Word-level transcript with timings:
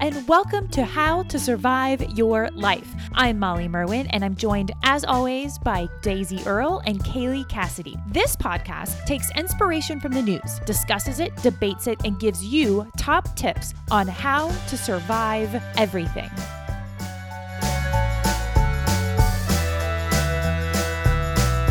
and 0.00 0.26
welcome 0.28 0.68
to 0.68 0.84
How 0.84 1.22
to 1.24 1.38
Survive 1.38 2.02
Your 2.16 2.48
Life. 2.52 2.94
I'm 3.14 3.38
Molly 3.38 3.68
Merwin, 3.68 4.06
and 4.08 4.24
I'm 4.24 4.36
joined, 4.36 4.72
as 4.84 5.04
always, 5.04 5.58
by 5.58 5.88
Daisy 6.02 6.40
Earle 6.46 6.80
and 6.86 7.02
Kaylee 7.02 7.48
Cassidy. 7.48 7.96
This 8.08 8.36
podcast 8.36 9.04
takes 9.04 9.30
inspiration 9.36 10.00
from 10.00 10.12
the 10.12 10.22
news, 10.22 10.60
discusses 10.66 11.20
it, 11.20 11.34
debates 11.36 11.86
it, 11.86 12.00
and 12.04 12.18
gives 12.20 12.44
you 12.44 12.90
top 12.96 13.34
tips 13.36 13.74
on 13.90 14.06
how 14.06 14.48
to 14.68 14.76
survive 14.76 15.60
everything. 15.76 16.30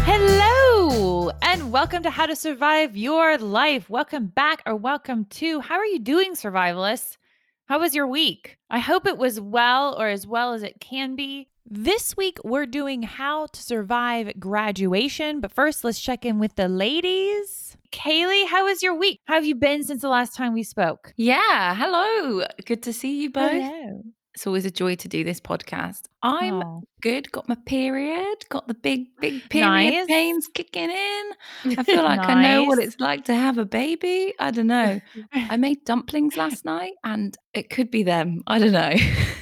Hello, 0.03 1.31
and 1.41 1.71
welcome 1.71 2.03
to 2.03 2.09
How 2.09 2.25
to 2.25 2.35
Survive 2.35 2.95
Your 2.95 3.38
Life. 3.38 3.89
Welcome 3.89 4.27
back, 4.27 4.61
or 4.66 4.75
welcome 4.75 5.25
to. 5.25 5.61
How 5.61 5.75
are 5.75 5.85
you 5.85 5.99
doing, 5.99 6.33
survivalists? 6.33 7.17
How 7.71 7.80
was 7.80 7.95
your 7.95 8.05
week? 8.05 8.57
I 8.70 8.80
hope 8.80 9.07
it 9.07 9.17
was 9.17 9.39
well 9.39 9.98
or 9.98 10.09
as 10.09 10.27
well 10.27 10.52
as 10.52 10.61
it 10.61 10.81
can 10.81 11.16
be. 11.16 11.48
This 11.66 12.17
week, 12.17 12.38
we're 12.44 12.66
doing 12.66 13.02
how 13.02 13.45
to 13.45 13.63
survive 13.63 14.34
graduation. 14.38 15.39
But 15.39 15.53
first, 15.53 15.85
let's 15.85 16.02
check 16.02 16.25
in 16.25 16.38
with 16.38 16.57
the 16.57 16.67
ladies. 16.67 17.77
Kaylee, 17.94 18.47
how 18.47 18.66
was 18.66 18.84
your 18.84 18.94
week? 18.94 19.21
How 19.23 19.35
have 19.35 19.45
you 19.45 19.55
been 19.55 19.84
since 19.84 20.02
the 20.02 20.09
last 20.09 20.35
time 20.35 20.53
we 20.53 20.63
spoke? 20.63 21.13
Yeah, 21.16 21.73
hello. 21.73 22.45
Good 22.66 22.84
to 22.84 22.91
see 22.91 23.21
you 23.21 23.30
both. 23.30 23.49
Hello. 23.49 24.02
It's 24.41 24.48
always 24.48 24.66
a 24.66 24.72
joy 24.72 24.95
to 24.95 25.08
do 25.08 25.23
this 25.23 25.40
podcast. 25.40 26.05
I'm 26.23 26.63
Oh. 26.63 26.84
good. 27.00 27.31
Got 27.31 27.48
my 27.48 27.54
period. 27.68 28.44
Got 28.50 28.67
the 28.67 28.73
big, 28.73 29.05
big 29.20 29.48
period 29.52 29.67
Nice. 29.70 30.08
pains 30.08 30.48
kicking 30.52 30.90
in. 30.90 31.31
I 31.77 31.84
feel 31.84 32.02
like 32.04 32.22
I 32.22 32.41
know 32.41 32.64
what 32.64 32.80
it's 32.80 33.00
like 33.00 33.26
to 33.26 33.36
have 33.36 33.59
a 33.59 33.66
baby. 33.66 34.34
I 34.40 34.50
don't 34.50 34.66
know. 34.66 35.00
I 35.31 35.58
made 35.58 35.86
dumplings 35.86 36.38
last 36.38 36.66
night 36.66 36.94
and 37.03 37.38
it 37.53 37.70
could 37.70 37.92
be 37.92 38.02
them. 38.02 38.42
I 38.48 38.58
don't 38.58 38.72
know. 38.72 38.95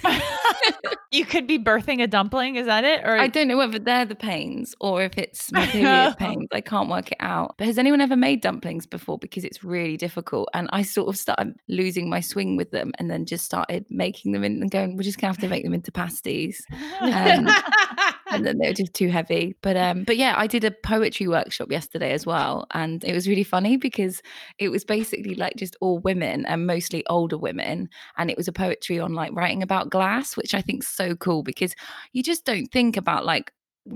you 1.12 1.26
could 1.26 1.48
be 1.48 1.58
birthing 1.58 2.02
a 2.02 2.08
dumpling. 2.08 2.56
Is 2.56 2.68
that 2.68 2.84
it? 2.84 3.04
Or 3.04 3.18
I 3.18 3.28
don't 3.28 3.48
know 3.48 3.58
whether 3.58 3.80
they're 3.80 4.06
the 4.06 4.16
pains 4.16 4.76
or 4.80 5.02
if 5.02 5.18
it's 5.18 5.52
my 5.52 5.66
period 5.66 6.16
pains. 6.18 6.48
I 6.52 6.62
can't 6.62 6.90
work 6.90 7.12
it 7.12 7.18
out. 7.20 7.56
But 7.58 7.68
has 7.68 7.78
anyone 7.78 8.02
ever 8.02 8.16
made 8.16 8.42
dumplings 8.42 8.86
before? 8.86 9.18
Because 9.18 9.44
it's 9.44 9.64
really 9.64 9.98
difficult. 9.98 10.50
And 10.54 10.70
I 10.72 10.84
sort 10.84 11.10
of 11.10 11.18
started 11.18 11.56
losing 11.68 12.10
my 12.10 12.20
swing 12.20 12.58
with 12.58 12.72
them 12.72 12.92
and 13.00 13.10
then 13.10 13.26
just 13.26 13.46
started 13.46 13.86
making 13.90 14.34
them 14.34 14.44
in 14.44 14.62
and 14.62 14.70
going, 14.70 14.96
we're 14.96 15.04
just 15.04 15.20
gonna 15.20 15.34
have 15.34 15.42
to 15.42 15.48
make 15.48 15.64
them 15.64 15.74
into 15.74 15.92
pasties. 15.92 16.66
Um, 17.02 17.48
and 18.34 18.46
then 18.46 18.58
they 18.58 18.68
were 18.68 18.74
just 18.74 18.94
too 18.94 19.10
heavy. 19.10 19.56
But 19.62 19.78
um, 19.78 20.04
but 20.04 20.18
yeah, 20.18 20.36
I 20.38 20.48
did 20.48 20.64
a 20.64 20.72
poetry 20.72 21.28
workshop 21.28 21.72
yesterday 21.72 22.12
as 22.12 22.26
well, 22.26 22.68
and 22.74 23.04
it 23.04 23.14
was 23.14 23.28
really 23.28 23.44
funny 23.44 23.78
because 23.78 24.22
it 24.58 24.70
was 24.70 24.84
basically 24.84 25.36
like 25.36 25.56
just 25.56 25.76
all 25.82 26.00
women 26.00 26.46
and 26.46 26.68
mostly 26.68 27.06
older 27.08 27.38
women, 27.38 27.90
and 28.18 28.30
it 28.30 28.38
was 28.38 28.48
a 28.48 28.54
poetry 28.54 29.00
on 29.00 29.14
like 29.14 29.32
writing 29.34 29.64
about 29.64 29.90
glass, 29.90 30.36
which 30.38 30.54
I 30.54 30.62
think 30.62 30.84
is 30.84 30.90
so 30.90 31.16
cool 31.16 31.44
because 31.44 31.74
you 32.14 32.24
just 32.24 32.46
don't 32.46 32.68
think 32.68 32.98
about 32.98 33.26
like 33.26 33.52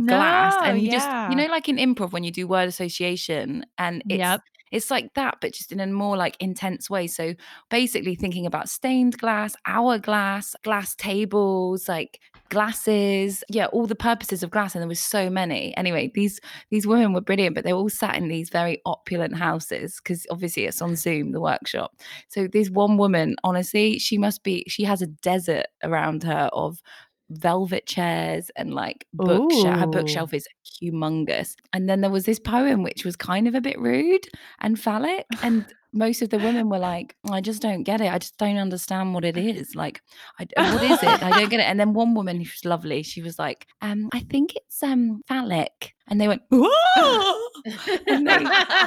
glass 0.06 0.58
No, 0.61 0.70
and 0.70 0.81
you 0.81 0.89
just 0.89 1.11
you 1.28 1.36
know 1.36 1.45
like 1.48 1.70
in 1.70 1.78
improv 1.78 2.11
when 2.11 2.23
you 2.23 2.31
do 2.31 2.48
word 2.48 2.67
association 2.67 3.64
and 3.78 4.04
it's 4.09 4.20
Yep. 4.20 4.42
it's 4.72 4.89
like 4.89 5.14
that 5.14 5.38
but 5.39 5.54
just 5.54 5.72
in 5.72 5.80
a 5.80 5.86
more 5.88 6.17
like 6.17 6.36
intense 6.39 6.89
way 6.89 7.06
so 7.06 7.36
basically 7.70 8.16
thinking 8.16 8.45
about 8.48 8.70
stained 8.70 9.17
glass 9.20 9.56
hourglass 9.67 10.56
glass 10.64 10.95
tables 10.95 11.88
like 11.88 12.20
glasses. 12.54 13.44
Yeah 13.50 13.66
all 13.68 13.88
the 13.88 13.96
purposes 13.96 14.44
of 14.44 14.52
glass 14.52 14.76
and 14.76 14.82
there 14.82 14.88
was 14.88 15.00
so 15.00 15.30
many. 15.30 15.76
Anyway 15.76 16.12
these 16.14 16.40
these 16.70 16.88
women 16.88 17.14
were 17.14 17.22
brilliant 17.22 17.56
but 17.56 17.64
they 17.64 17.73
all 17.73 17.90
sat 17.90 18.16
in 18.16 18.28
these 18.28 18.50
very 18.50 18.82
opulent 18.86 19.38
houses 19.38 20.00
because 20.02 20.26
obviously 20.30 20.66
it's 20.66 20.82
on 20.82 20.95
zoom 20.95 21.32
the 21.32 21.42
workshop. 21.42 21.95
So 22.30 22.48
this 22.48 22.70
one 22.70 22.98
woman 22.98 23.36
honestly 23.44 24.00
she 24.00 24.18
must 24.18 24.44
be 24.44 24.64
she 24.68 24.84
has 24.84 25.02
a 25.02 25.08
desert 25.08 25.68
around 25.83 26.23
her 26.23 26.50
of 26.54 26.82
velvet 27.30 27.86
chairs 27.88 28.52
and 28.56 28.73
like 28.73 29.08
bookshelf 29.14 29.80
her 29.80 29.88
bookshelf 29.88 30.33
is 30.33 30.48
humongous. 30.82 31.56
And 31.72 31.89
then 31.89 32.02
there 32.02 32.11
was 32.11 32.26
this 32.26 32.39
poem 32.39 32.83
which 32.83 33.04
was 33.06 33.16
kind 33.16 33.48
of 33.48 33.56
a 33.56 33.61
bit 33.61 33.80
rude 33.80 34.27
and 34.61 34.80
phallic 34.80 35.26
and 35.42 35.66
most 35.93 36.21
of 36.21 36.30
the 36.30 36.37
women 36.37 36.70
were 36.70 36.80
like 36.80 37.15
i 37.31 37.39
just 37.39 37.61
don't 37.61 37.83
get 37.83 38.02
it. 38.02 38.11
I 38.11 38.17
just 38.17 38.37
don't 38.37 38.58
understand 38.58 39.14
what 39.14 39.23
it 39.23 39.37
is. 39.37 39.76
Like 39.76 40.02
I, 40.39 40.45
what 40.73 40.83
is 40.83 41.04
it? 41.04 41.23
I 41.23 41.39
don't 41.39 41.49
get 41.49 41.59
it. 41.59 41.64
And 41.64 41.80
then 41.80 41.93
one 41.93 42.14
woman 42.15 42.37
who 42.37 42.43
was 42.43 42.65
lovely 42.65 43.04
she 43.04 43.21
was 43.21 43.39
like 43.39 43.67
um 43.81 44.09
i 44.14 44.20
think 44.20 44.55
it's 44.55 44.82
um 44.83 45.21
phallic. 45.27 45.93
And 46.08 46.20
they 46.20 46.27
went 46.27 46.42
"Whoa!" 46.49 47.49
and 48.08 48.27
they 48.27 48.39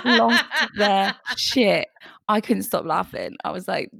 lost 0.05 0.45
their 0.77 1.15
shit 1.37 1.89
I 2.29 2.41
couldn't 2.41 2.65
stop 2.65 2.85
laughing. 2.85 3.37
I 3.45 3.53
was 3.53 3.69
like, 3.69 3.91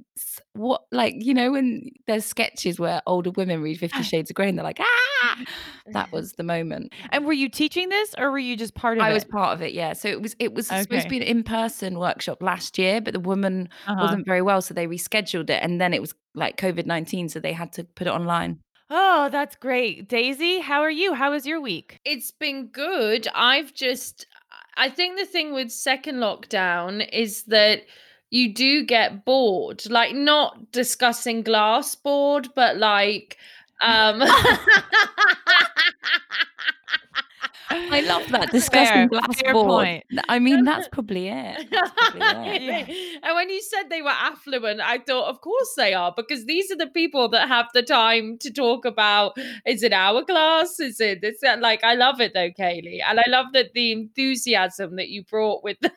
what? 0.53 0.81
Like, 0.91 1.15
you 1.17 1.33
know, 1.33 1.51
when 1.53 1.89
there's 2.07 2.25
sketches 2.25 2.79
where 2.79 3.01
older 3.05 3.31
women 3.31 3.61
read 3.61 3.79
Fifty 3.79 4.03
Shades 4.03 4.29
of 4.29 4.35
Grey 4.35 4.49
and 4.49 4.57
they're 4.57 4.65
like, 4.65 4.79
ah, 4.81 5.37
that 5.93 6.11
was 6.11 6.33
the 6.33 6.43
moment. 6.43 6.91
And 7.11 7.25
were 7.25 7.33
you 7.33 7.47
teaching 7.47 7.87
this 7.89 8.13
or 8.17 8.29
were 8.31 8.39
you 8.39 8.57
just 8.57 8.75
part 8.75 8.97
of 8.97 9.03
I 9.03 9.07
it? 9.07 9.11
I 9.11 9.13
was 9.13 9.23
part 9.23 9.53
of 9.53 9.61
it, 9.61 9.73
yeah. 9.73 9.93
So 9.93 10.09
it 10.09 10.21
was 10.21 10.35
it 10.39 10.53
was 10.53 10.67
supposed 10.67 11.03
to 11.03 11.09
be 11.09 11.17
an 11.17 11.23
in-person 11.23 11.97
workshop 11.99 12.43
last 12.43 12.77
year, 12.77 12.99
but 12.99 13.13
the 13.13 13.19
woman 13.19 13.69
Uh-huh. 13.85 14.01
wasn't 14.01 14.25
very 14.25 14.41
well, 14.41 14.61
so 14.61 14.73
they 14.73 14.87
rescheduled 14.87 15.49
it, 15.49 15.63
and 15.63 15.79
then 15.79 15.93
it 15.93 16.01
was 16.01 16.13
like 16.35 16.57
COVID 16.57 16.85
nineteen, 16.85 17.29
so 17.29 17.39
they 17.39 17.53
had 17.53 17.71
to 17.73 17.83
put 17.85 18.07
it 18.07 18.11
online. 18.11 18.59
Oh, 18.89 19.29
that's 19.29 19.55
great. 19.57 20.07
Daisy, 20.07 20.59
how 20.59 20.81
are 20.81 20.91
you? 20.91 21.13
How 21.13 21.31
was 21.31 21.45
your 21.45 21.59
week? 21.61 21.99
It's 22.05 22.31
been 22.31 22.67
good. 22.67 23.27
I've 23.33 23.73
just 23.73 24.25
I 24.75 24.89
think 24.89 25.17
the 25.17 25.25
thing 25.25 25.53
with 25.53 25.71
second 25.71 26.17
lockdown 26.17 27.07
is 27.11 27.43
that 27.43 27.83
you 28.29 28.53
do 28.53 28.83
get 28.85 29.25
bored. 29.25 29.89
Like 29.89 30.13
not 30.15 30.71
discussing 30.71 31.43
glass 31.43 31.95
board, 31.95 32.49
but 32.55 32.77
like 32.77 33.37
um 33.81 34.21
I 37.69 38.01
love 38.01 38.27
that 38.29 38.51
discussing 38.51 38.87
Fair, 38.93 39.07
glass 39.07 39.41
board. 39.51 39.67
point. 39.67 40.03
I 40.29 40.39
mean, 40.39 40.63
that's 40.63 40.87
probably 40.87 41.27
it. 41.27 41.67
That's 41.71 41.91
probably 41.91 42.67
it. 42.69 43.19
and 43.23 43.35
when 43.35 43.49
you 43.49 43.61
said 43.61 43.89
they 43.89 44.01
were 44.01 44.09
affluent, 44.09 44.79
I 44.81 44.99
thought, 44.99 45.27
of 45.29 45.41
course 45.41 45.73
they 45.75 45.93
are, 45.93 46.13
because 46.15 46.45
these 46.45 46.71
are 46.71 46.75
the 46.77 46.87
people 46.87 47.29
that 47.29 47.47
have 47.47 47.67
the 47.73 47.83
time 47.83 48.37
to 48.39 48.51
talk 48.51 48.85
about 48.85 49.37
is 49.65 49.83
it 49.83 49.93
hourglass? 49.93 50.79
Is 50.79 50.99
it 50.99 51.21
this? 51.21 51.37
Like, 51.59 51.83
I 51.83 51.95
love 51.95 52.21
it 52.21 52.33
though, 52.33 52.49
Kaylee. 52.49 52.99
And 53.07 53.19
I 53.19 53.25
love 53.27 53.47
that 53.53 53.73
the 53.73 53.91
enthusiasm 53.91 54.95
that 54.95 55.09
you 55.09 55.23
brought 55.23 55.63
with 55.63 55.77
that. 55.81 55.93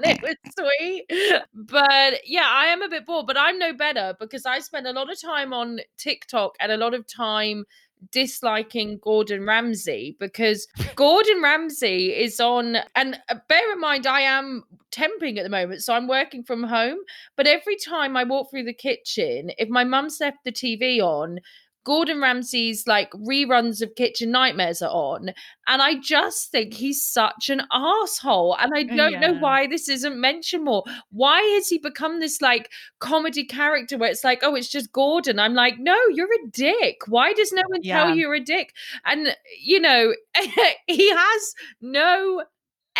it 0.00 0.22
was 0.22 0.36
sweet. 0.58 1.06
But 1.54 2.20
yeah, 2.26 2.46
I 2.46 2.66
am 2.66 2.82
a 2.82 2.88
bit 2.88 3.06
bored, 3.06 3.26
but 3.26 3.38
I'm 3.38 3.58
no 3.58 3.72
better 3.72 4.14
because 4.18 4.46
I 4.46 4.60
spend 4.60 4.86
a 4.86 4.92
lot 4.92 5.10
of 5.10 5.20
time 5.20 5.52
on 5.52 5.80
TikTok 5.96 6.56
and 6.60 6.70
a 6.70 6.76
lot 6.76 6.94
of 6.94 7.06
time 7.06 7.64
disliking 8.10 8.98
Gordon 9.02 9.46
Ramsay 9.46 10.16
because 10.18 10.66
Gordon 10.96 11.42
Ramsay 11.42 12.12
is 12.12 12.40
on, 12.40 12.76
and 12.94 13.18
uh, 13.28 13.36
bear 13.48 13.72
in 13.72 13.80
mind, 13.80 14.06
I 14.06 14.22
am 14.22 14.64
temping 14.90 15.38
at 15.38 15.44
the 15.44 15.48
moment, 15.50 15.82
so 15.82 15.94
I'm 15.94 16.08
working 16.08 16.42
from 16.42 16.64
home. 16.64 16.98
But 17.36 17.46
every 17.46 17.76
time 17.76 18.16
I 18.16 18.24
walk 18.24 18.50
through 18.50 18.64
the 18.64 18.74
kitchen, 18.74 19.52
if 19.58 19.68
my 19.68 19.84
mum's 19.84 20.18
left 20.20 20.38
the 20.44 20.52
TV 20.52 21.00
on, 21.00 21.40
Gordon 21.84 22.20
Ramsay's 22.20 22.86
like 22.86 23.10
reruns 23.12 23.82
of 23.82 23.94
Kitchen 23.94 24.30
Nightmares 24.30 24.82
are 24.82 24.90
on, 24.90 25.30
and 25.66 25.82
I 25.82 25.96
just 25.96 26.50
think 26.50 26.74
he's 26.74 27.04
such 27.04 27.48
an 27.48 27.62
asshole. 27.72 28.56
And 28.58 28.72
I 28.74 28.82
uh, 28.82 28.96
don't 28.96 29.20
know 29.20 29.34
why 29.34 29.66
this 29.66 29.88
isn't 29.88 30.20
mentioned 30.20 30.64
more. 30.64 30.84
Why 31.10 31.40
has 31.54 31.68
he 31.68 31.78
become 31.78 32.20
this 32.20 32.40
like 32.40 32.70
comedy 32.98 33.44
character 33.44 33.96
where 33.96 34.10
it's 34.10 34.24
like, 34.24 34.40
oh, 34.42 34.54
it's 34.54 34.68
just 34.68 34.92
Gordon? 34.92 35.38
I'm 35.38 35.54
like, 35.54 35.78
no, 35.78 35.96
you're 36.12 36.26
a 36.26 36.50
dick. 36.50 36.98
Why 37.06 37.32
does 37.32 37.52
no 37.52 37.62
one 37.68 37.80
Yeah. 37.82 37.98
tell 37.98 38.10
you 38.14 38.20
you're 38.22 38.34
a 38.34 38.40
dick? 38.40 38.74
And 39.04 39.34
you 39.60 39.80
know, 39.80 40.14
he 40.86 41.10
has 41.10 41.54
no 41.80 42.44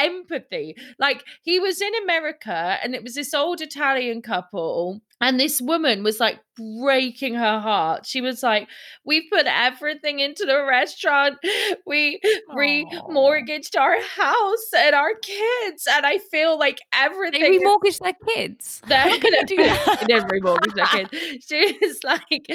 empathy. 0.04 0.76
Like 0.98 1.24
he 1.42 1.58
was 1.60 1.80
in 1.80 1.94
America 2.02 2.78
and 2.82 2.94
it 2.94 3.02
was 3.02 3.14
this 3.14 3.34
old 3.34 3.60
Italian 3.60 4.22
couple. 4.22 5.00
And 5.22 5.38
this 5.38 5.60
woman 5.60 6.02
was 6.02 6.18
like 6.18 6.40
breaking 6.80 7.34
her 7.34 7.58
heart. 7.60 8.06
She 8.06 8.22
was 8.22 8.42
like, 8.42 8.68
We 9.04 9.28
put 9.28 9.44
everything 9.46 10.18
into 10.20 10.46
the 10.46 10.64
restaurant. 10.64 11.36
We 11.86 12.20
remortgaged 12.50 13.78
our 13.78 14.00
house 14.00 14.66
and 14.76 14.94
our 14.94 15.14
kids. 15.22 15.86
And 15.90 16.06
I 16.06 16.18
feel 16.18 16.58
like 16.58 16.80
everything. 16.94 17.40
They 17.42 17.48
is- 17.56 17.62
remortgage 17.62 17.98
their 17.98 18.14
kids. 18.34 18.80
they're 18.86 19.18
gonna 19.18 19.44
do 19.46 19.56
that? 19.56 20.04
They 20.08 20.14
remortgage 20.14 20.74
their 20.74 20.86
kids. 20.86 21.46
She 21.46 21.78
was 21.82 22.02
like, 22.04 22.46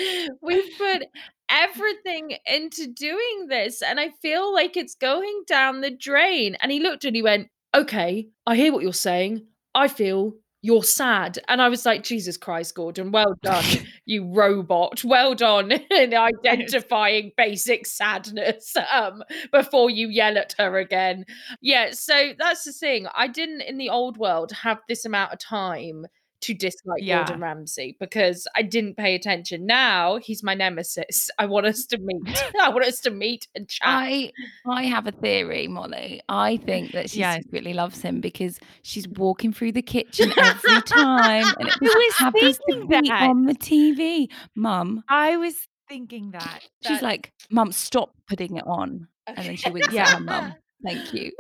we 0.41 0.69
put 0.77 1.03
everything 1.49 2.37
into 2.45 2.87
doing 2.87 3.47
this, 3.47 3.81
and 3.81 3.99
I 3.99 4.09
feel 4.21 4.53
like 4.53 4.77
it's 4.77 4.95
going 4.95 5.43
down 5.47 5.81
the 5.81 5.91
drain. 5.91 6.55
And 6.61 6.71
he 6.71 6.79
looked 6.79 7.05
and 7.05 7.15
he 7.15 7.21
went, 7.21 7.49
Okay, 7.75 8.29
I 8.45 8.55
hear 8.55 8.71
what 8.71 8.83
you're 8.83 8.93
saying. 8.93 9.45
I 9.73 9.89
feel 9.89 10.35
you're 10.65 10.83
sad. 10.83 11.37
And 11.47 11.61
I 11.61 11.69
was 11.69 11.85
like, 11.85 12.01
Jesus 12.01 12.37
Christ, 12.37 12.73
Gordon, 12.73 13.11
well 13.11 13.35
done, 13.43 13.63
you 14.07 14.33
robot. 14.33 15.03
Well 15.03 15.35
done 15.35 15.71
in 15.91 16.15
identifying 16.15 17.33
basic 17.37 17.85
sadness 17.85 18.73
um, 18.91 19.21
before 19.51 19.91
you 19.91 20.09
yell 20.09 20.39
at 20.39 20.55
her 20.57 20.79
again. 20.79 21.25
Yeah, 21.61 21.91
so 21.91 22.31
that's 22.39 22.63
the 22.63 22.71
thing. 22.71 23.05
I 23.13 23.27
didn't 23.27 23.61
in 23.61 23.77
the 23.77 23.89
old 23.89 24.17
world 24.17 24.53
have 24.53 24.79
this 24.87 25.05
amount 25.05 25.33
of 25.33 25.39
time 25.39 26.07
to 26.41 26.53
dislike 26.53 27.01
Yeah. 27.01 27.19
Gordon 27.25 27.41
Ramsay 27.41 27.97
because 27.99 28.47
I 28.55 28.61
didn't 28.61 28.95
pay 28.97 29.15
attention. 29.15 29.65
Now 29.65 30.17
he's 30.17 30.43
my 30.43 30.53
nemesis. 30.53 31.29
I 31.39 31.45
want 31.45 31.65
us 31.65 31.85
to 31.87 31.97
meet. 31.99 32.43
I 32.61 32.69
want 32.69 32.85
us 32.85 32.99
to 33.01 33.11
meet 33.11 33.47
and 33.55 33.67
chat. 33.67 33.87
I 33.87 34.31
I 34.69 34.83
have 34.83 35.07
a 35.07 35.11
theory, 35.11 35.67
Molly. 35.67 36.21
I 36.29 36.57
think 36.57 36.91
that 36.91 37.09
she 37.09 37.19
Yes. 37.19 37.43
secretly 37.43 37.73
loves 37.73 38.01
him 38.01 38.21
because 38.21 38.59
she's 38.83 39.07
walking 39.07 39.53
through 39.53 39.71
the 39.71 39.81
kitchen 39.95 40.31
every 40.37 40.81
time, 40.83 41.45
and 41.59 41.67
it 41.69 41.73
just 41.81 42.19
happens 42.19 42.59
to 42.69 42.85
be 42.85 43.01
that. 43.07 43.29
on 43.29 43.45
the 43.45 43.55
TV. 43.55 44.27
Mum, 44.55 45.03
I 45.09 45.37
was 45.37 45.55
thinking 45.89 46.31
that. 46.31 46.61
she's 46.85 47.01
like, 47.01 47.31
"Mum, 47.49 47.71
stop 47.71 48.11
putting 48.27 48.57
it 48.57 48.63
on," 48.67 49.07
and 49.27 49.37
then 49.37 49.55
she 49.55 49.69
winks 49.69 49.93
Yeah. 49.93 50.03
at 50.03 50.09
her 50.15 50.19
mum. 50.19 50.53
Thank 50.83 51.13
you. 51.13 51.31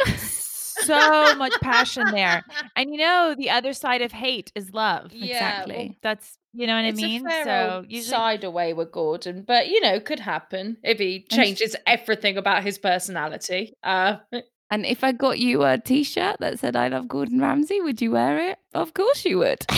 So 0.81 1.35
much 1.35 1.53
passion 1.61 2.07
there. 2.11 2.43
And 2.75 2.91
you 2.91 2.97
know, 2.97 3.35
the 3.37 3.49
other 3.49 3.73
side 3.73 4.01
of 4.01 4.11
hate 4.11 4.51
is 4.55 4.73
love. 4.73 5.11
Yeah, 5.13 5.25
exactly. 5.35 5.75
well, 5.75 5.95
That's 6.01 6.37
you 6.53 6.67
know 6.67 6.75
what 6.75 6.85
it's 6.85 6.99
I 6.99 7.05
mean? 7.05 7.27
a 7.27 7.43
so 7.43 7.69
old 7.77 7.91
usually 7.91 8.09
side 8.09 8.43
away 8.43 8.73
with 8.73 8.91
Gordon, 8.91 9.43
but 9.47 9.67
you 9.67 9.81
know, 9.81 9.99
could 9.99 10.19
happen 10.19 10.77
if 10.83 10.99
he 10.99 11.25
And 11.31 11.39
changes 11.39 11.75
everything 11.85 12.37
about 12.37 12.63
his 12.63 12.77
personality. 12.77 13.73
Uh, 13.83 14.17
And 14.71 14.83
if 14.83 15.03
I 15.03 15.11
got 15.11 15.37
you 15.37 15.63
a 15.63 15.77
T-shirt 15.77 16.37
that 16.39 16.57
said 16.59 16.75
"I 16.75 16.87
love 16.87 17.07
Gordon 17.07 17.39
Ramsay," 17.39 17.81
would 17.81 18.01
you 18.01 18.11
wear 18.11 18.49
it? 18.49 18.57
Of 18.73 18.95
course 18.95 19.23
you 19.23 19.37
would. 19.37 19.63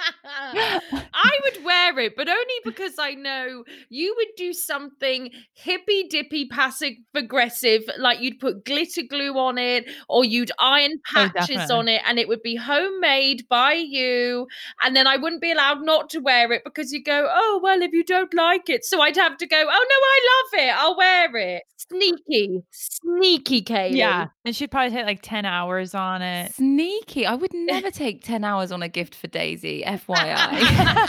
I 0.24 1.38
would 1.44 1.64
wear 1.64 1.98
it, 1.98 2.14
but 2.16 2.28
only 2.28 2.54
because 2.64 2.94
I 2.98 3.12
know 3.14 3.64
you 3.88 4.14
would 4.16 4.28
do 4.36 4.52
something 4.52 5.30
hippy 5.54 6.08
dippy, 6.08 6.46
passive 6.48 6.94
aggressive, 7.14 7.82
like 7.98 8.20
you'd 8.20 8.38
put 8.38 8.64
glitter 8.64 9.02
glue 9.08 9.36
on 9.38 9.58
it 9.58 9.86
or 10.08 10.24
you'd 10.24 10.52
iron 10.58 10.92
Oh, 11.16 11.30
patches 11.34 11.48
definitely. 11.48 11.74
on 11.76 11.88
it 11.88 12.02
and 12.06 12.18
it 12.18 12.28
would 12.28 12.42
be 12.42 12.56
homemade 12.56 13.46
by 13.48 13.72
you. 13.74 14.46
And 14.82 14.94
then 14.96 15.06
I 15.06 15.16
wouldn't 15.16 15.42
be 15.42 15.52
allowed 15.52 15.84
not 15.84 16.10
to 16.10 16.20
wear 16.20 16.52
it 16.52 16.62
because 16.64 16.92
you 16.92 17.02
go, 17.02 17.28
oh, 17.30 17.60
well, 17.62 17.82
if 17.82 17.92
you 17.92 18.04
don't 18.04 18.32
like 18.34 18.68
it. 18.68 18.84
So 18.84 19.00
I'd 19.00 19.16
have 19.16 19.36
to 19.38 19.46
go, 19.46 19.56
oh, 19.56 19.64
no, 19.64 19.70
I 19.72 20.28
love 20.30 20.66
it. 20.66 20.74
I'll 20.78 20.96
wear 20.96 21.36
it. 21.36 21.62
Sneaky, 21.76 22.62
sneaky, 22.70 23.62
Kaylee. 23.62 23.96
Yeah. 23.96 24.26
And 24.44 24.56
she'd 24.56 24.70
probably 24.70 24.96
take 24.96 25.04
like 25.04 25.20
10 25.22 25.44
hours 25.44 25.94
on 25.94 26.22
it. 26.22 26.54
Sneaky. 26.54 27.26
I 27.26 27.34
would 27.34 27.52
never 27.52 27.90
take 27.92 28.24
10 28.24 28.42
hours 28.42 28.72
on 28.72 28.82
a 28.82 28.88
gift 28.88 29.14
for 29.14 29.26
Daisy, 29.26 29.82
FYI. 29.86 31.08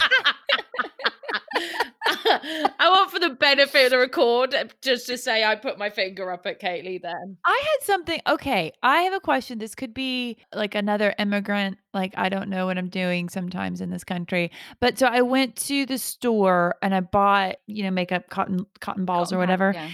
I 2.24 2.88
want 2.90 3.10
for 3.10 3.18
the 3.18 3.30
benefit 3.30 3.86
of 3.86 3.90
the 3.90 3.98
record 3.98 4.54
just 4.80 5.06
to 5.06 5.16
say 5.18 5.44
I 5.44 5.54
put 5.56 5.78
my 5.78 5.90
finger 5.90 6.30
up 6.30 6.46
at 6.46 6.60
Kaylee 6.60 7.00
then. 7.02 7.36
I 7.44 7.62
had 7.62 7.84
something. 7.86 8.20
Okay, 8.26 8.72
I 8.82 9.02
have 9.02 9.12
a 9.12 9.20
question. 9.20 9.58
This 9.58 9.74
could 9.74 9.94
be 9.94 10.36
like 10.54 10.74
another 10.74 11.14
immigrant. 11.18 11.78
Like 11.94 12.14
I 12.16 12.28
don't 12.28 12.48
know 12.48 12.66
what 12.66 12.78
I'm 12.78 12.88
doing 12.88 13.28
sometimes 13.28 13.80
in 13.80 13.90
this 13.90 14.04
country. 14.04 14.50
But 14.80 14.98
so 14.98 15.06
I 15.06 15.22
went 15.22 15.56
to 15.56 15.86
the 15.86 15.98
store 15.98 16.74
and 16.82 16.94
I 16.94 17.00
bought, 17.00 17.56
you 17.66 17.82
know, 17.84 17.90
makeup 17.90 18.28
cotton 18.30 18.66
cotton 18.80 19.04
balls 19.04 19.32
or 19.32 19.36
Cotton 19.36 19.48
pad, 19.48 19.60
whatever. 19.60 19.72
yeah. 19.74 19.90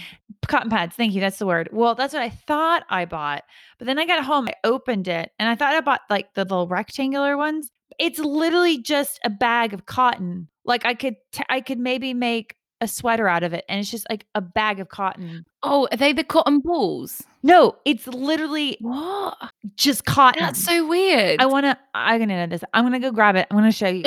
Cotton 0.47 0.69
pads. 0.69 0.95
Thank 0.95 1.13
you. 1.13 1.21
That's 1.21 1.37
the 1.37 1.45
word. 1.45 1.69
Well, 1.71 1.93
that's 1.95 2.13
what 2.13 2.23
I 2.23 2.29
thought 2.29 2.83
I 2.89 3.05
bought. 3.05 3.43
But 3.77 3.85
then 3.85 3.99
I 3.99 4.05
got 4.05 4.23
home, 4.25 4.47
I 4.47 4.53
opened 4.63 5.07
it, 5.07 5.31
and 5.37 5.47
I 5.47 5.55
thought 5.55 5.73
I 5.75 5.81
bought 5.81 6.01
like 6.09 6.33
the 6.33 6.43
little 6.43 6.67
rectangular 6.67 7.37
ones. 7.37 7.69
It's 7.99 8.17
literally 8.19 8.81
just 8.81 9.19
a 9.23 9.29
bag 9.29 9.73
of 9.73 9.85
cotton. 9.85 10.47
Like 10.65 10.85
I 10.85 10.93
could 10.93 11.15
t- 11.31 11.43
I 11.49 11.61
could 11.61 11.79
maybe 11.79 12.13
make 12.13 12.55
a 12.81 12.87
sweater 12.87 13.27
out 13.27 13.43
of 13.43 13.51
it 13.51 13.65
and 13.67 13.77
it's 13.81 13.91
just 13.91 14.07
like 14.09 14.25
a 14.35 14.41
bag 14.41 14.79
of 14.79 14.87
cotton. 14.87 15.45
Oh, 15.63 15.89
are 15.91 15.97
they 15.97 16.13
the 16.13 16.23
cotton 16.23 16.61
balls? 16.61 17.21
No, 17.43 17.75
it's 17.83 18.07
literally 18.07 18.77
What? 18.79 19.35
just 19.75 20.05
cotton. 20.05 20.41
That's 20.41 20.63
so 20.63 20.87
weird. 20.87 21.41
I 21.41 21.45
want 21.47 21.65
to. 21.65 21.77
I'm 21.93 22.19
gonna 22.19 22.35
edit 22.35 22.51
this. 22.51 22.63
I'm 22.73 22.85
gonna 22.85 22.99
go 23.01 23.11
grab 23.11 23.35
it. 23.35 23.47
I'm 23.51 23.57
gonna 23.57 23.71
show 23.73 23.89
you. 23.89 24.03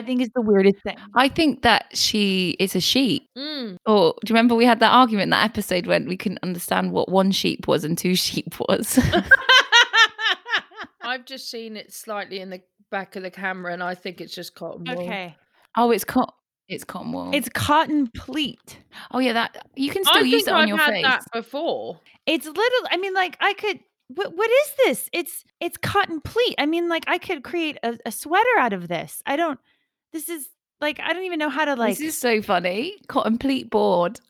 Guys. 0.00 0.04
I 0.04 0.06
think 0.06 0.20
it's 0.22 0.32
the 0.34 0.42
weirdest 0.42 0.82
thing. 0.82 0.96
I 1.14 1.28
think 1.28 1.62
that 1.62 1.86
she 1.96 2.56
is 2.58 2.74
a 2.76 2.80
sheep. 2.80 3.28
Mm. 3.36 3.76
Or 3.86 4.14
do 4.24 4.30
you 4.30 4.34
remember 4.34 4.54
we 4.54 4.64
had 4.64 4.80
that 4.80 4.92
argument 4.92 5.24
in 5.24 5.30
that 5.30 5.44
episode 5.44 5.86
when 5.86 6.06
we 6.08 6.16
couldn't 6.16 6.40
understand 6.42 6.92
what 6.92 7.08
one 7.08 7.30
sheep 7.30 7.66
was 7.68 7.84
and 7.84 7.96
two 7.96 8.14
sheep 8.26 8.54
was? 8.68 8.98
I've 11.02 11.24
just 11.24 11.50
seen 11.50 11.76
it 11.76 11.92
slightly 11.92 12.40
in 12.40 12.50
the 12.50 12.60
back 12.90 13.16
of 13.16 13.22
the 13.22 13.30
camera 13.30 13.72
and 13.72 13.82
I 13.82 13.94
think 13.94 14.20
it's 14.20 14.34
just 14.34 14.54
cotton 14.54 14.84
wool. 14.86 15.02
Okay, 15.04 15.36
oh, 15.76 15.90
it's 15.90 16.04
cotton. 16.04 16.34
It's 16.68 16.84
cotton 16.84 17.10
wool. 17.12 17.30
it's 17.34 17.48
cotton 17.48 18.06
pleat. 18.14 18.78
oh 19.10 19.18
yeah, 19.18 19.32
that 19.32 19.66
you 19.74 19.90
can 19.90 20.02
I 20.06 20.10
still 20.12 20.24
use 20.24 20.44
think 20.44 20.48
it 20.48 20.54
on 20.54 20.60
I've 20.62 20.68
your 20.68 20.76
had 20.76 20.90
face. 20.90 21.02
that 21.04 21.22
before. 21.32 22.00
It's 22.26 22.46
little. 22.46 22.88
I 22.90 22.96
mean, 22.96 23.14
like 23.14 23.36
I 23.40 23.54
could. 23.54 23.80
What 24.08 24.36
what 24.36 24.50
is 24.50 24.72
this? 24.84 25.08
It's 25.12 25.44
it's 25.60 25.76
cotton 25.78 26.20
pleat. 26.20 26.54
I 26.58 26.66
mean, 26.66 26.88
like 26.88 27.04
I 27.08 27.18
could 27.18 27.42
create 27.42 27.76
a, 27.82 27.98
a 28.06 28.12
sweater 28.12 28.58
out 28.58 28.72
of 28.72 28.86
this. 28.88 29.20
I 29.26 29.34
don't. 29.36 29.58
This 30.12 30.28
is 30.28 30.48
like 30.80 31.00
I 31.00 31.12
don't 31.12 31.24
even 31.24 31.38
know 31.38 31.50
how 31.50 31.64
to 31.64 31.74
like. 31.74 31.98
this 31.98 32.14
is 32.14 32.18
so 32.18 32.42
funny. 32.42 32.96
Cotton 33.08 33.36
bored. 33.68 34.20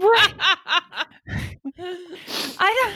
What? 0.00 0.32
I 2.58 2.72
don't. 2.82 2.94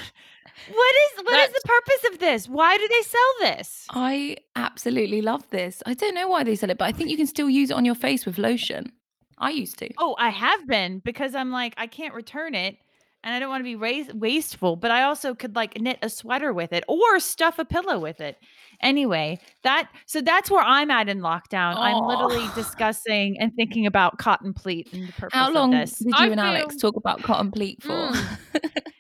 What 0.75 0.94
is 0.97 1.25
what 1.25 1.49
is 1.49 1.55
the 1.55 1.61
purpose 1.69 2.12
of 2.12 2.19
this? 2.21 2.49
Why 2.49 2.76
do 2.79 2.88
they 2.88 3.03
sell 3.03 3.35
this? 3.41 3.87
I 3.91 4.38
absolutely 4.56 5.21
love 5.21 5.49
this. 5.50 5.82
I 5.85 5.93
don't 5.94 6.15
know 6.15 6.29
why 6.29 6.44
they 6.44 6.56
sell 6.56 6.71
it, 6.71 6.79
but 6.79 6.87
I 6.87 6.93
think 6.93 7.11
you 7.11 7.17
can 7.19 7.27
still 7.27 7.50
use 7.50 7.70
it 7.70 7.77
on 7.77 7.85
your 7.85 7.94
face 7.94 8.25
with 8.25 8.38
lotion. 8.38 8.93
I 9.37 9.50
used 9.50 9.79
to. 9.81 9.91
Oh, 9.99 10.17
I 10.19 10.31
have 10.31 10.67
been 10.67 11.00
because 11.00 11.35
I'm 11.35 11.50
like 11.50 11.75
I 11.77 11.87
can't 11.87 12.15
return 12.15 12.55
it 12.55 12.79
and 13.25 13.35
I 13.35 13.38
don't 13.38 13.49
want 13.49 13.61
to 13.61 13.65
be 13.65 13.75
ras- 13.75 14.12
wasteful, 14.15 14.76
but 14.76 14.91
I 14.91 15.03
also 15.03 15.35
could 15.35 15.56
like 15.56 15.81
knit 15.81 15.99
a 16.03 16.11
sweater 16.11 16.53
with 16.53 16.73
it 16.73 16.85
or 16.87 17.19
stuff 17.19 17.59
a 17.59 17.65
pillow 17.65 17.99
with 17.99 18.21
it. 18.21 18.38
Anyway, 18.82 19.41
that 19.62 19.88
so 20.05 20.21
that's 20.21 20.50
where 20.50 20.62
I'm 20.62 20.91
at 20.91 21.09
in 21.09 21.21
lockdown. 21.21 21.75
I'm 21.76 22.05
literally 22.05 22.47
discussing 22.55 23.37
and 23.41 23.53
thinking 23.56 23.87
about 23.87 24.19
cotton 24.19 24.53
pleat 24.53 24.93
and 24.93 25.09
the 25.09 25.12
purpose 25.12 25.32
How 25.32 25.50
long 25.50 25.75
of 25.75 25.88
did 25.88 26.06
you 26.06 26.15
I 26.15 26.26
and 26.26 26.38
Alex 26.38 26.76
talk 26.76 26.97
about 26.97 27.23
cotton 27.23 27.50
pleat 27.50 27.82
for? 27.82 27.88
Mm. 27.88 28.38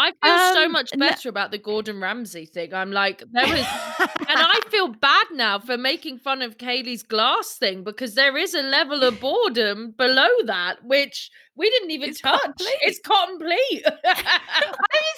I 0.00 0.12
feel 0.22 0.54
so 0.54 0.64
Um, 0.66 0.72
much 0.72 0.90
no- 0.94 1.08
better 1.08 1.28
about 1.28 1.50
the 1.50 1.58
Gordon 1.58 2.00
Ramsay 2.00 2.46
thing. 2.46 2.72
I'm 2.74 2.90
like, 2.90 3.22
there 3.32 3.44
is, 3.44 3.66
and 4.00 4.38
I 4.38 4.60
feel 4.70 4.88
bad 4.88 5.26
now 5.32 5.58
for 5.58 5.76
making 5.76 6.18
fun 6.18 6.42
of 6.42 6.56
Kaylee's 6.58 7.02
glass 7.02 7.56
thing 7.58 7.84
because 7.84 8.14
there 8.14 8.36
is 8.36 8.54
a 8.54 8.62
level 8.62 9.02
of 9.02 9.20
boredom 9.20 9.92
below 9.96 10.28
that 10.46 10.82
which 10.84 11.30
we 11.56 11.68
didn't 11.70 11.90
even 11.90 12.10
It's 12.10 12.20
touch. 12.20 12.40
pleat. 12.56 12.78
It's 12.82 13.00
complete. 13.00 13.82
I'm 13.86 14.14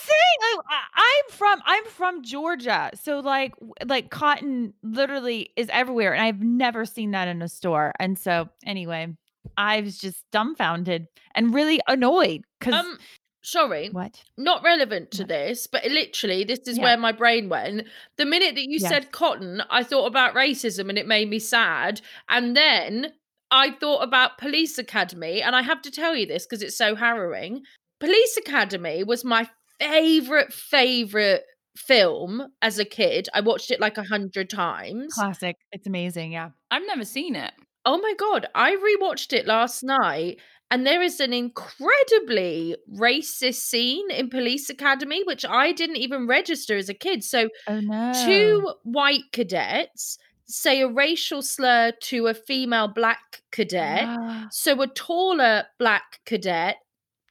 saying, 0.00 0.38
like, 0.56 0.66
I'm 0.96 1.30
from 1.30 1.62
I'm 1.64 1.84
from 1.86 2.22
Georgia, 2.24 2.90
so 2.94 3.20
like 3.20 3.52
like 3.86 4.10
cotton 4.10 4.74
literally 4.82 5.50
is 5.56 5.68
everywhere, 5.72 6.12
and 6.14 6.22
I've 6.22 6.40
never 6.42 6.84
seen 6.84 7.12
that 7.12 7.28
in 7.28 7.42
a 7.42 7.48
store. 7.48 7.92
And 8.00 8.18
so 8.18 8.48
anyway, 8.66 9.14
I 9.56 9.80
was 9.82 9.98
just 9.98 10.24
dumbfounded 10.32 11.06
and 11.34 11.54
really 11.54 11.80
annoyed 11.88 12.42
because 12.58 12.74
um, 12.74 12.98
sorry, 13.42 13.88
what? 13.90 14.22
not 14.38 14.62
relevant 14.62 15.10
to 15.12 15.22
What? 15.22 15.28
this, 15.28 15.66
but 15.66 15.84
literally, 15.84 16.44
this 16.44 16.60
is 16.66 16.76
Yeah. 16.78 16.84
where 16.84 16.96
my 16.96 17.12
brain 17.12 17.48
went. 17.48 17.86
The 18.16 18.24
minute 18.24 18.54
that 18.54 18.64
you 18.64 18.78
Yes. 18.80 18.88
said 18.88 19.12
cotton, 19.12 19.62
I 19.70 19.82
thought 19.82 20.06
about 20.06 20.34
racism 20.34 20.88
and 20.88 20.98
it 20.98 21.06
made 21.06 21.28
me 21.28 21.38
sad. 21.38 22.00
And 22.28 22.56
then 22.56 23.12
I 23.50 23.70
thought 23.72 24.02
about 24.02 24.38
Police 24.38 24.78
Academy. 24.78 25.42
And 25.42 25.54
I 25.54 25.62
have 25.62 25.82
to 25.82 25.90
tell 25.90 26.16
you 26.16 26.24
this 26.26 26.46
because 26.46 26.62
it's 26.62 26.76
so 26.76 26.94
harrowing. 26.96 27.62
Police 28.00 28.36
Academy 28.38 29.04
was 29.04 29.24
my 29.24 29.48
favorite, 29.78 30.52
favorite 30.52 31.44
film 31.76 32.48
as 32.62 32.78
a 32.78 32.84
kid. 32.84 33.28
I 33.34 33.40
watched 33.40 33.70
it 33.70 33.80
like 33.80 33.98
a 33.98 34.04
hundred 34.04 34.48
times. 34.50 35.12
Classic. 35.14 35.56
It's 35.72 35.86
amazing. 35.86 36.32
Yeah. 36.32 36.50
I've 36.70 36.86
never 36.86 37.04
seen 37.04 37.34
it. 37.36 37.52
Oh 37.84 37.98
my 37.98 38.14
God. 38.18 38.46
I 38.54 38.76
rewatched 38.76 39.32
it 39.32 39.46
last 39.46 39.82
night. 39.82 40.38
And 40.72 40.86
there 40.86 41.02
is 41.02 41.20
an 41.20 41.34
incredibly 41.34 42.76
racist 42.98 43.56
scene 43.56 44.10
in 44.10 44.30
Police 44.30 44.70
Academy, 44.70 45.22
which 45.24 45.44
I 45.44 45.70
didn't 45.72 45.96
even 45.96 46.26
register 46.26 46.76
as 46.78 46.88
a 46.88 46.94
kid. 46.94 47.22
So, 47.22 47.50
Oh 47.68 47.80
no. 47.80 48.12
two 48.24 48.72
white 48.82 49.30
cadets 49.32 50.16
say 50.46 50.80
a 50.80 50.88
racial 50.88 51.42
slur 51.42 51.92
to 52.00 52.26
a 52.26 52.34
female 52.34 52.88
black 52.88 53.42
cadet. 53.50 54.04
Ah. 54.06 54.48
So, 54.50 54.80
a 54.80 54.86
taller 54.86 55.64
black 55.78 56.20
cadet 56.24 56.76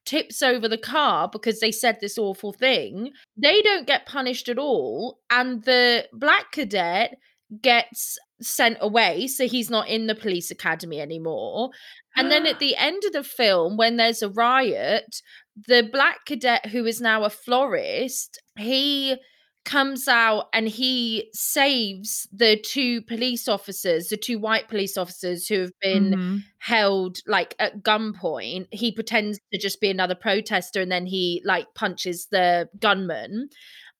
tips 0.05 0.43
over 0.43 0.67
the 0.67 0.77
car 0.77 1.27
because 1.27 1.59
they 1.59 1.71
said 1.71 1.97
this 1.99 2.19
awful 2.19 2.53
thing. 2.53 3.09
They 3.37 3.63
don't 3.63 3.87
get 3.87 4.05
punished 4.05 4.49
at 4.49 4.59
all. 4.59 5.19
And 5.31 5.63
the 5.63 6.07
black 6.13 6.51
cadet 6.51 7.17
gets 7.61 8.17
sent 8.39 8.77
away. 8.81 9.27
So, 9.27 9.47
he's 9.47 9.69
not 9.69 9.87
in 9.87 10.07
the 10.07 10.15
police 10.15 10.51
academy 10.51 10.99
anymore. 11.01 11.71
And 12.15 12.31
then 12.31 12.45
at 12.45 12.59
the 12.59 12.75
end 12.75 13.03
of 13.05 13.13
the 13.13 13.23
film, 13.23 13.77
when 13.77 13.97
there's 13.97 14.21
a 14.21 14.29
riot, 14.29 15.21
the 15.67 15.87
black 15.91 16.25
cadet 16.25 16.67
who 16.67 16.85
is 16.85 17.01
now 17.01 17.23
a 17.23 17.29
florist, 17.29 18.41
he 18.57 19.17
comes 19.63 20.07
out 20.07 20.45
and 20.53 20.67
he 20.67 21.29
saves 21.33 22.27
the 22.33 22.57
two 22.57 23.01
police 23.03 23.47
officers, 23.47 24.07
the 24.07 24.17
two 24.17 24.39
white 24.39 24.67
police 24.67 24.97
officers 24.97 25.47
who 25.47 25.59
have 25.61 25.71
been 25.81 26.15
Mhm. 26.15 26.43
held 26.57 27.19
like 27.27 27.55
at 27.59 27.83
gunpoint. 27.83 28.67
He 28.71 28.91
pretends 28.91 29.39
to 29.53 29.59
just 29.59 29.79
be 29.79 29.89
another 29.91 30.15
protester 30.15 30.81
and 30.81 30.91
then 30.91 31.05
he 31.05 31.41
like 31.45 31.67
punches 31.75 32.27
the 32.31 32.69
gunman. 32.79 33.49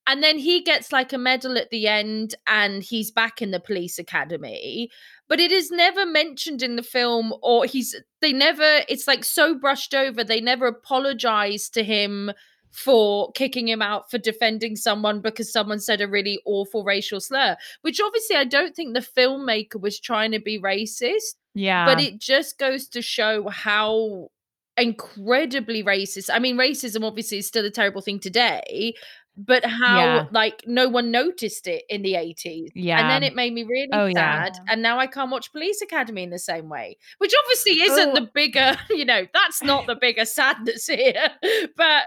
and 0.08 0.24
then 0.24 0.40
he 0.40 0.64
gets 0.64 0.92
like 0.92 1.14
a 1.14 1.18
medal 1.18 1.58
at 1.58 1.70
the 1.70 1.88
end 1.88 2.34
and 2.48 2.82
he's 2.84 3.12
back 3.12 3.42
in 3.42 3.52
the 3.52 3.60
police 3.60 4.00
academy 4.00 4.90
but 5.32 5.40
it 5.40 5.50
is 5.50 5.72
never 5.72 6.06
mentioned 6.06 6.62
in 6.62 6.76
the 6.76 6.84
film 6.84 7.34
or 7.42 7.64
he's 7.64 7.96
they 8.20 8.34
never 8.34 8.82
it's 8.90 9.08
like 9.08 9.24
so 9.24 9.56
brushed 9.56 9.94
over 9.96 10.26
they 10.26 10.42
never 10.42 10.68
apologize 10.68 11.70
to 11.70 11.86
him 11.86 12.32
for 12.70 13.32
kicking 13.32 13.70
him 13.70 13.82
out 13.82 14.12
for 14.12 14.18
defending 14.18 14.76
someone 14.76 15.22
because 15.22 15.50
someone 15.50 15.80
said 15.80 16.02
a 16.02 16.08
really 16.08 16.42
awful 16.46 16.84
racial 16.84 17.22
slur 17.22 17.56
which 17.82 18.02
obviously 18.02 18.36
i 18.36 18.44
don't 18.44 18.76
think 18.76 18.94
the 18.94 19.00
filmmaker 19.00 19.80
was 19.80 19.98
trying 20.02 20.32
to 20.32 20.40
be 20.40 20.60
racist 20.60 21.36
Yeah. 21.54 21.86
but 21.86 22.02
it 22.02 22.20
just 22.20 22.60
goes 22.60 22.90
to 22.90 23.02
show 23.02 23.48
how 23.48 24.28
incredibly 24.78 25.82
racist 25.82 26.30
i 26.34 26.40
mean 26.40 26.58
racism 26.58 27.06
obviously 27.06 27.38
is 27.38 27.48
still 27.48 27.66
a 27.66 27.70
terrible 27.70 28.02
thing 28.02 28.20
today 28.20 28.94
but 29.38 29.64
how 29.66 29.98
Yeah. 29.98 30.26
like 30.32 30.64
no 30.68 30.90
one 30.90 31.10
noticed 31.10 31.66
it 31.68 31.84
in 31.90 32.02
the 32.02 32.14
80s 32.14 32.70
yeah. 32.76 33.00
and 33.00 33.10
then 33.10 33.24
it 33.24 33.34
made 33.34 33.54
me 33.54 33.64
really 33.64 33.90
Oh, 33.94 34.06
yeah. 34.08 34.46
sad 34.46 34.60
and 34.70 34.82
now 34.82 35.00
i 35.00 35.08
can't 35.08 35.32
watch 35.32 35.52
police 35.52 35.82
academy 35.82 36.24
in 36.24 36.30
the 36.30 36.38
same 36.40 36.68
way 36.70 36.98
which 37.20 37.34
obviously 37.44 37.82
isn't 37.82 38.10
Oh. 38.12 38.14
the 38.16 38.30
bigger 38.34 38.78
you 38.90 39.06
know 39.06 39.26
that's 39.34 39.64
not 39.64 39.88
the 39.88 39.96
bigger 39.96 40.26
sadness 40.26 40.88
here 40.88 41.30
but 41.78 42.04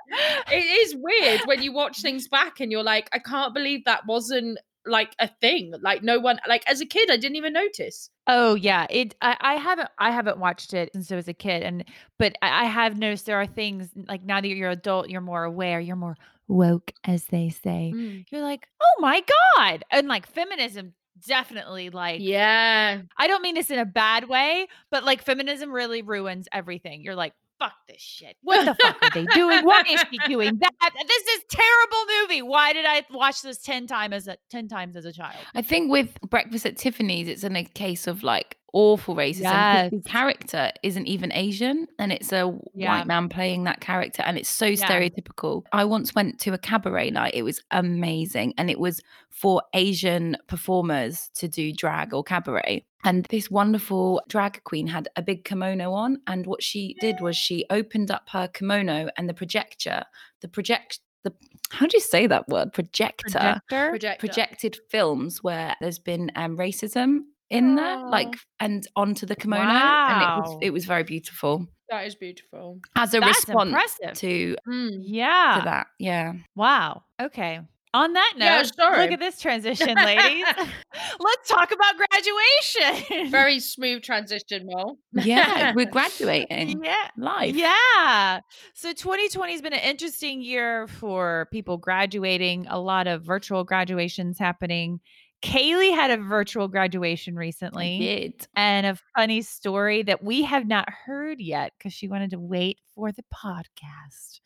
it 0.52 0.56
is 0.86 0.94
weird 0.98 1.40
when 1.46 1.62
you 1.62 1.72
watch 1.72 1.98
things 2.02 2.28
back 2.28 2.60
and 2.60 2.70
you're 2.70 2.82
like 2.82 3.08
i 3.12 3.18
can't 3.18 3.54
believe 3.54 3.84
that 3.86 4.06
wasn't 4.06 4.58
like 4.86 5.14
a 5.18 5.26
thing 5.40 5.72
like 5.80 6.02
no 6.02 6.18
one 6.20 6.38
like 6.46 6.62
as 6.68 6.82
a 6.82 6.86
kid 6.86 7.10
i 7.10 7.16
didn't 7.16 7.36
even 7.36 7.52
notice 7.54 8.10
Oh 8.26 8.54
yeah, 8.54 8.86
it. 8.88 9.14
I, 9.20 9.36
I 9.38 9.54
haven't. 9.56 9.90
I 9.98 10.10
haven't 10.10 10.38
watched 10.38 10.72
it 10.72 10.88
since 10.94 11.12
I 11.12 11.16
was 11.16 11.28
a 11.28 11.34
kid, 11.34 11.62
and 11.62 11.84
but 12.18 12.34
I, 12.40 12.62
I 12.62 12.64
have 12.64 12.96
noticed 12.96 13.26
there 13.26 13.38
are 13.38 13.44
things 13.44 13.90
like 14.08 14.22
now 14.22 14.40
that 14.40 14.48
you're 14.48 14.70
adult, 14.70 15.10
you're 15.10 15.20
more 15.20 15.44
aware, 15.44 15.78
you're 15.78 15.94
more 15.94 16.16
woke, 16.48 16.92
as 17.04 17.26
they 17.26 17.50
say. 17.50 17.92
Mm. 17.94 18.26
You're 18.30 18.42
like, 18.42 18.68
oh 18.80 19.00
my 19.00 19.22
god, 19.56 19.84
and 19.90 20.08
like 20.08 20.26
feminism 20.26 20.92
definitely 21.26 21.90
like. 21.90 22.20
yeah 22.20 23.00
I 23.16 23.26
don't 23.28 23.40
mean 23.42 23.54
this 23.54 23.70
in 23.70 23.78
a 23.78 23.86
bad 23.86 24.28
way, 24.28 24.66
but 24.90 25.04
like 25.04 25.22
feminism 25.22 25.70
really 25.70 26.02
ruins 26.02 26.48
everything. 26.52 27.02
You're 27.02 27.14
like, 27.14 27.32
fuck 27.58 27.72
this 27.88 28.00
shit. 28.00 28.36
What 28.42 28.64
the 28.64 28.74
fuck 28.82 29.02
are 29.02 29.10
they 29.10 29.26
doing? 29.26 29.64
Why 29.64 29.82
is 29.88 30.04
she 30.10 30.18
doing 30.26 30.58
that? 30.58 30.90
This 31.06 31.22
is 31.36 31.44
terrible 31.48 32.04
movie. 32.20 32.42
Why 32.42 32.72
did 32.72 32.84
I 32.84 33.04
watch 33.10 33.42
this 33.42 33.58
ten 33.58 33.86
times 33.86 34.14
as 34.14 34.28
a 34.28 34.36
ten 34.50 34.68
times 34.68 34.96
as 34.96 35.04
a 35.04 35.12
child? 35.12 35.36
I 35.54 35.62
think 35.62 35.90
with 35.90 36.18
Breakfast 36.28 36.66
at 36.66 36.76
Tiffany's, 36.76 37.28
it's 37.28 37.44
in 37.44 37.56
a 37.56 37.64
case 37.64 38.06
of 38.06 38.22
like 38.22 38.58
awful 38.74 39.14
racism. 39.14 39.90
The 39.90 39.96
Yes. 39.96 40.02
character 40.04 40.70
isn't 40.82 41.06
even 41.06 41.32
Asian, 41.32 41.86
and 41.98 42.12
it's 42.12 42.32
a 42.32 42.52
Yeah. 42.74 42.90
white 42.98 43.06
man 43.06 43.28
playing 43.28 43.64
that 43.64 43.80
character, 43.80 44.22
and 44.22 44.36
it's 44.36 44.50
so 44.50 44.66
Yeah. 44.66 44.76
stereotypical. 44.86 45.62
I 45.72 45.84
once 45.84 46.14
went 46.14 46.38
to 46.40 46.52
a 46.52 46.58
cabaret 46.58 47.10
night. 47.10 47.34
It 47.34 47.44
was 47.44 47.62
amazing, 47.70 48.52
and 48.58 48.68
it 48.68 48.78
was 48.78 49.00
for 49.30 49.62
Asian 49.74 50.36
performers 50.48 51.30
to 51.34 51.48
do 51.48 51.72
drag 51.72 52.12
or 52.12 52.22
cabaret. 52.22 52.84
And 53.04 53.24
this 53.26 53.50
wonderful 53.50 54.22
drag 54.28 54.62
queen 54.64 54.86
had 54.88 55.08
a 55.16 55.22
big 55.22 55.44
kimono 55.44 55.92
on, 55.92 56.18
and 56.26 56.46
what 56.46 56.62
she 56.62 56.96
did 57.00 57.20
was 57.20 57.36
she 57.36 57.64
opened 57.70 58.10
up 58.10 58.28
her 58.30 58.48
kimono, 58.48 59.08
and 59.16 59.28
the 59.28 59.34
projector, 59.34 60.02
the 60.40 60.48
project, 60.48 61.00
the 61.22 61.32
how 61.70 61.86
do 61.86 61.96
you 61.96 62.00
say 62.00 62.26
that 62.26 62.48
word? 62.48 62.72
Projector 62.72 63.28
Projector. 63.30 63.90
projector 63.90 64.18
projected 64.26 64.78
films 64.90 65.42
where 65.42 65.74
there's 65.80 65.98
been 65.98 66.30
um, 66.36 66.56
racism 66.56 67.20
in 67.54 67.74
there, 67.76 67.98
like 68.08 68.28
Oh. 68.34 68.40
and 68.60 68.86
onto 68.96 69.26
the 69.26 69.36
kimono, 69.36 69.62
and 69.62 70.22
it 70.22 70.40
was 70.42 70.58
it 70.62 70.70
was 70.72 70.84
very 70.84 71.04
beautiful 71.04 71.66
that 71.90 72.06
is 72.06 72.14
beautiful 72.14 72.80
as 72.96 73.12
a 73.14 73.20
That's 73.20 73.36
response 73.46 73.68
impressive. 73.68 74.14
to 74.18 74.56
Mm. 74.66 74.98
Yeah. 75.02 75.56
to 75.58 75.64
that. 75.64 75.86
Yeah, 75.98 76.32
Wow. 76.56 77.04
Okay. 77.20 77.60
On 77.92 78.12
that 78.14 78.32
note, 78.36 78.44
Yeah, 78.44 78.62
sure. 78.88 78.96
look 79.02 79.12
at 79.12 79.20
this 79.20 79.38
transition, 79.40 79.94
ladies. 79.94 80.44
Let's 81.20 81.48
talk 81.48 81.70
about 81.70 81.94
graduation. 81.96 83.30
very 83.30 83.60
smooth 83.60 84.02
transition 84.02 84.66
Mo. 84.66 84.96
yeah, 85.12 85.72
we're 85.76 85.86
graduating 85.98 86.82
yeah. 86.84 87.08
live. 87.16 87.54
Yeah. 87.54 88.40
So 88.74 88.92
2020 88.92 89.52
has 89.52 89.62
been 89.62 89.72
an 89.74 89.78
interesting 89.80 90.42
year 90.42 90.88
for 90.88 91.46
people 91.52 91.76
graduating, 91.76 92.66
a 92.68 92.80
lot 92.80 93.06
of 93.06 93.22
virtual 93.22 93.62
graduations 93.62 94.40
happening. 94.40 94.98
Kaylee 95.44 95.94
had 95.94 96.10
a 96.10 96.16
virtual 96.16 96.68
graduation 96.68 97.36
I 97.36 97.40
recently 97.40 97.98
did. 97.98 98.46
and 98.56 98.86
a 98.86 98.96
funny 99.14 99.42
story 99.42 100.02
that 100.04 100.22
we 100.24 100.42
have 100.42 100.66
not 100.66 100.88
heard 100.88 101.38
yet 101.38 101.72
because 101.78 101.92
she 101.92 102.08
wanted 102.08 102.30
to 102.30 102.40
wait 102.40 102.78
for 102.94 103.12
the 103.12 103.22
podcast. 103.34 104.40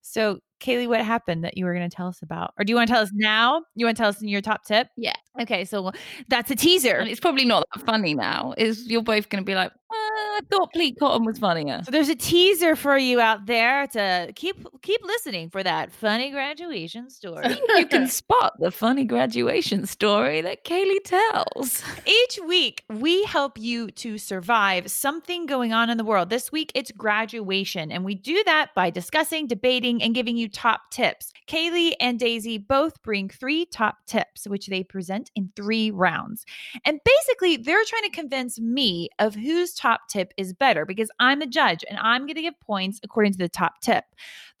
So, 0.00 0.40
Kaylee, 0.60 0.88
what 0.88 1.00
happened 1.04 1.44
that 1.44 1.56
you 1.56 1.64
were 1.64 1.74
going 1.74 1.88
to 1.88 1.96
tell 1.96 2.08
us 2.08 2.22
about? 2.22 2.54
Or 2.58 2.64
do 2.64 2.72
you 2.72 2.76
want 2.76 2.88
to 2.88 2.92
tell 2.92 3.02
us 3.02 3.10
now? 3.14 3.62
You 3.76 3.86
want 3.86 3.96
to 3.96 4.02
tell 4.02 4.08
us 4.08 4.20
in 4.20 4.26
your 4.26 4.40
top 4.40 4.64
tip? 4.64 4.88
Yeah. 4.96 5.14
Okay. 5.40 5.64
So, 5.64 5.92
that's 6.28 6.50
a 6.50 6.56
teaser. 6.56 6.96
And 6.96 7.08
it's 7.08 7.20
probably 7.20 7.44
not 7.44 7.64
that 7.74 7.86
funny 7.86 8.14
now. 8.14 8.52
Is 8.58 8.88
you're 8.90 9.02
both 9.02 9.28
going 9.28 9.42
to 9.42 9.46
be 9.46 9.54
like, 9.54 9.70
"Uh, 9.70 10.01
I 10.14 10.40
thought 10.50 10.72
Pleat 10.72 10.98
Cotton 10.98 11.24
was 11.24 11.38
funnier. 11.38 11.82
So 11.84 11.90
there's 11.90 12.08
a 12.08 12.14
teaser 12.14 12.76
for 12.76 12.98
you 12.98 13.20
out 13.20 13.46
there 13.46 13.86
to 13.88 14.32
keep 14.34 14.56
keep 14.82 15.02
listening 15.04 15.50
for 15.50 15.62
that 15.62 15.92
funny 15.92 16.30
graduation 16.30 17.10
story. 17.10 17.56
you 17.76 17.86
can 17.86 18.08
spot 18.08 18.54
the 18.58 18.70
funny 18.70 19.04
graduation 19.04 19.86
story 19.86 20.40
that 20.42 20.64
Kaylee 20.64 21.04
tells. 21.04 21.82
Each 22.06 22.38
week, 22.46 22.84
we 22.88 23.24
help 23.24 23.58
you 23.58 23.90
to 23.92 24.18
survive 24.18 24.90
something 24.90 25.46
going 25.46 25.72
on 25.72 25.90
in 25.90 25.98
the 25.98 26.04
world. 26.04 26.30
This 26.30 26.52
week, 26.52 26.72
it's 26.74 26.90
graduation, 26.90 27.90
and 27.90 28.04
we 28.04 28.14
do 28.14 28.42
that 28.44 28.74
by 28.74 28.90
discussing, 28.90 29.46
debating, 29.46 30.02
and 30.02 30.14
giving 30.14 30.36
you 30.36 30.48
top 30.48 30.90
tips. 30.90 31.32
Kaylee 31.46 31.94
and 32.00 32.18
Daisy 32.18 32.58
both 32.58 33.02
bring 33.02 33.28
three 33.28 33.66
top 33.66 33.98
tips, 34.06 34.46
which 34.46 34.66
they 34.66 34.82
present 34.82 35.30
in 35.34 35.50
three 35.56 35.90
rounds. 35.90 36.44
And 36.84 37.00
basically, 37.04 37.56
they're 37.56 37.84
trying 37.86 38.04
to 38.04 38.10
convince 38.10 38.60
me 38.60 39.08
of 39.18 39.34
whose 39.34 39.74
top 39.74 40.01
tip 40.08 40.32
is 40.36 40.52
better 40.52 40.84
because 40.84 41.10
I'm 41.18 41.38
the 41.38 41.46
judge 41.46 41.84
and 41.88 41.98
I'm 41.98 42.22
going 42.22 42.36
to 42.36 42.42
give 42.42 42.58
points 42.60 43.00
according 43.02 43.32
to 43.32 43.38
the 43.38 43.48
top 43.48 43.80
tip. 43.80 44.04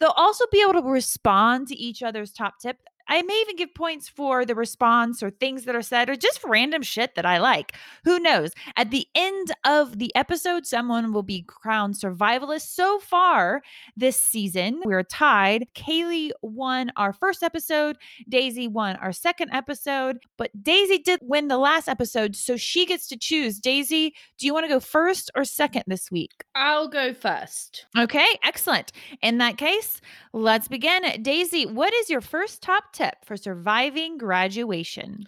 They'll 0.00 0.10
also 0.16 0.44
be 0.50 0.62
able 0.62 0.74
to 0.74 0.88
respond 0.88 1.68
to 1.68 1.76
each 1.76 2.02
other's 2.02 2.32
top 2.32 2.58
tip. 2.60 2.78
I 3.08 3.22
may 3.22 3.40
even 3.42 3.56
give 3.56 3.74
points 3.74 4.08
for 4.08 4.44
the 4.44 4.54
response 4.54 5.22
or 5.22 5.30
things 5.30 5.64
that 5.64 5.74
are 5.74 5.82
said 5.82 6.08
or 6.08 6.16
just 6.16 6.42
random 6.44 6.82
shit 6.82 7.14
that 7.14 7.26
I 7.26 7.38
like. 7.38 7.74
Who 8.04 8.18
knows? 8.18 8.52
At 8.76 8.90
the 8.90 9.06
end 9.14 9.52
of 9.64 9.98
the 9.98 10.14
episode, 10.14 10.66
someone 10.66 11.12
will 11.12 11.22
be 11.22 11.42
crowned 11.42 11.94
survivalist. 11.94 12.68
So 12.74 12.98
far 12.98 13.62
this 13.96 14.16
season, 14.16 14.80
we're 14.84 15.02
tied. 15.02 15.66
Kaylee 15.74 16.30
won 16.42 16.90
our 16.96 17.12
first 17.12 17.42
episode, 17.42 17.96
Daisy 18.28 18.68
won 18.68 18.96
our 18.96 19.12
second 19.12 19.50
episode, 19.52 20.18
but 20.36 20.50
Daisy 20.62 20.98
did 20.98 21.20
win 21.22 21.48
the 21.48 21.58
last 21.58 21.88
episode, 21.88 22.36
so 22.36 22.56
she 22.56 22.86
gets 22.86 23.06
to 23.08 23.16
choose. 23.16 23.58
Daisy, 23.58 24.14
do 24.38 24.46
you 24.46 24.54
want 24.54 24.64
to 24.64 24.68
go 24.68 24.80
first 24.80 25.30
or 25.34 25.44
second 25.44 25.84
this 25.86 26.10
week? 26.10 26.44
I'll 26.54 26.88
go 26.88 27.14
first. 27.14 27.86
Okay, 27.98 28.26
excellent. 28.42 28.92
In 29.22 29.38
that 29.38 29.56
case, 29.56 30.00
let's 30.32 30.68
begin. 30.68 31.02
Daisy, 31.22 31.66
what 31.66 31.92
is 31.94 32.10
your 32.10 32.20
first 32.20 32.62
top 32.62 32.91
tip 32.92 33.24
for 33.24 33.36
surviving 33.36 34.18
graduation? 34.18 35.24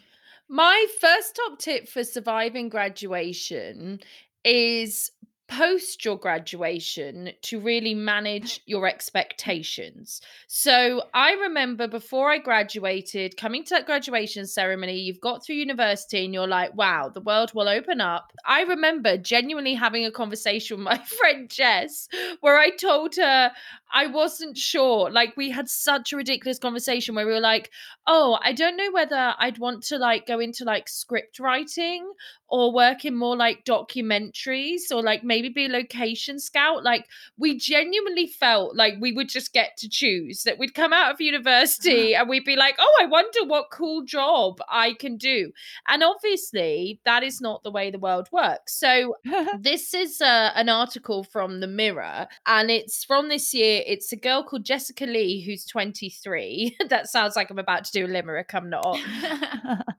My 0.49 0.87
first 1.01 1.37
top 1.37 1.59
tip 1.59 1.89
for 1.89 2.05
surviving 2.05 2.69
graduation 2.69 4.01
is 4.45 5.11
post 5.49 6.05
your 6.05 6.17
graduation 6.17 7.31
to 7.43 7.61
really 7.61 7.95
manage 7.95 8.61
your 8.67 8.87
expectations. 8.87 10.21
So 10.47 11.03
I 11.13 11.33
remember 11.33 11.87
before 11.87 12.31
I 12.31 12.39
graduated, 12.39 13.37
coming 13.37 13.63
to 13.65 13.75
that 13.75 13.87
graduation 13.87 14.47
ceremony, 14.47 15.01
you've 15.01 15.21
got 15.21 15.45
through 15.45 15.57
university 15.57 16.25
and 16.25 16.33
you're 16.33 16.47
like, 16.47 16.75
wow, 16.75 17.11
the 17.13 17.21
world 17.21 17.53
will 17.55 17.69
open 17.69 18.01
up. 18.01 18.33
I 18.47 18.63
remember 18.63 19.19
genuinely 19.19 19.75
having 19.75 20.05
a 20.07 20.11
conversation 20.11 20.77
with 20.79 20.85
my 20.85 20.99
friend 20.99 21.51
Jess 21.51 22.09
where 22.41 22.59
I 22.59 22.71
told 22.71 23.17
her 23.17 23.53
I 23.93 24.09
wasn't 24.09 24.59
sure. 24.59 25.11
Like 25.11 25.37
we 25.37 25.51
had 25.51 25.69
such 25.69 26.13
a 26.13 26.17
ridiculous 26.17 26.59
conversation 26.59 27.15
where 27.15 27.27
we 27.27 27.33
were 27.33 27.41
like, 27.41 27.71
oh, 28.07 28.39
I 28.43 28.53
don't 28.53 28.77
know 28.77 28.91
whether 28.91 29.35
I'd 29.39 29.59
want 29.59 29.85
to 29.85 29.99
like 29.99 30.27
go 30.27 30.41
into 30.41 30.65
like 30.65 30.89
script 30.89 31.39
writing 31.39 32.11
or 32.49 32.73
work 32.73 33.05
in 33.05 33.17
more 33.17 33.37
like 33.37 33.65
documentaries 33.65 34.91
or 34.91 35.03
like 35.03 35.25
maybe 35.35 35.49
be 35.49 35.67
a 35.67 35.69
location 35.69 36.39
scout. 36.39 36.85
Like 36.85 37.07
we 37.37 37.59
genuinely 37.59 38.27
felt 38.27 38.77
like 38.77 38.95
we 39.01 39.13
would 39.13 39.29
just 39.29 39.53
get 39.53 39.77
to 39.79 39.89
choose 39.89 40.45
that 40.45 40.59
we'd 40.59 40.75
come 40.75 40.93
out 40.93 41.13
of 41.13 41.21
university 41.21 42.15
and 42.15 42.29
we'd 42.29 42.45
be 42.45 42.57
like, 42.57 42.77
oh, 42.79 42.99
I 43.01 43.07
wonder 43.07 43.45
what 43.45 43.71
cool 43.73 44.03
job 44.05 44.61
I 44.69 44.95
can 44.95 45.17
do. 45.17 45.51
And 45.89 46.05
obviously, 46.05 47.01
that 47.05 47.25
is 47.25 47.41
not 47.41 47.65
the 47.65 47.71
way 47.71 47.91
the 47.91 47.99
world 47.99 48.29
works. 48.31 48.79
So 48.79 49.17
this 49.59 49.93
is 49.93 50.21
uh, 50.21 50.53
an 50.55 50.69
article 50.69 51.25
from 51.25 51.61
the 51.61 51.67
Mirror, 51.67 52.29
and 52.47 52.71
it's 52.71 53.05
from 53.05 53.29
this 53.29 53.53
year. 53.53 53.83
It's 53.87 54.13
a 54.13 54.17
girl 54.17 54.45
called 54.45 54.65
Jessica 54.65 55.07
Lee 55.07 55.43
who's 55.45 55.65
23. 55.65 56.77
that 56.89 57.09
sounds 57.09 57.35
like 57.35 57.51
I'm 57.51 57.59
about 57.59 57.85
to 57.85 57.93
do 57.93 58.07
a 58.07 58.09
limerick. 58.09 58.55
I'm 58.55 58.71
not. 58.71 58.99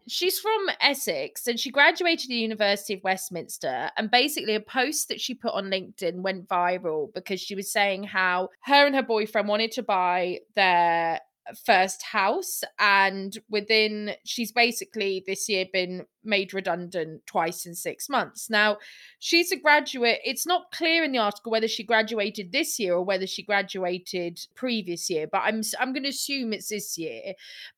She's 0.08 0.40
from 0.40 0.70
Essex, 0.80 1.48
and 1.48 1.60
she 1.60 1.72
graduated 1.72 2.30
the 2.30 2.36
University 2.36 2.94
of 2.94 3.04
Westminster. 3.04 3.90
And 3.98 4.10
basically, 4.10 4.56
a 4.56 4.60
post 4.60 5.10
that 5.10 5.20
she 5.26 5.34
put 5.34 5.54
on 5.54 5.66
LinkedIn 5.66 6.22
went 6.22 6.48
viral 6.48 7.14
because 7.14 7.42
she 7.42 7.56
was 7.56 7.72
saying 7.72 8.04
how 8.04 8.50
her 8.64 8.86
and 8.86 8.96
her 8.96 9.04
boyfriend 9.04 9.48
wanted 9.48 9.72
to 9.72 9.84
buy 9.84 10.40
their 10.56 11.20
first 11.66 12.04
house 12.04 12.64
and 12.80 13.38
within 13.50 14.12
she's 14.24 14.52
basically 14.52 15.24
this 15.28 15.48
year 15.48 15.66
been 15.72 16.06
made 16.26 16.54
redundant 16.54 17.26
twice 17.26 17.66
in 17.66 17.76
6 17.76 18.10
months. 18.10 18.50
Now, 18.50 18.78
she's 19.20 19.52
a 19.52 19.58
graduate. 19.58 20.20
It's 20.24 20.46
not 20.46 20.72
clear 20.72 21.04
in 21.04 21.12
the 21.12 21.20
article 21.20 21.52
whether 21.52 21.68
she 21.68 21.84
graduated 21.84 22.52
this 22.52 22.80
year 22.80 22.96
or 22.96 23.04
whether 23.04 23.28
she 23.28 23.44
graduated 23.44 24.40
previous 24.56 25.10
year, 25.10 25.28
but 25.32 25.42
I'm 25.44 25.62
I'm 25.80 25.94
going 25.94 26.04
to 26.04 26.10
assume 26.10 26.54
it's 26.54 26.70
this 26.70 26.98
year. 26.98 27.34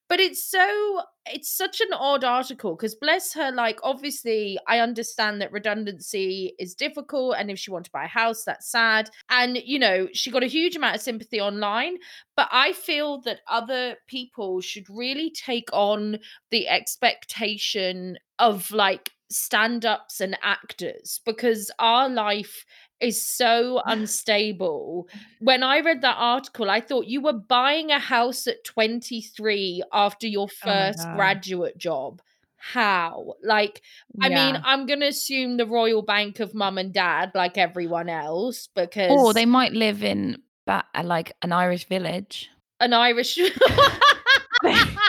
But 0.09 0.21
it's 0.21 0.43
so 0.43 1.01
it's 1.33 1.49
such 1.49 1.81
an 1.81 1.93
odd 1.93 2.23
article 2.23 2.75
because 2.75 2.95
bless 2.95 3.33
her 3.33 3.51
like 3.51 3.79
obviously 3.83 4.57
I 4.67 4.79
understand 4.79 5.41
that 5.41 5.51
redundancy 5.51 6.53
is 6.59 6.75
difficult 6.75 7.35
and 7.37 7.51
if 7.51 7.59
she 7.59 7.71
wants 7.71 7.89
to 7.89 7.91
buy 7.91 8.05
a 8.05 8.07
house 8.07 8.43
that's 8.43 8.71
sad 8.71 9.09
and 9.29 9.57
you 9.57 9.79
know 9.79 10.07
she 10.13 10.31
got 10.31 10.43
a 10.43 10.47
huge 10.47 10.75
amount 10.75 10.95
of 10.95 11.01
sympathy 11.01 11.41
online 11.41 11.97
but 12.35 12.47
I 12.51 12.73
feel 12.73 13.21
that 13.21 13.39
other 13.47 13.97
people 14.07 14.61
should 14.61 14.85
really 14.89 15.31
take 15.31 15.69
on 15.73 16.19
the 16.51 16.67
expectation 16.67 18.17
of 18.39 18.71
like 18.71 19.11
stand 19.29 19.85
ups 19.85 20.21
and 20.21 20.37
actors 20.41 21.19
because 21.25 21.69
our 21.79 22.07
life 22.09 22.65
is 22.99 23.21
so 23.25 23.81
unstable. 23.85 25.07
When 25.39 25.63
I 25.63 25.79
read 25.81 26.01
that 26.01 26.15
article, 26.17 26.69
I 26.69 26.79
thought 26.81 27.07
you 27.07 27.21
were 27.21 27.33
buying 27.33 27.91
a 27.91 27.99
house 27.99 28.47
at 28.47 28.63
23 28.63 29.83
after 29.91 30.27
your 30.27 30.47
Oh 30.47 30.65
first 30.65 30.99
God. 30.99 31.15
graduate 31.15 31.77
job. 31.77 32.21
How? 32.55 33.33
Like, 33.43 33.81
I 34.21 34.29
mean, 34.29 34.59
I'm 34.63 34.87
going 34.87 35.01
to 35.01 35.07
assume 35.07 35.57
the 35.57 35.65
Royal 35.67 36.01
Bank 36.01 36.39
of 36.39 36.53
Mum 36.55 36.77
and 36.79 36.91
Dad, 36.91 37.31
like 37.35 37.57
everyone 37.57 38.09
else, 38.09 38.67
because 38.75 39.11
Or 39.11 39.33
they 39.33 39.45
might 39.45 39.73
live 39.73 40.03
in 40.03 40.41
ba- 40.65 40.85
like 41.03 41.33
an 41.43 41.51
Irish 41.51 41.87
village. 41.87 42.49
an 42.79 42.93
Irish. 42.93 43.37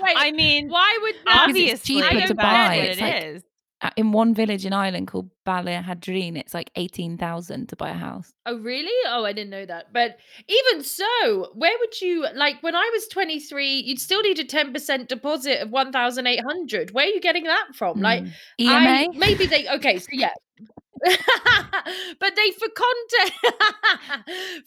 Wait, 0.00 0.16
I 0.16 0.32
mean, 0.32 0.68
why 0.68 0.98
would 1.02 1.14
that 1.26 1.46
obviously, 1.48 1.96
cheaper 1.96 2.06
I 2.06 2.10
to 2.10 2.18
don't 2.20 2.28
get 2.28 2.36
buy. 2.36 2.74
it, 2.76 2.90
It's 2.90 2.98
it 3.00 3.04
like- 3.04 3.24
is. 3.24 3.42
Uh, 3.84 3.90
In 3.96 4.12
one 4.12 4.32
village 4.32 4.64
in 4.64 4.72
Ireland 4.72 5.08
called 5.08 5.28
Ballaghaderreen, 5.44 6.36
it's 6.38 6.54
like 6.54 6.70
eighteen 6.76 7.18
thousand 7.18 7.68
to 7.70 7.74
buy 7.76 7.90
a 7.90 7.94
house. 7.94 8.32
Oh, 8.46 8.56
really? 8.58 8.92
Oh, 9.08 9.24
I 9.24 9.32
didn't 9.32 9.50
know 9.50 9.66
that. 9.66 9.92
But 9.92 10.18
even 10.46 10.84
so, 10.84 11.50
where 11.54 11.76
would 11.80 12.00
you 12.00 12.24
like 12.34 12.62
when 12.62 12.76
I 12.76 12.88
was 12.94 13.08
23, 13.08 13.80
you'd 13.80 13.98
still 14.00 14.20
need 14.22 14.38
a 14.38 14.44
10% 14.44 15.08
deposit 15.08 15.62
of 15.62 15.70
1,800. 15.70 16.92
Where 16.92 17.06
are 17.06 17.08
you 17.08 17.20
getting 17.20 17.42
that 17.44 17.74
from? 17.74 18.00
Like, 18.00 18.22
Mm. 18.22 18.32
I, 18.68 19.08
maybe 19.16 19.46
they, 19.46 19.68
okay, 19.68 19.98
so 19.98 20.08
yeah. 20.12 20.30
but 22.20 22.36
they 22.36 22.50
for 22.52 22.68
context 22.68 23.38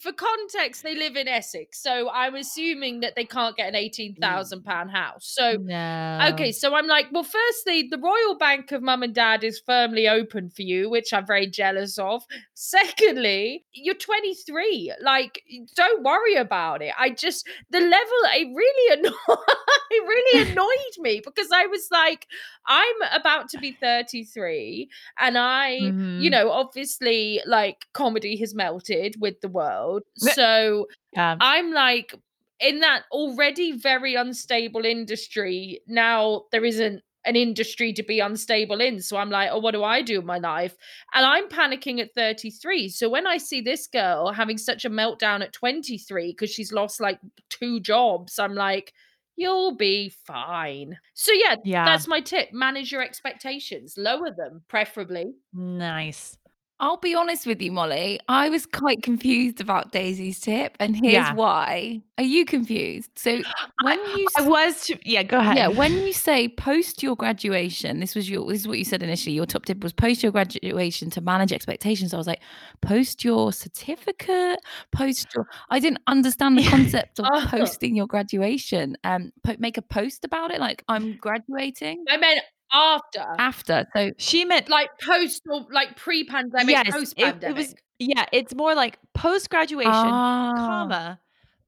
for 0.00 0.12
context 0.12 0.82
they 0.82 0.94
live 0.94 1.16
in 1.16 1.28
Essex 1.28 1.82
so 1.82 2.10
I'm 2.10 2.34
assuming 2.34 3.00
that 3.00 3.14
they 3.16 3.24
can't 3.24 3.56
get 3.56 3.68
an 3.68 3.74
mm. 3.74 3.86
18,000 3.86 4.62
pound 4.62 4.90
house 4.90 5.26
so 5.26 5.56
no. 5.60 6.30
Okay, 6.32 6.52
so 6.52 6.74
I'm 6.74 6.86
like, 6.86 7.06
well, 7.12 7.24
firstly, 7.24 7.88
the 7.90 7.98
Royal 7.98 8.36
Bank 8.36 8.72
of 8.72 8.82
Mum 8.82 9.02
and 9.02 9.14
Dad 9.14 9.44
is 9.44 9.60
firmly 9.60 10.08
open 10.08 10.50
for 10.50 10.62
you, 10.62 10.88
which 10.88 11.12
I'm 11.12 11.26
very 11.26 11.46
jealous 11.46 11.98
of. 11.98 12.22
Secondly, 12.54 13.64
you're 13.72 13.94
23. 13.94 14.94
Like, 15.02 15.42
don't 15.74 16.02
worry 16.02 16.36
about 16.36 16.82
it. 16.82 16.92
I 16.98 17.10
just 17.10 17.46
the 17.70 17.80
level 17.80 17.96
it 17.96 18.48
really 18.54 18.98
annoyed 18.98 19.56
it 19.90 20.02
really 20.02 20.50
annoyed 20.50 20.98
me 20.98 21.20
because 21.24 21.48
I 21.52 21.66
was 21.66 21.88
like, 21.90 22.26
I'm 22.66 23.20
about 23.20 23.48
to 23.50 23.58
be 23.58 23.72
33, 23.72 24.88
and 25.18 25.38
I, 25.38 25.78
mm-hmm. 25.80 26.20
You 26.26 26.30
Mhm. 26.30 26.36
know, 26.36 26.50
obviously, 26.50 27.40
like 27.46 27.86
comedy 27.94 28.36
has 28.38 28.54
melted 28.54 29.16
with 29.20 29.40
the 29.40 29.48
world, 29.48 30.02
so. 30.16 30.86
Yeah. 31.14 31.36
I'm 31.40 31.72
like, 31.72 32.14
in 32.60 32.80
that 32.80 33.04
already 33.12 33.72
very 33.72 34.14
unstable 34.14 34.84
industry, 34.84 35.80
now 35.86 36.44
there 36.52 36.64
isn't 36.64 37.02
an 37.24 37.36
industry 37.36 37.92
to 37.92 38.02
be 38.04 38.20
unstable 38.20 38.80
in. 38.80 39.00
So 39.02 39.16
I'm 39.16 39.30
like, 39.30 39.50
oh, 39.52 39.58
what 39.58 39.72
do 39.72 39.82
I 39.82 40.00
do 40.02 40.20
in 40.20 40.26
my 40.26 40.38
life? 40.38 40.76
And 41.14 41.26
I'm 41.26 41.48
panicking 41.48 42.00
at 42.00 42.14
33. 42.14 42.88
So 42.88 43.08
when 43.08 43.26
I 43.26 43.38
see 43.38 43.60
this 43.60 43.86
girl 43.88 44.32
having 44.32 44.58
such 44.58 44.84
a 44.84 44.90
meltdown 44.90 45.42
at 45.42 45.52
23 45.52 46.32
because 46.32 46.50
she's 46.50 46.72
lost 46.72 47.00
like 47.00 47.18
two 47.50 47.80
jobs, 47.80 48.38
I'm 48.38 48.54
like, 48.54 48.92
you'll 49.36 49.74
be 49.76 50.08
fine. 50.26 50.98
So 51.14 51.32
yeah, 51.32 51.56
Yeah. 51.64 51.84
that's 51.84 52.08
my 52.08 52.20
tip. 52.20 52.52
Manage 52.52 52.90
your 52.92 53.02
expectations, 53.02 53.94
lower 53.96 54.30
them, 54.30 54.62
preferably. 54.68 55.34
nice. 55.52 56.36
I'll 56.78 56.98
be 56.98 57.14
honest 57.14 57.46
with 57.46 57.62
you, 57.62 57.72
Molly. 57.72 58.20
I 58.28 58.50
was 58.50 58.66
quite 58.66 59.02
confused 59.02 59.62
about 59.62 59.92
Daisy's 59.92 60.38
tip, 60.40 60.76
and 60.78 60.94
here's 60.94 61.14
Yeah. 61.14 61.32
why. 61.34 62.02
Are 62.18 62.24
you 62.24 62.44
confused? 62.44 63.10
So 63.16 63.40
when 63.82 63.98
you 64.16 64.26
I 64.36 64.42
s- 64.42 64.46
was. 64.46 64.86
To, 64.86 64.98
yeah. 65.04 65.22
Go 65.22 65.38
ahead. 65.38 65.56
yeah, 65.56 65.68
when 65.68 65.92
you 65.92 66.12
say 66.12 66.48
post 66.48 67.02
your 67.02 67.16
graduation, 67.16 68.00
this 68.00 68.14
was 68.14 68.28
your 68.28 68.46
this 68.50 68.60
is 68.60 68.68
what 68.68 68.78
you 68.78 68.84
said 68.84 69.02
initially. 69.02 69.34
Your 69.34 69.46
top 69.46 69.64
tip 69.64 69.82
was 69.82 69.92
post 69.94 70.22
your 70.22 70.32
graduation 70.32 71.08
to 71.10 71.20
manage 71.22 71.52
expectations. 71.52 72.12
I 72.12 72.18
was 72.18 72.26
like, 72.26 72.40
post 72.82 73.24
your 73.24 73.52
certificate, 73.52 74.58
post 74.92 75.28
your. 75.34 75.48
I 75.70 75.78
didn't 75.80 76.00
understand 76.06 76.58
the 76.58 76.64
concept 76.68 77.18
of 77.20 77.26
Oh. 77.32 77.46
posting 77.48 77.96
your 77.96 78.06
graduation. 78.06 78.96
Um, 79.04 79.32
po- 79.44 79.56
make 79.58 79.78
a 79.78 79.82
post 79.82 80.24
about 80.24 80.50
it, 80.52 80.60
like 80.60 80.84
I'm 80.88 81.16
graduating 81.16 82.04
I 82.08 82.16
meant 82.18 82.40
after, 82.72 83.24
after. 83.38 83.86
So 83.94 84.12
she 84.18 84.44
meant 84.44 84.68
like 84.68 84.90
post 85.00 85.42
or 85.50 85.66
like 85.70 85.96
pre-pandemic, 85.96 86.70
yes. 86.70 86.86
It, 86.88 86.92
post-pandemic. 86.92 87.56
it 87.56 87.60
was. 87.60 87.74
Yeah. 87.98 88.26
It's 88.32 88.54
more 88.54 88.74
like 88.74 88.98
post 89.14 89.50
graduation, 89.50 89.92
Ah, 89.92 90.52
comma 90.56 91.20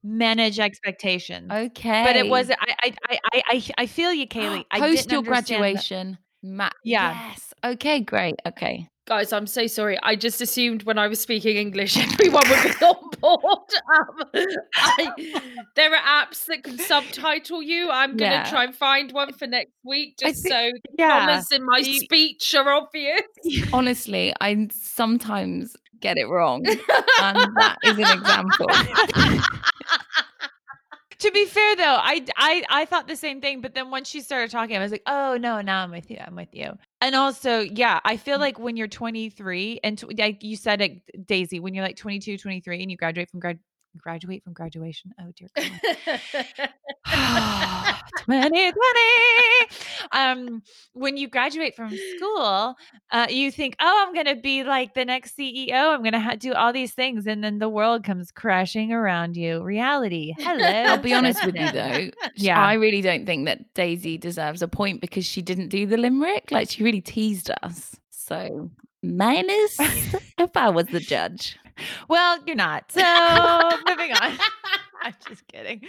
manage 0.03 0.59
expectations. 0.59 1.51
okay, 1.51 2.03
But 2.05 2.15
it 2.15 2.29
was. 2.29 2.49
I. 2.49 2.55
I. 2.83 2.95
I. 3.09 3.19
I. 3.33 3.63
I, 3.79 3.85
feel 3.85 4.13
you, 4.13 4.27
Kaylee. 4.27 4.65
I 4.71 4.79
post 4.79 5.09
didn't 5.09 5.11
your 5.11 5.23
graduation. 5.23 6.17
Ma- 6.41 6.69
Yeah. 6.83 7.29
Yes. 7.29 7.53
Okay. 7.65 7.99
Great. 8.01 8.35
Okay. 8.47 8.87
Guys, 9.09 9.33
I'm 9.33 9.47
so 9.47 9.65
sorry. 9.65 9.97
I 10.03 10.15
just 10.15 10.39
assumed 10.39 10.83
when 10.83 10.99
I 10.99 11.07
was 11.07 11.19
speaking 11.19 11.57
English, 11.57 11.97
everyone 12.13 12.43
would 12.47 12.63
be 12.63 12.85
on 12.85 13.09
board. 13.19 13.59
Um, 13.89 14.29
I, 14.75 15.09
there 15.75 15.91
are 15.95 16.25
apps 16.25 16.45
that 16.45 16.63
can 16.63 16.77
subtitle 16.77 17.61
you. 17.63 17.89
I'm 17.89 18.15
going 18.15 18.29
to 18.31 18.37
Yeah. 18.37 18.49
try 18.49 18.63
and 18.65 18.75
find 18.75 19.11
one 19.11 19.33
for 19.33 19.47
next 19.47 19.71
week, 19.83 20.15
just 20.19 20.43
think- 20.43 20.53
so 20.53 20.71
the 20.71 20.89
Yeah. 20.99 21.25
commas 21.25 21.51
in 21.51 21.65
my 21.65 21.79
You- 21.79 21.99
speech 22.01 22.53
are 22.55 22.71
obvious. 22.71 23.21
Honestly, 23.73 24.31
I 24.39 24.67
sometimes 24.71 25.75
get 26.01 26.17
it 26.19 26.27
wrong, 26.27 26.65
and 26.67 26.77
that 27.57 27.77
is 27.83 27.97
an 27.97 28.19
example. 28.19 28.67
To 31.19 31.31
be 31.31 31.45
fair 31.45 31.75
though, 31.75 31.97
I, 31.99 32.25
I 32.37 32.63
I 32.69 32.85
thought 32.85 33.07
the 33.07 33.15
same 33.17 33.41
thing, 33.41 33.59
but 33.61 33.73
then 33.73 33.89
once 33.91 34.07
she 34.07 34.21
started 34.21 34.51
talking, 34.51 34.77
I 34.77 34.79
was 34.79 34.91
like, 34.91 35.03
oh 35.07 35.35
no, 35.37 35.59
now 35.61 35.83
I'm 35.83 35.91
with 35.91 36.09
you. 36.09 36.17
I'm 36.25 36.35
with 36.35 36.53
you. 36.53 36.77
And 37.01 37.15
also, 37.15 37.61
yeah, 37.61 37.99
I 38.03 38.17
feel 38.17 38.37
mm. 38.37 38.41
like 38.41 38.59
when 38.59 38.75
you're 38.75 38.87
23 38.87 39.79
and 39.83 39.97
tw- 39.97 40.17
like 40.17 40.43
you 40.43 40.55
said 40.55 40.81
it, 40.81 41.27
Daisy, 41.27 41.59
when 41.59 41.73
you're 41.73 41.83
like 41.83 41.95
22, 41.95 42.37
23 42.37 42.81
and 42.81 42.91
you 42.91 42.97
graduate 42.97 43.29
from 43.29 43.39
grad 43.39 43.59
graduate 43.97 44.43
from 44.43 44.53
graduation. 44.53 45.11
Oh 45.19 45.31
dear 45.35 45.49
God. 45.55 45.69
2020. 48.29 48.73
Um, 50.11 50.61
when 50.93 51.17
you 51.17 51.27
graduate 51.27 51.75
from 51.75 51.95
school, 52.17 52.75
uh, 53.11 53.27
you 53.29 53.51
think, 53.51 53.75
oh, 53.79 54.05
I'm 54.05 54.13
going 54.13 54.27
to 54.27 54.35
be 54.35 54.63
like 54.63 54.93
the 54.93 55.05
next 55.05 55.37
CEO. 55.37 55.73
I'm 55.73 56.01
going 56.01 56.13
to 56.13 56.19
ha- 56.19 56.35
do 56.35 56.53
all 56.53 56.71
these 56.71 56.93
things. 56.93 57.25
And 57.25 57.43
then 57.43 57.59
the 57.59 57.69
world 57.69 58.03
comes 58.03 58.31
crashing 58.31 58.91
around 58.91 59.35
you. 59.35 59.63
Reality. 59.63 60.33
Hello. 60.37 60.65
I'll 60.65 60.97
be 60.97 61.13
honest 61.13 61.45
with 61.45 61.55
you 61.55 61.71
though. 61.71 62.09
Yeah. 62.35 62.59
I 62.59 62.73
really 62.73 63.01
don't 63.01 63.25
think 63.25 63.45
that 63.47 63.73
Daisy 63.73 64.17
deserves 64.17 64.61
a 64.61 64.67
point 64.67 65.01
because 65.01 65.25
she 65.25 65.41
didn't 65.41 65.69
do 65.69 65.85
the 65.85 65.97
limerick. 65.97 66.51
Like 66.51 66.69
she 66.69 66.83
really 66.83 67.01
teased 67.01 67.51
us. 67.63 67.95
So 68.11 68.69
minus 69.01 69.77
if 70.37 70.55
I 70.55 70.69
was 70.69 70.85
the 70.87 70.99
judge. 70.99 71.57
Well, 72.07 72.39
you're 72.45 72.55
not. 72.55 72.91
So 72.91 73.01
moving 73.87 74.11
on. 74.13 74.37
I'm 75.01 75.13
just 75.27 75.47
kidding. 75.47 75.81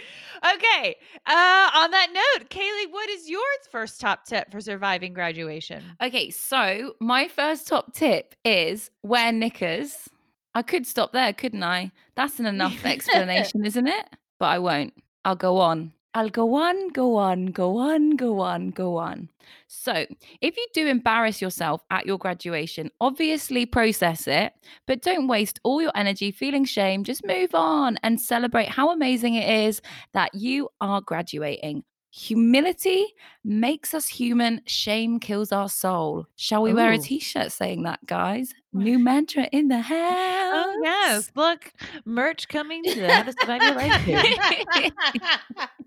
Okay. 0.55 0.95
Uh, 1.25 1.69
on 1.75 1.91
that 1.91 2.07
note, 2.13 2.49
Kaylee, 2.49 2.91
what 2.91 3.09
is 3.09 3.29
your 3.29 3.43
first 3.69 3.99
top 3.99 4.25
tip 4.25 4.49
for 4.51 4.61
surviving 4.61 5.13
graduation? 5.13 5.83
Okay, 6.01 6.29
so 6.29 6.93
my 6.99 7.27
first 7.27 7.67
top 7.67 7.93
tip 7.93 8.35
is 8.45 8.89
wear 9.03 9.31
knickers. 9.31 10.09
I 10.55 10.61
could 10.61 10.87
stop 10.87 11.11
there, 11.13 11.33
couldn't 11.33 11.63
I? 11.63 11.91
That's 12.15 12.39
an 12.39 12.45
enough 12.47 12.85
explanation, 12.85 13.65
isn't 13.65 13.87
it? 13.87 14.05
But 14.39 14.47
I 14.47 14.59
won't. 14.59 14.93
I'll 15.25 15.35
go 15.35 15.57
on. 15.57 15.91
I'll 16.13 16.29
go 16.29 16.55
on, 16.55 16.89
go 16.89 17.15
on, 17.15 17.47
go 17.47 17.77
on, 17.77 18.11
go 18.17 18.41
on, 18.41 18.71
go 18.71 18.97
on. 18.97 19.29
So, 19.67 20.05
if 20.41 20.57
you 20.57 20.67
do 20.73 20.87
embarrass 20.87 21.41
yourself 21.41 21.83
at 21.89 22.05
your 22.05 22.17
graduation, 22.17 22.91
obviously 22.99 23.65
process 23.65 24.27
it, 24.27 24.51
but 24.87 25.01
don't 25.01 25.27
waste 25.27 25.61
all 25.63 25.81
your 25.81 25.93
energy 25.95 26.31
feeling 26.31 26.65
shame. 26.65 27.05
Just 27.05 27.25
move 27.25 27.55
on 27.55 27.97
and 28.03 28.19
celebrate 28.19 28.67
how 28.67 28.91
amazing 28.91 29.35
it 29.35 29.67
is 29.67 29.81
that 30.13 30.35
you 30.35 30.67
are 30.81 30.99
graduating. 30.99 31.83
Humility 32.13 33.05
makes 33.41 33.93
us 33.93 34.05
human, 34.07 34.61
shame 34.65 35.17
kills 35.17 35.53
our 35.53 35.69
soul. 35.69 36.27
Shall 36.35 36.61
we 36.61 36.73
wear 36.73 36.91
a 36.91 36.97
t-shirt 36.97 37.53
saying 37.53 37.83
that, 37.83 38.05
guys? 38.05 38.53
New 38.73 38.99
mantra 38.99 39.47
in 39.53 39.69
the 39.69 39.79
house. 39.79 39.97
Oh 39.97 40.81
yes, 40.83 41.31
look, 41.35 41.71
merch 42.03 42.49
coming 42.49 42.83
to 42.83 42.91
Survive 42.91 43.61
Your 43.63 43.75
Life. 43.75 44.05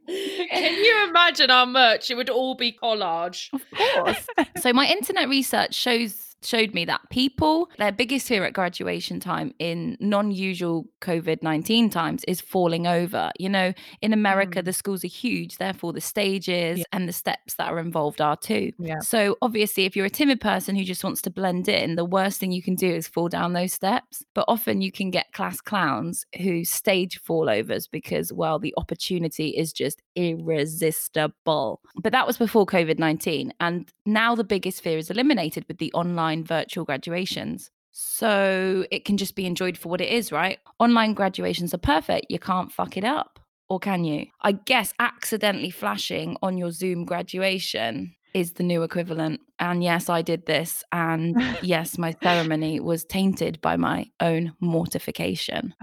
Can 0.08 0.74
you 0.74 1.04
imagine 1.08 1.50
our 1.50 1.66
merch? 1.66 2.10
It 2.10 2.14
would 2.14 2.30
all 2.30 2.54
be 2.54 2.72
collage. 2.72 3.50
Of 3.52 3.62
course. 3.74 4.26
so 4.60 4.72
my 4.72 4.86
internet 4.86 5.28
research 5.28 5.74
shows 5.74 6.33
showed 6.44 6.74
me 6.74 6.84
that 6.84 7.00
people 7.10 7.68
their 7.78 7.92
biggest 7.92 8.28
fear 8.28 8.44
at 8.44 8.52
graduation 8.52 9.18
time 9.20 9.52
in 9.58 9.96
non-usual 10.00 10.86
covid-19 11.00 11.90
times 11.90 12.24
is 12.24 12.40
falling 12.40 12.86
over 12.86 13.30
you 13.38 13.48
know 13.48 13.72
in 14.02 14.12
america 14.12 14.60
Mm. 14.60 14.64
the 14.66 14.72
schools 14.72 15.04
are 15.04 15.08
huge 15.08 15.56
therefore 15.56 15.92
the 15.92 16.00
stages 16.00 16.78
Yeah. 16.78 16.84
and 16.92 17.08
the 17.08 17.12
steps 17.12 17.54
that 17.54 17.70
are 17.72 17.78
involved 17.78 18.20
are 18.20 18.36
too 18.36 18.72
Yeah. 18.78 19.00
so 19.00 19.36
obviously 19.42 19.84
if 19.84 19.96
you're 19.96 20.06
a 20.06 20.10
timid 20.10 20.40
person 20.40 20.76
who 20.76 20.84
just 20.84 21.02
wants 21.04 21.22
to 21.22 21.30
blend 21.30 21.68
in 21.68 21.94
the 21.96 22.04
worst 22.04 22.40
thing 22.40 22.52
you 22.52 22.62
can 22.62 22.74
do 22.74 22.88
is 22.88 23.08
fall 23.08 23.28
down 23.28 23.52
those 23.52 23.72
steps 23.72 24.22
but 24.34 24.44
often 24.48 24.80
you 24.82 24.92
can 24.92 25.10
get 25.10 25.32
class 25.32 25.60
clowns 25.60 26.24
who 26.42 26.64
stage 26.64 27.20
fallovers 27.22 27.88
because 27.90 28.32
well 28.32 28.58
the 28.58 28.74
opportunity 28.76 29.48
is 29.50 29.72
just 29.72 30.02
irresistible 30.14 31.80
but 32.02 32.12
that 32.12 32.26
was 32.26 32.36
before 32.36 32.66
covid-19 32.66 33.50
and 33.60 33.88
now 34.06 34.34
the 34.34 34.44
biggest 34.44 34.82
fear 34.82 34.98
is 34.98 35.10
eliminated 35.10 35.64
with 35.68 35.78
the 35.78 35.92
online 35.92 36.33
virtual 36.42 36.84
graduations. 36.84 37.70
So 37.92 38.84
it 38.90 39.04
can 39.04 39.16
just 39.16 39.36
be 39.36 39.46
enjoyed 39.46 39.78
for 39.78 39.88
what 39.88 40.00
it 40.00 40.08
is 40.08 40.32
right? 40.32 40.58
Online 40.80 41.14
graduations 41.14 41.72
are 41.72 41.78
perfect. 41.78 42.26
You 42.28 42.40
can't 42.40 42.72
fuck 42.72 42.96
it 42.96 43.04
up. 43.04 43.38
Or 43.68 43.78
can 43.78 44.04
you? 44.04 44.26
I 44.42 44.52
guess 44.52 44.92
accidentally 44.98 45.70
flashing 45.70 46.36
on 46.42 46.58
your 46.58 46.70
zoom 46.70 47.04
graduation 47.04 48.14
is 48.34 48.54
the 48.54 48.64
new 48.64 48.82
equivalent. 48.82 49.40
And 49.60 49.84
yes 49.84 50.08
i 50.08 50.22
did 50.22 50.46
this. 50.46 50.82
And 50.90 51.40
yes 51.62 51.96
my 51.96 52.16
ceremony 52.22 52.80
was 52.80 53.04
tainted 53.04 53.60
by 53.60 53.76
my 53.76 54.06
own 54.20 54.52
mortification. 54.60 55.74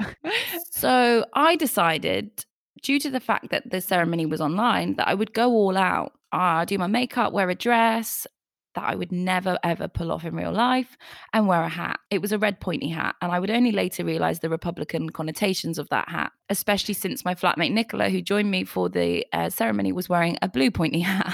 So 0.72 1.26
I 1.34 1.56
decided, 1.58 2.44
due 2.82 3.00
to 3.00 3.10
the 3.10 3.20
fact 3.20 3.52
that 3.52 3.70
the 3.70 3.82
ceremony 3.82 4.26
was 4.26 4.42
online, 4.42 4.96
that 4.96 5.08
I 5.08 5.14
would 5.14 5.34
go 5.34 5.52
all 5.52 5.78
out. 5.78 6.14
Uh, 6.32 6.66
do 6.66 6.78
my 6.78 6.88
makeup, 6.88 7.34
wear 7.34 7.50
a 7.50 7.56
dress 7.56 8.26
that 8.75 8.84
I 8.84 8.95
would 8.95 9.12
never 9.12 9.57
ever 9.63 9.88
pull 9.88 10.12
off 10.12 10.25
in 10.25 10.36
real 10.36 10.51
life, 10.51 10.97
and 11.34 11.47
wear 11.47 11.62
a 11.63 11.69
hat. 11.69 11.99
It 12.10 12.21
was 12.21 12.31
a 12.31 12.38
red 12.39 12.60
pointy 12.60 12.89
hat, 12.89 13.15
and 13.21 13.31
I 13.31 13.39
would 13.39 13.49
only 13.51 13.71
later 13.71 14.03
realize 14.03 14.39
the 14.39 14.49
Republican 14.49 15.10
connotations 15.10 15.77
of 15.77 15.89
that 15.89 16.10
hat, 16.10 16.31
especially 16.49 16.93
since 16.93 17.25
my 17.25 17.36
flatmate 17.36 17.71
Nicola, 17.71 18.10
who 18.10 18.21
joined 18.21 18.51
me 18.51 18.63
for 18.63 18.89
the 18.89 19.25
uh, 19.34 19.49
ceremony, 19.49 19.91
was 19.91 20.10
wearing 20.10 20.38
a 20.41 20.47
blue 20.49 20.71
pointy 20.71 20.99
hat, 21.01 21.34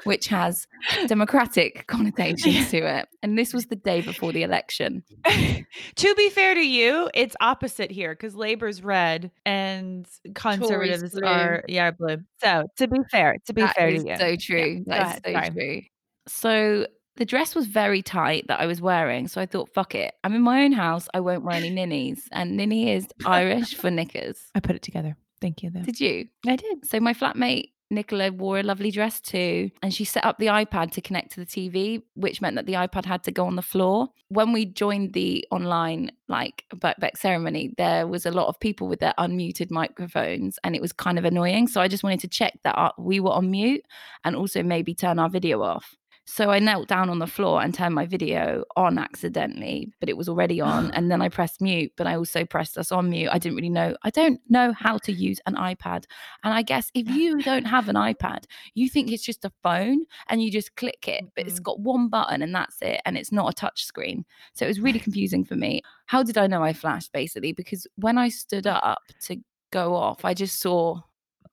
which 0.04 0.26
has 0.28 0.66
democratic 1.06 1.86
connotations 1.86 2.70
to 2.70 2.78
it. 2.78 3.08
And 3.22 3.38
this 3.38 3.52
was 3.52 3.66
the 3.66 3.76
day 3.76 4.00
before 4.00 4.32
the 4.32 4.42
election. 4.42 5.02
to 5.26 6.14
be 6.14 6.30
fair 6.30 6.54
to 6.54 6.66
you, 6.66 7.10
it's 7.14 7.36
opposite 7.40 7.90
here 7.90 8.12
because 8.14 8.34
Labor's 8.34 8.82
red 8.82 9.30
and 9.44 10.06
conservatives 10.34 11.18
are 11.24 11.62
yeah 11.68 11.90
blue. 11.90 12.18
So 12.42 12.64
to 12.76 12.88
be 12.88 12.98
fair, 13.10 13.36
to 13.46 13.52
be 13.52 13.62
That 13.62 13.74
fair 13.76 13.90
to 13.90 13.96
you, 13.96 14.16
so 14.16 14.36
true. 14.36 14.84
go 14.84 14.84
That 14.86 15.16
is 15.16 15.22
so 15.24 15.32
sorry. 15.32 15.50
true. 15.50 15.80
So 16.28 16.86
the 17.16 17.24
dress 17.24 17.54
was 17.54 17.66
very 17.66 18.02
tight 18.02 18.46
that 18.48 18.60
I 18.60 18.66
was 18.66 18.80
wearing. 18.80 19.28
So 19.28 19.40
I 19.40 19.46
thought, 19.46 19.68
fuck 19.70 19.94
it. 19.94 20.14
I'm 20.22 20.34
in 20.34 20.42
my 20.42 20.62
own 20.62 20.72
house. 20.72 21.08
I 21.12 21.20
won't 21.20 21.42
wear 21.42 21.56
any 21.56 21.70
ninnies. 21.70 22.28
And 22.32 22.56
ninny 22.56 22.92
is 22.92 23.08
Irish 23.26 23.74
for 23.74 23.90
knickers. 23.90 24.40
I 24.54 24.60
put 24.60 24.76
it 24.76 24.82
together. 24.82 25.16
Thank 25.40 25.62
you 25.62 25.70
though. 25.70 25.82
Did 25.82 26.00
you? 26.00 26.28
I 26.46 26.56
did. 26.56 26.86
So 26.86 27.00
my 27.00 27.14
flatmate 27.14 27.70
Nicola 27.90 28.30
wore 28.30 28.58
a 28.58 28.62
lovely 28.62 28.90
dress 28.90 29.20
too, 29.20 29.70
and 29.82 29.94
she 29.94 30.04
set 30.04 30.24
up 30.24 30.38
the 30.38 30.46
iPad 30.46 30.90
to 30.92 31.00
connect 31.00 31.32
to 31.32 31.40
the 31.40 31.46
TV, 31.46 32.02
which 32.14 32.42
meant 32.42 32.56
that 32.56 32.66
the 32.66 32.74
iPad 32.74 33.06
had 33.06 33.24
to 33.24 33.32
go 33.32 33.46
on 33.46 33.56
the 33.56 33.62
floor. 33.62 34.08
When 34.28 34.52
we 34.52 34.66
joined 34.66 35.14
the 35.14 35.46
online 35.50 36.10
like 36.28 36.64
back 36.74 37.00
back 37.00 37.16
ceremony, 37.16 37.72
there 37.78 38.06
was 38.06 38.26
a 38.26 38.30
lot 38.30 38.48
of 38.48 38.60
people 38.60 38.88
with 38.88 39.00
their 39.00 39.14
unmuted 39.18 39.70
microphones, 39.70 40.58
and 40.64 40.76
it 40.76 40.82
was 40.82 40.92
kind 40.92 41.18
of 41.18 41.24
annoying. 41.24 41.66
So 41.66 41.80
I 41.80 41.88
just 41.88 42.02
wanted 42.02 42.20
to 42.20 42.28
check 42.28 42.58
that 42.64 42.76
uh, 42.76 42.92
we 42.98 43.20
were 43.20 43.32
on 43.32 43.50
mute, 43.50 43.84
and 44.24 44.36
also 44.36 44.62
maybe 44.62 44.94
turn 44.94 45.18
our 45.18 45.30
video 45.30 45.62
off. 45.62 45.96
So 46.30 46.50
I 46.50 46.58
knelt 46.58 46.88
down 46.88 47.08
on 47.08 47.20
the 47.20 47.26
floor 47.26 47.62
and 47.62 47.72
turned 47.72 47.94
my 47.94 48.04
video 48.04 48.62
on 48.76 48.98
accidentally, 48.98 49.90
but 49.98 50.10
it 50.10 50.16
was 50.18 50.28
already 50.28 50.60
on. 50.74 50.90
And 50.90 51.10
then 51.10 51.22
I 51.22 51.30
pressed 51.30 51.62
mute, 51.62 51.92
but 51.96 52.06
I 52.06 52.16
also 52.16 52.44
pressed 52.44 52.76
us 52.76 52.92
on 52.92 53.08
mute. 53.08 53.30
I 53.32 53.38
didn't 53.38 53.56
really 53.56 53.70
know. 53.70 53.96
I 54.02 54.10
don't 54.10 54.38
know 54.46 54.74
how 54.74 54.98
to 54.98 55.12
use 55.12 55.40
an 55.46 55.54
iPad. 55.54 56.04
And 56.44 56.52
I 56.52 56.60
guess 56.60 56.90
if 56.92 57.08
you 57.16 57.40
don't 57.40 57.64
have 57.64 57.88
an 57.88 57.96
iPad, 57.96 58.44
you 58.74 58.90
think 58.90 59.10
it's 59.10 59.24
just 59.24 59.46
a 59.46 59.52
phone 59.62 60.04
and 60.28 60.42
you 60.42 60.50
just 60.50 60.76
click 60.76 61.08
it, 61.08 61.24
but 61.34 61.46
it's 61.46 61.54
mm-hmm. 61.54 61.62
got 61.62 61.80
one 61.80 62.10
button 62.10 62.42
and 62.42 62.54
that's 62.54 62.76
it. 62.82 63.00
And 63.06 63.16
it's 63.16 63.32
not 63.32 63.48
a 63.50 63.54
touch 63.54 63.86
screen. 63.86 64.26
So 64.52 64.66
it 64.66 64.68
was 64.68 64.80
really 64.80 65.00
confusing 65.00 65.46
for 65.46 65.56
me. 65.56 65.80
How 66.06 66.22
did 66.22 66.36
I 66.36 66.46
know 66.46 66.62
I 66.62 66.74
flashed 66.74 67.10
basically? 67.10 67.54
Because 67.54 67.86
when 67.96 68.18
I 68.18 68.28
stood 68.28 68.66
up 68.66 69.00
to 69.22 69.38
go 69.70 69.94
off, 69.94 70.26
I 70.26 70.34
just 70.34 70.60
saw 70.60 71.00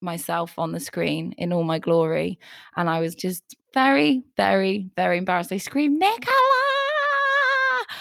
myself 0.01 0.59
on 0.59 0.73
the 0.73 0.81
screen 0.81 1.33
in 1.37 1.53
all 1.53 1.63
my 1.63 1.79
glory. 1.79 2.37
And 2.75 2.89
I 2.89 2.99
was 2.99 3.15
just 3.15 3.55
very, 3.75 4.23
very, 4.37 4.89
very 4.95 5.19
embarrassed. 5.19 5.51
They 5.51 5.59
scream, 5.59 5.99
Nicola! 5.99 6.33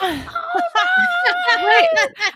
Oh, 0.00 0.30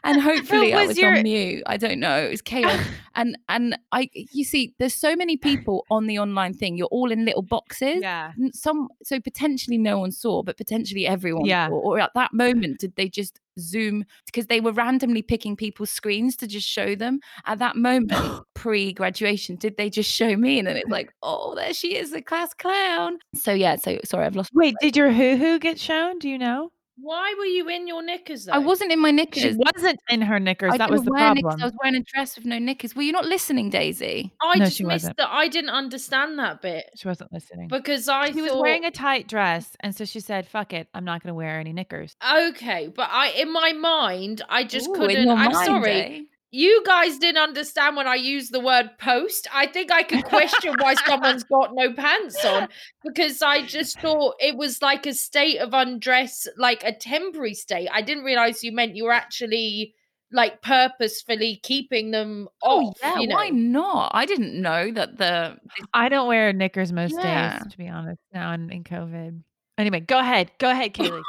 and 0.04 0.20
hopefully 0.20 0.72
I 0.74 0.80
was 0.82 0.88
was 0.88 0.98
your- 0.98 1.16
on 1.16 1.22
mute. 1.22 1.62
I 1.66 1.76
don't 1.76 2.00
know. 2.00 2.16
It 2.18 2.30
was 2.30 2.42
chaos. 2.42 2.80
and 3.14 3.36
and 3.48 3.78
I 3.92 4.08
you 4.12 4.44
see, 4.44 4.74
there's 4.78 4.94
so 4.94 5.16
many 5.16 5.36
people 5.36 5.84
on 5.90 6.06
the 6.06 6.18
online 6.18 6.54
thing. 6.54 6.76
You're 6.76 6.88
all 6.88 7.10
in 7.10 7.24
little 7.24 7.42
boxes. 7.42 8.00
Yeah. 8.02 8.32
Some 8.52 8.88
so 9.02 9.20
potentially 9.20 9.78
no 9.78 9.98
one 9.98 10.12
saw, 10.12 10.42
but 10.42 10.56
potentially 10.56 11.06
everyone 11.06 11.44
Yeah. 11.46 11.68
saw. 11.68 11.74
Or 11.74 11.98
at 12.00 12.12
that 12.14 12.32
moment, 12.32 12.78
did 12.80 12.94
they 12.96 13.08
just 13.08 13.38
zoom 13.58 14.04
because 14.26 14.46
they 14.46 14.60
were 14.60 14.72
randomly 14.72 15.22
picking 15.22 15.56
people's 15.56 15.90
screens 15.90 16.36
to 16.36 16.46
just 16.46 16.68
show 16.68 16.94
them 16.94 17.20
at 17.46 17.58
that 17.58 17.76
moment 17.76 18.12
pre-graduation? 18.54 19.56
Did 19.56 19.76
they 19.76 19.90
just 19.90 20.10
show 20.10 20.36
me? 20.36 20.58
And 20.58 20.68
then 20.68 20.76
it's 20.76 20.90
like, 20.90 21.12
oh, 21.22 21.54
there 21.54 21.74
she 21.74 21.96
is, 21.96 22.10
the 22.10 22.22
class 22.22 22.54
clown. 22.54 23.18
So 23.34 23.52
yeah, 23.52 23.76
so 23.76 23.98
sorry, 24.04 24.26
I've 24.26 24.36
lost. 24.36 24.50
Wait, 24.54 24.74
did 24.80 24.96
your 24.96 25.12
hoo 25.12 25.36
hoo 25.36 25.58
get 25.58 25.78
shown? 25.78 26.18
Do 26.18 26.28
you 26.28 26.38
know? 26.38 26.70
Why 27.00 27.34
were 27.38 27.44
you 27.44 27.68
in 27.68 27.86
your 27.86 28.02
knickers 28.02 28.46
though? 28.46 28.52
I 28.52 28.58
wasn't 28.58 28.90
in 28.92 28.98
my 28.98 29.10
knickers. 29.10 29.42
She 29.42 29.48
knickers. 29.50 29.64
wasn't 29.76 30.00
in 30.08 30.22
her 30.22 30.40
knickers. 30.40 30.72
I 30.74 30.78
that 30.78 30.90
was 30.90 31.04
the 31.04 31.12
wear 31.12 31.28
knickers, 31.34 31.42
problem. 31.42 31.62
I 31.62 31.64
was 31.66 31.74
wearing 31.82 31.94
a 31.96 32.02
dress 32.02 32.36
with 32.36 32.44
no 32.44 32.58
knickers. 32.58 32.96
Were 32.96 33.02
you 33.02 33.12
not 33.12 33.24
listening, 33.24 33.70
Daisy? 33.70 34.32
I 34.42 34.56
No, 34.58 34.64
just 34.64 34.76
she 34.78 34.84
missed 34.84 35.04
wasn't. 35.04 35.16
that. 35.18 35.28
I 35.30 35.48
didn't 35.48 35.70
understand 35.70 36.38
that 36.38 36.60
bit 36.62 36.84
She 36.96 37.06
wasn't 37.06 37.32
listening. 37.32 37.68
because 37.68 38.08
I 38.08 38.32
she 38.32 38.42
was 38.42 38.52
wearing 38.52 38.84
a 38.84 38.90
tight 38.90 39.28
dress, 39.28 39.76
and 39.80 39.94
so 39.94 40.04
she 40.04 40.20
said, 40.20 40.46
"Fuck 40.48 40.72
it, 40.72 40.88
I'm 40.94 41.04
not 41.04 41.22
going 41.22 41.30
to 41.30 41.34
wear 41.34 41.60
any 41.60 41.72
knickers." 41.72 42.16
okay, 42.36 42.88
but 42.88 43.08
I 43.12 43.28
in 43.30 43.52
my 43.52 43.72
mind 43.72 44.42
I 44.48 44.64
just 44.64 44.88
Ooh, 44.88 44.94
couldn't. 44.94 45.24
your 45.24 45.34
I'm 45.36 45.52
mind, 45.52 45.66
sorry. 45.66 45.90
eh? 45.92 46.20
You 46.50 46.82
guys 46.86 47.18
didn't 47.18 47.42
understand 47.42 47.96
when 47.96 48.06
I 48.06 48.14
used 48.14 48.52
the 48.52 48.60
word 48.60 48.90
post. 48.98 49.46
I 49.52 49.66
think 49.66 49.92
I 49.92 50.02
could 50.02 50.24
question 50.24 50.74
why 50.80 50.94
someone's 50.94 51.44
got 51.44 51.74
no 51.74 51.92
pants 51.92 52.42
on 52.44 52.68
because 53.04 53.42
I 53.42 53.66
just 53.66 54.00
thought 54.00 54.36
it 54.40 54.56
was 54.56 54.80
like 54.80 55.04
a 55.04 55.12
state 55.12 55.58
of 55.58 55.74
undress, 55.74 56.46
like 56.56 56.82
a 56.84 56.94
temporary 56.94 57.52
state. 57.54 57.88
I 57.92 58.00
didn't 58.00 58.24
realize 58.24 58.64
you 58.64 58.72
meant 58.72 58.96
you 58.96 59.04
were 59.04 59.12
actually 59.12 59.94
like 60.32 60.60
purposefully 60.62 61.60
keeping 61.62 62.10
them 62.12 62.48
Oh 62.62 62.92
yeah, 63.02 63.18
you 63.18 63.28
know? 63.28 63.34
why 63.34 63.48
not? 63.50 64.12
I 64.14 64.24
didn't 64.26 64.60
know 64.60 64.90
that 64.92 65.18
the 65.18 65.56
I 65.92 66.08
don't 66.08 66.28
wear 66.28 66.52
knickers 66.52 66.92
most 66.92 67.14
Yeah. 67.14 67.58
days, 67.58 67.72
to 67.72 67.78
be 67.78 67.88
honest. 67.88 68.20
Now 68.32 68.52
in, 68.52 68.70
in 68.70 68.84
COVID. 68.84 69.42
Anyway, 69.78 70.00
go 70.00 70.18
ahead. 70.18 70.50
Go 70.58 70.70
ahead, 70.70 70.92
Kaylee. 70.94 71.22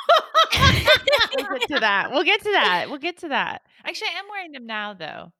we'll 1.38 1.59
get 1.59 1.67
to 1.69 1.79
that. 1.79 2.09
We'll 2.12 2.23
get 2.23 2.41
to 2.41 2.51
that. 2.51 2.89
We'll 2.89 2.97
get 2.97 3.17
to 3.19 3.29
that. 3.29 3.62
Actually, 3.85 4.09
I 4.15 4.19
am 4.19 4.25
wearing 4.29 4.51
them 4.51 4.65
now, 4.65 4.93
though. 4.93 5.31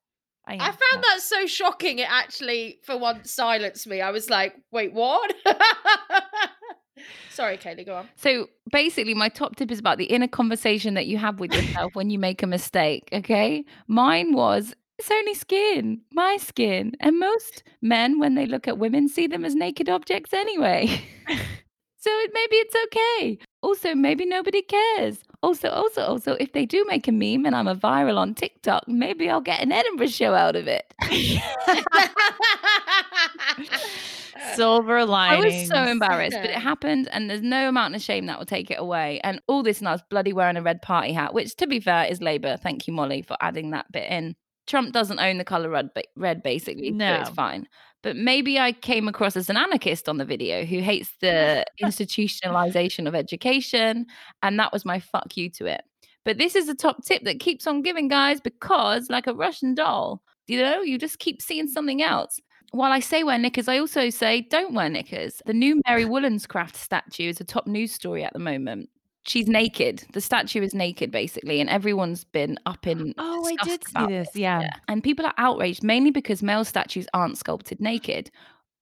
I, 0.48 0.54
I 0.54 0.58
found 0.58 1.04
that 1.04 1.19
so 1.19 1.45
shocking. 1.45 2.00
It 2.00 2.10
actually, 2.10 2.80
for 2.84 2.98
once, 2.98 3.32
silenced 3.32 3.86
me. 3.88 4.02
I 4.02 4.12
was 4.12 4.30
like, 4.30 4.56
"Wait, 4.72 4.93
what?" 4.93 5.34
Sorry, 7.30 7.58
Kaylee, 7.58 7.86
go 7.86 7.95
on. 7.95 8.10
So 8.15 8.48
basically, 8.72 9.13
my 9.13 9.30
top 9.30 9.56
tip 9.56 9.72
is 9.72 9.80
about 9.80 9.98
the 9.98 10.06
inner 10.06 10.28
conversation 10.28 10.93
that 10.95 11.08
you 11.08 11.17
have 11.17 11.39
with 11.39 11.54
yourself 11.54 11.95
when 11.95 12.10
you 12.10 12.19
make 12.19 12.41
a 12.43 12.48
mistake. 12.48 13.10
Okay. 13.13 13.63
Mine 13.88 14.34
was 14.34 14.74
it's 15.00 15.10
only 15.10 15.34
skin, 15.34 16.02
my 16.12 16.38
skin. 16.38 16.91
And 17.00 17.19
most 17.19 17.63
men, 17.82 18.19
when 18.19 18.36
they 18.36 18.45
look 18.45 18.67
at 18.67 18.78
women, 18.78 19.08
see 19.08 19.28
them 19.28 19.45
as 19.45 19.56
naked 19.56 19.88
objects 19.88 20.34
anyway. 20.34 21.02
so 22.00 22.10
it, 22.10 22.32
maybe 22.34 22.56
it's 22.56 22.76
okay. 22.86 23.38
Also, 23.62 23.94
maybe 23.94 24.26
nobody 24.26 24.62
cares. 24.62 25.20
Also, 25.44 25.70
also, 25.70 26.02
also, 26.02 26.34
if 26.40 26.54
they 26.54 26.66
do 26.66 26.86
make 26.88 27.10
a 27.10 27.12
meme 27.12 27.46
and 27.46 27.56
I'm 27.56 27.68
a 27.68 27.76
viral 27.76 28.18
on 28.18 28.36
TikTok, 28.36 28.88
maybe 28.88 29.30
I'll 29.30 29.42
get 29.42 29.62
an 29.62 29.74
Edinburgh 29.74 30.08
show 30.08 30.34
out 30.34 30.56
of 30.56 30.68
it. 30.68 30.94
Silver 34.56 35.06
lining. 35.06 35.44
I 35.44 35.46
was 35.46 35.68
so 35.68 35.84
embarrassed, 35.84 36.38
but 36.40 36.50
it 36.50 36.56
happened, 36.56 37.10
and 37.12 37.30
there's 37.30 37.42
no 37.42 37.68
amount 37.68 37.96
of 37.96 38.02
shame 38.02 38.28
that 38.28 38.40
will 38.40 38.46
take 38.46 38.72
it 38.72 38.80
away. 38.80 39.20
And 39.24 39.42
all 39.48 39.62
this, 39.62 39.80
and 39.80 39.90
I 39.90 39.92
was 39.92 40.02
bloody 40.10 40.32
wearing 40.32 40.56
a 40.56 40.62
red 40.62 40.82
party 40.82 41.12
hat, 41.12 41.34
which, 41.34 41.58
to 41.58 41.68
be 41.68 41.82
fair, 41.82 42.06
is 42.06 42.22
Labour. 42.22 42.56
Thank 42.56 42.88
you, 42.88 42.94
Molly, 42.94 43.22
for 43.22 43.36
adding 43.42 43.72
that 43.72 43.92
bit 43.92 44.10
in. 44.10 44.38
Trump 44.68 44.94
doesn't 44.94 45.20
own 45.20 45.38
the 45.38 45.44
color 45.44 45.70
red, 45.70 45.90
red 46.16 46.44
basically, 46.44 46.92
no. 46.92 47.16
so 47.16 47.22
it's 47.22 47.30
fine. 47.32 47.68
But 48.02 48.16
maybe 48.16 48.60
I 48.60 48.72
came 48.72 49.08
across 49.08 49.36
as 49.36 49.50
an 49.50 49.58
anarchist 49.58 50.08
on 50.08 50.18
the 50.18 50.26
video 50.26 50.64
who 50.64 50.80
hates 50.80 51.12
the 51.20 51.66
institutionalization 51.84 53.08
of 53.08 53.16
education, 53.16 54.06
and 54.42 54.60
that 54.60 54.72
was 54.72 54.86
my 54.86 55.00
fuck 55.00 55.36
you 55.36 55.50
to 55.52 55.66
it. 55.66 55.82
But 56.26 56.38
this 56.38 56.56
is 56.56 56.70
a 56.70 56.76
top 56.76 57.04
tip 57.04 57.24
that 57.24 57.40
keeps 57.40 57.68
on 57.68 57.82
giving, 57.82 58.08
guys, 58.08 58.40
because 58.40 59.10
like 59.10 59.28
a 59.28 59.34
Russian 59.34 59.74
doll, 59.74 60.22
you 60.48 60.62
know, 60.62 60.82
you 60.82 60.98
just 60.98 61.20
keep 61.20 61.42
seeing 61.42 61.68
something 61.68 62.02
else. 62.02 62.40
While 62.72 62.92
I 62.92 63.00
say 63.00 63.24
wear 63.24 63.38
knickers, 63.38 63.68
I 63.68 63.80
also 63.80 64.10
say 64.10 64.42
don't 64.42 64.74
wear 64.74 64.90
knickers. 64.90 65.42
The 65.46 65.54
new 65.54 65.82
Mary 65.88 66.06
Wollstonecraft 66.06 66.76
statue 66.76 67.30
is 67.30 67.42
a 67.42 67.44
top 67.44 67.68
news 67.68 67.92
story 67.92 68.24
at 68.24 68.34
the 68.34 68.40
moment. 68.40 68.90
She's 69.30 69.48
naked. 69.48 70.06
The 70.13 70.22
statue 70.22 70.63
is 70.63 70.74
naked, 70.74 71.12
basically, 71.12 71.62
and 71.62 71.70
everyone's 71.70 72.24
been 72.24 72.58
up 72.65 72.88
in. 72.88 73.13
Oh, 73.20 73.46
I 73.46 73.63
did 73.63 73.88
see 73.88 74.08
this. 74.08 74.30
Yeah. 74.34 74.62
yeah. 74.62 74.72
And 74.88 75.04
people 75.04 75.24
are 75.24 75.36
outraged 75.38 75.84
mainly 75.84 76.10
because 76.10 76.42
male 76.42 76.65
statues 76.65 77.08
aren't 77.13 77.38
sculpted 77.38 77.80
naked. 77.80 78.32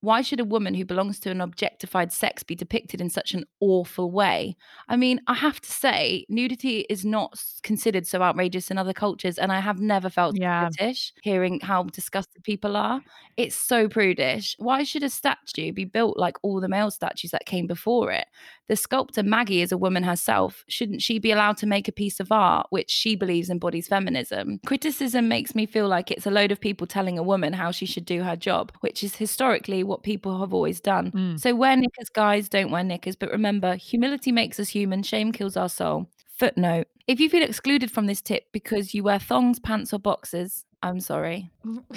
Why 0.01 0.21
should 0.21 0.39
a 0.39 0.45
woman 0.45 0.75
who 0.75 0.85
belongs 0.85 1.19
to 1.21 1.31
an 1.31 1.41
objectified 1.41 2.11
sex 2.11 2.43
be 2.43 2.55
depicted 2.55 3.01
in 3.01 3.09
such 3.09 3.33
an 3.33 3.45
awful 3.59 4.11
way? 4.11 4.55
I 4.87 4.95
mean, 4.95 5.21
I 5.27 5.33
have 5.33 5.59
to 5.61 5.71
say, 5.71 6.25
nudity 6.29 6.85
is 6.89 7.03
not 7.03 7.41
considered 7.63 8.05
so 8.05 8.21
outrageous 8.21 8.69
in 8.69 8.77
other 8.77 8.93
cultures, 8.93 9.39
and 9.39 9.51
I 9.51 9.59
have 9.59 9.79
never 9.79 10.09
felt 10.09 10.37
yeah. 10.37 10.69
British 10.69 11.13
hearing 11.23 11.59
how 11.61 11.83
disgusted 11.83 12.43
people 12.43 12.77
are. 12.77 13.01
It's 13.37 13.55
so 13.55 13.87
prudish. 13.87 14.55
Why 14.59 14.83
should 14.83 15.03
a 15.03 15.09
statue 15.09 15.71
be 15.73 15.85
built 15.85 16.17
like 16.17 16.37
all 16.43 16.61
the 16.61 16.69
male 16.69 16.91
statues 16.91 17.31
that 17.31 17.45
came 17.45 17.65
before 17.65 18.11
it? 18.11 18.27
The 18.67 18.75
sculptor 18.75 19.23
Maggi 19.23 19.61
is 19.61 19.71
a 19.71 19.77
woman 19.77 20.03
herself. 20.03 20.65
Shouldn't 20.67 21.01
she 21.01 21.19
be 21.19 21.31
allowed 21.31 21.57
to 21.57 21.65
make 21.65 21.87
a 21.87 21.91
piece 21.91 22.19
of 22.19 22.31
art 22.31 22.67
which 22.69 22.91
she 22.91 23.15
believes 23.15 23.49
embodies 23.49 23.87
feminism? 23.87 24.59
Criticism 24.65 25.27
makes 25.27 25.55
me 25.55 25.65
feel 25.65 25.87
like 25.87 26.11
it's 26.11 26.25
a 26.25 26.31
load 26.31 26.51
of 26.51 26.59
people 26.59 26.85
telling 26.85 27.17
a 27.17 27.23
woman 27.23 27.53
how 27.53 27.71
she 27.71 27.85
should 27.85 28.05
do 28.05 28.23
her 28.23 28.35
job, 28.35 28.73
which 28.81 29.03
is 29.03 29.15
historically 29.15 29.83
what 29.87 30.03
people 30.03 30.39
have 30.39 30.53
always 30.53 30.79
done. 30.79 31.11
Mm. 31.11 31.39
So 31.39 31.55
wear 31.55 31.75
knickers, 31.75 32.09
guys, 32.09 32.49
don't 32.49 32.71
wear 32.71 32.83
knickers. 32.83 33.15
But 33.15 33.31
remember, 33.31 33.75
humility 33.75 34.31
makes 34.31 34.59
us 34.59 34.69
human, 34.69 35.03
shame 35.03 35.31
kills 35.31 35.57
our 35.57 35.69
soul. 35.69 36.09
Footnote 36.37 36.87
If 37.07 37.19
you 37.19 37.29
feel 37.29 37.41
excluded 37.41 37.89
from 37.89 38.05
this 38.05 38.21
tip 38.21 38.43
because 38.51 38.93
you 38.93 39.03
wear 39.03 39.19
thongs, 39.19 39.59
pants, 39.59 39.91
or 39.91 39.99
boxes, 39.99 40.65
I'm 40.83 40.99
sorry. 40.99 41.49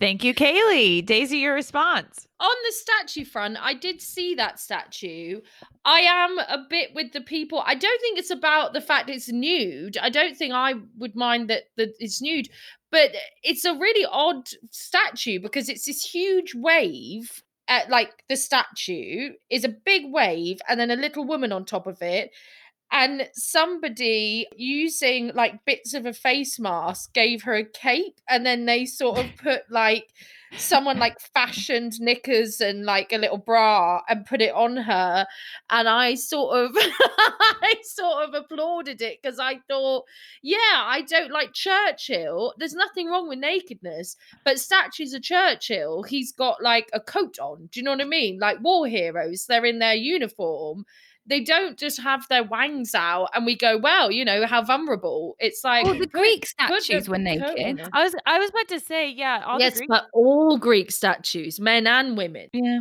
Thank 0.00 0.24
you, 0.24 0.34
Kaylee. 0.34 1.04
Daisy, 1.04 1.38
your 1.38 1.52
response. 1.52 2.26
On 2.40 2.56
the 2.64 2.72
statue 2.72 3.26
front, 3.26 3.58
I 3.60 3.74
did 3.74 4.00
see 4.00 4.34
that 4.34 4.58
statue. 4.58 5.42
I 5.84 6.00
am 6.00 6.38
a 6.38 6.64
bit 6.70 6.92
with 6.94 7.12
the 7.12 7.20
people. 7.20 7.62
I 7.66 7.74
don't 7.74 8.00
think 8.00 8.18
it's 8.18 8.30
about 8.30 8.72
the 8.72 8.80
fact 8.80 9.10
it's 9.10 9.28
nude. 9.28 9.98
I 9.98 10.08
don't 10.08 10.34
think 10.34 10.54
I 10.54 10.76
would 10.96 11.14
mind 11.14 11.50
that, 11.50 11.64
that 11.76 11.90
it's 11.98 12.22
nude, 12.22 12.48
but 12.90 13.10
it's 13.42 13.64
a 13.64 13.74
really 13.74 14.06
odd 14.10 14.48
statue 14.70 15.40
because 15.40 15.68
it's 15.68 15.86
this 15.86 16.04
huge 16.04 16.54
wave. 16.54 17.42
At, 17.68 17.88
like 17.88 18.24
the 18.28 18.36
statue 18.36 19.34
is 19.48 19.62
a 19.62 19.68
big 19.68 20.12
wave 20.12 20.58
and 20.68 20.80
then 20.80 20.90
a 20.90 20.96
little 20.96 21.24
woman 21.24 21.52
on 21.52 21.64
top 21.64 21.86
of 21.86 22.02
it 22.02 22.32
and 22.90 23.28
somebody 23.32 24.46
using 24.56 25.30
like 25.34 25.64
bits 25.64 25.94
of 25.94 26.06
a 26.06 26.12
face 26.12 26.58
mask 26.58 27.12
gave 27.12 27.44
her 27.44 27.54
a 27.54 27.64
cape 27.64 28.20
and 28.28 28.44
then 28.44 28.66
they 28.66 28.84
sort 28.84 29.18
of 29.18 29.26
put 29.36 29.62
like 29.70 30.08
someone 30.56 30.98
like 30.98 31.20
fashioned 31.20 32.00
knickers 32.00 32.60
and 32.60 32.84
like 32.84 33.12
a 33.12 33.18
little 33.18 33.38
bra 33.38 34.00
and 34.08 34.26
put 34.26 34.40
it 34.40 34.52
on 34.52 34.76
her 34.76 35.26
and 35.70 35.88
i 35.88 36.14
sort 36.14 36.56
of 36.56 36.72
i 36.76 37.74
sort 37.82 38.28
of 38.28 38.34
applauded 38.34 39.00
it 39.00 39.18
because 39.22 39.38
i 39.38 39.58
thought 39.68 40.04
yeah 40.42 40.56
i 40.84 41.02
don't 41.08 41.30
like 41.30 41.52
churchill. 41.52 42.52
There's 42.58 42.74
nothing 42.74 43.08
wrong 43.08 43.28
with 43.28 43.38
nakedness 43.38 44.16
but 44.44 44.58
statues 44.58 45.14
of 45.14 45.22
churchill 45.22 46.02
he's 46.02 46.32
got 46.32 46.62
like 46.62 46.88
a 46.92 47.00
coat 47.00 47.38
on 47.38 47.68
do 47.70 47.80
you 47.80 47.84
know 47.84 47.92
what 47.92 48.00
i 48.00 48.04
mean? 48.04 48.38
Like 48.38 48.60
war 48.60 48.86
heroes 48.86 49.46
they're 49.46 49.64
in 49.64 49.78
their 49.78 49.94
uniform 49.94 50.84
they 51.26 51.40
don't 51.40 51.78
just 51.78 52.00
have 52.00 52.26
their 52.28 52.42
wangs 52.42 52.94
out 52.94 53.28
and 53.34 53.46
we 53.46 53.56
go, 53.56 53.78
well, 53.78 54.10
you 54.10 54.24
know, 54.24 54.46
how 54.46 54.62
vulnerable. 54.62 55.36
It's 55.38 55.62
like 55.62 55.84
well, 55.84 55.98
the 55.98 56.06
Greek 56.06 56.46
statues 56.46 57.08
were 57.08 57.18
naked. 57.18 57.88
I 57.92 58.02
was 58.02 58.14
I 58.26 58.38
was 58.38 58.50
about 58.50 58.68
to 58.68 58.80
say, 58.80 59.10
yeah, 59.10 59.56
yes, 59.58 59.76
Greek- 59.78 59.88
but 59.88 60.06
all 60.12 60.58
Greek 60.58 60.90
statues, 60.90 61.60
men 61.60 61.86
and 61.86 62.16
women. 62.16 62.48
Yeah. 62.52 62.80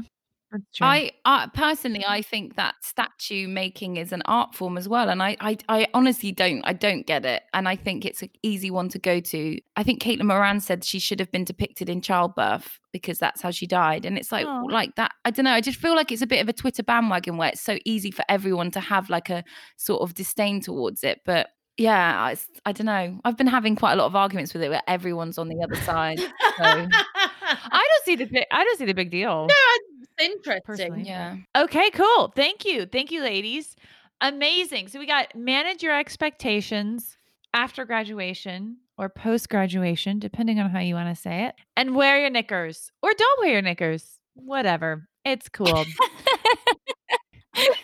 I, 0.82 1.12
I 1.26 1.48
personally, 1.54 2.04
I 2.08 2.22
think 2.22 2.56
that 2.56 2.76
statue 2.82 3.48
making 3.48 3.98
is 3.98 4.12
an 4.12 4.22
art 4.26 4.56
form 4.56 4.78
as 4.78 4.90
well, 4.90 5.10
and 5.10 5.22
I, 5.22 5.38
I, 5.40 5.58
I 5.68 5.88
honestly 5.94 6.32
don't, 6.32 6.62
I 6.64 6.74
don't 6.74 7.06
get 7.06 7.26
it, 7.26 7.44
and 7.54 7.68
I 7.68 7.76
think 7.76 8.06
it's 8.06 8.22
an 8.22 8.30
easy 8.42 8.72
one 8.72 8.90
to 8.90 9.00
go 9.00 9.20
to. 9.20 9.60
I 9.76 9.84
think 9.84 10.02
Caitlin 10.02 10.24
Moran 10.24 10.60
said 10.60 10.84
she 10.84 11.00
should 11.00 11.20
have 11.20 11.32
been 11.32 11.44
depicted 11.44 11.90
in 11.90 12.02
childbirth 12.02 12.80
because 12.92 13.20
that's 13.20 13.42
how 13.42 13.52
she 13.52 13.68
died, 13.68 14.06
and 14.06 14.18
it's 14.18 14.32
like, 14.32 14.46
oh. 14.48 14.66
like 14.70 14.96
that. 14.96 15.12
I 15.26 15.32
don't 15.32 15.46
know. 15.46 15.52
I 15.52 15.62
just 15.62 15.80
feel 15.80 15.96
like 15.96 16.12
it's 16.12 16.22
a 16.22 16.28
bit 16.28 16.42
of 16.42 16.50
a 16.50 16.54
Twitter 16.54 16.84
bandwagon 16.84 17.38
where 17.38 17.50
it's 17.50 17.62
so 17.62 17.78
easy 17.86 18.12
for 18.12 18.26
everyone 18.28 18.72
to 18.72 18.80
have 18.80 19.10
like 19.10 19.30
a 19.30 19.44
sort 19.78 20.02
of 20.02 20.14
disdain 20.14 20.62
towards 20.62 21.04
it, 21.04 21.22
but 21.26 21.50
yeah, 21.80 22.22
I, 22.22 22.38
I 22.66 22.72
don't 22.74 22.86
know. 22.86 23.20
I've 23.24 23.38
been 23.38 23.48
having 23.48 23.76
quite 23.76 23.94
a 23.94 23.96
lot 23.96 24.06
of 24.06 24.16
arguments 24.16 24.54
with 24.54 24.62
it 24.62 24.70
where 24.70 24.84
everyone's 24.88 25.38
on 25.38 25.48
the 25.48 25.64
other 25.64 25.76
side. 25.78 26.20
So. 26.20 26.28
I 26.62 27.88
don't 27.88 28.06
see 28.06 28.16
the 28.16 28.26
big, 28.26 28.46
I 28.52 28.64
don't 28.64 28.78
see 28.78 28.86
the 28.86 28.94
big 28.94 29.10
deal. 29.10 29.48
No, 29.48 30.26
interesting. 30.26 30.62
Personally. 30.66 31.04
Yeah. 31.04 31.38
Okay, 31.56 31.90
cool. 31.92 32.34
Thank 32.36 32.66
you. 32.66 32.86
Thank 32.86 33.12
you, 33.12 33.22
ladies. 33.22 33.76
Amazing. 34.22 34.90
So 34.90 35.00
we 35.00 35.08
got 35.08 35.34
manage 35.36 35.82
your 35.82 35.98
expectations 35.98 37.16
after 37.54 37.86
graduation 37.86 38.78
or 38.98 39.08
post 39.08 39.50
graduation, 39.50 40.20
depending 40.20 40.60
on 40.60 40.70
how 40.70 40.80
you 40.80 40.96
want 40.96 41.16
to 41.16 41.20
say 41.20 41.46
it, 41.46 41.56
and 41.78 41.96
wear 41.96 42.20
your 42.20 42.30
knickers 42.30 42.92
or 43.02 43.12
don't 43.18 43.40
wear 43.40 43.54
your 43.54 43.62
knickers. 43.62 44.20
Whatever. 44.34 45.08
It's 45.24 45.48
cool. 45.50 45.86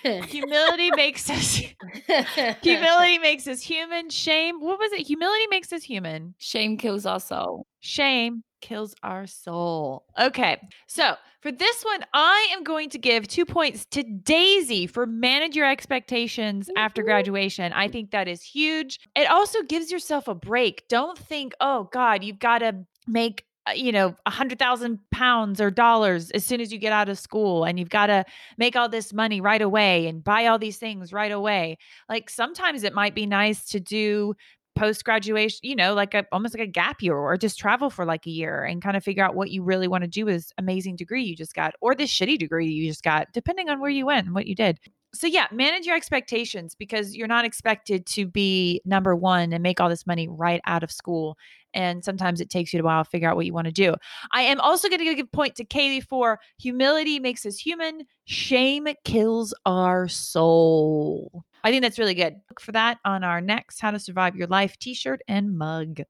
humility 0.27 0.91
makes 0.95 1.29
us 1.29 1.61
humility 2.61 3.17
makes 3.19 3.47
us 3.47 3.61
human 3.61 4.09
shame 4.09 4.59
what 4.59 4.79
was 4.79 4.91
it 4.91 5.05
humility 5.05 5.47
makes 5.47 5.71
us 5.73 5.83
human 5.83 6.33
shame 6.37 6.77
kills 6.77 7.05
our 7.05 7.19
soul 7.19 7.65
shame 7.79 8.43
kills 8.65 8.95
our 9.03 9.27
soul. 9.27 10.05
Okay, 10.19 10.59
so 10.87 11.15
for 11.41 11.51
this 11.51 11.83
one, 11.83 12.03
I 12.13 12.49
am 12.51 12.63
going 12.63 12.89
to 12.89 12.97
give 12.97 13.27
two 13.27 13.45
points 13.45 13.85
to 13.91 14.01
Daisy 14.01 14.87
for 14.87 15.05
manage 15.05 15.55
your 15.55 15.69
expectations 15.69 16.67
after 16.75 17.01
mm-hmm. 17.01 17.09
graduation. 17.09 17.73
I 17.73 17.87
think 17.87 18.09
that 18.11 18.27
is 18.27 18.41
huge. 18.41 18.99
It 19.15 19.29
also 19.29 19.61
gives 19.61 19.91
yourself 19.91 20.27
a 20.27 20.33
break. 20.33 20.87
Don't 20.89 21.17
think, 21.17 21.53
oh 21.59 21.89
God, 21.93 22.23
you've 22.23 22.39
got 22.39 22.59
to 22.59 22.85
make 23.07 23.45
Uh, 23.67 23.71
you 23.71 23.91
know 23.91 24.15
a 24.25 24.29
hundred 24.29 24.59
thousand 24.59 24.99
pounds 25.11 25.59
or 25.59 25.71
dollars 25.71 26.29
as 26.31 26.43
soon 26.43 26.61
as 26.61 26.71
you 26.71 26.77
get 26.77 26.93
out 26.93 27.09
of 27.09 27.17
school 27.17 27.63
and 27.63 27.79
you've 27.79 27.89
got 27.89 28.07
to 28.07 28.23
make 28.57 28.75
all 28.75 28.87
this 28.87 29.11
money 29.11 29.41
right 29.41 29.61
away 29.61 30.05
and 30.05 30.23
buy 30.23 30.45
all 30.45 30.59
these 30.59 30.77
things 30.77 31.11
right 31.11 31.31
away 31.31 31.75
like 32.07 32.29
sometimes 32.29 32.83
it 32.83 32.93
might 32.93 33.15
be 33.15 33.25
nice 33.25 33.65
to 33.65 33.79
do 33.79 34.35
post 34.75 35.05
graduation, 35.05 35.59
you 35.63 35.75
know, 35.75 35.93
like 35.93 36.13
a 36.13 36.25
almost 36.31 36.53
like 36.53 36.67
a 36.67 36.71
gap 36.71 37.01
year 37.01 37.15
or 37.15 37.37
just 37.37 37.57
travel 37.57 37.89
for 37.89 38.05
like 38.05 38.25
a 38.27 38.29
year 38.29 38.63
and 38.63 38.81
kind 38.81 38.97
of 38.97 39.03
figure 39.03 39.23
out 39.23 39.35
what 39.35 39.49
you 39.49 39.63
really 39.63 39.87
want 39.87 40.03
to 40.03 40.07
do 40.07 40.25
with 40.25 40.51
amazing 40.57 40.95
degree 40.95 41.23
you 41.23 41.35
just 41.35 41.55
got 41.55 41.73
or 41.81 41.95
this 41.95 42.11
shitty 42.11 42.37
degree 42.37 42.67
you 42.67 42.87
just 42.89 43.03
got, 43.03 43.31
depending 43.33 43.69
on 43.69 43.79
where 43.79 43.89
you 43.89 44.05
went 44.05 44.25
and 44.25 44.35
what 44.35 44.47
you 44.47 44.55
did. 44.55 44.79
So 45.15 45.27
yeah, 45.27 45.47
manage 45.51 45.85
your 45.85 45.95
expectations 45.95 46.75
because 46.75 47.15
you're 47.15 47.27
not 47.27 47.45
expected 47.45 48.05
to 48.07 48.27
be 48.27 48.81
number 48.85 49.15
one 49.15 49.53
and 49.53 49.63
make 49.63 49.79
all 49.79 49.89
this 49.89 50.05
money 50.05 50.27
right 50.27 50.61
out 50.65 50.83
of 50.83 50.91
school. 50.91 51.37
And 51.73 52.03
sometimes 52.03 52.39
it 52.39 52.49
takes 52.49 52.73
you 52.73 52.79
a 52.79 52.83
while 52.83 53.03
to 53.03 53.09
figure 53.09 53.29
out 53.29 53.35
what 53.35 53.45
you 53.45 53.53
want 53.53 53.65
to 53.65 53.73
do. 53.73 53.95
I 54.31 54.43
am 54.43 54.59
also 54.61 54.87
going 54.87 54.99
to 54.99 55.05
give 55.05 55.19
a 55.19 55.35
point 55.35 55.55
to 55.55 55.65
Kaylee 55.65 56.03
for 56.03 56.39
humility 56.57 57.19
makes 57.19 57.45
us 57.45 57.57
human. 57.57 58.03
Shame 58.25 58.87
kills 59.03 59.53
our 59.65 60.07
soul. 60.07 61.43
I 61.63 61.71
think 61.71 61.81
that's 61.81 61.99
really 61.99 62.13
good. 62.13 62.35
Look 62.49 62.61
for 62.61 62.71
that 62.73 62.99
on 63.03 63.23
our 63.23 63.41
next 63.41 63.79
How 63.79 63.91
to 63.91 63.99
Survive 63.99 64.35
Your 64.35 64.47
Life 64.47 64.77
t-shirt 64.77 65.21
and 65.27 65.57
mug. 65.57 66.01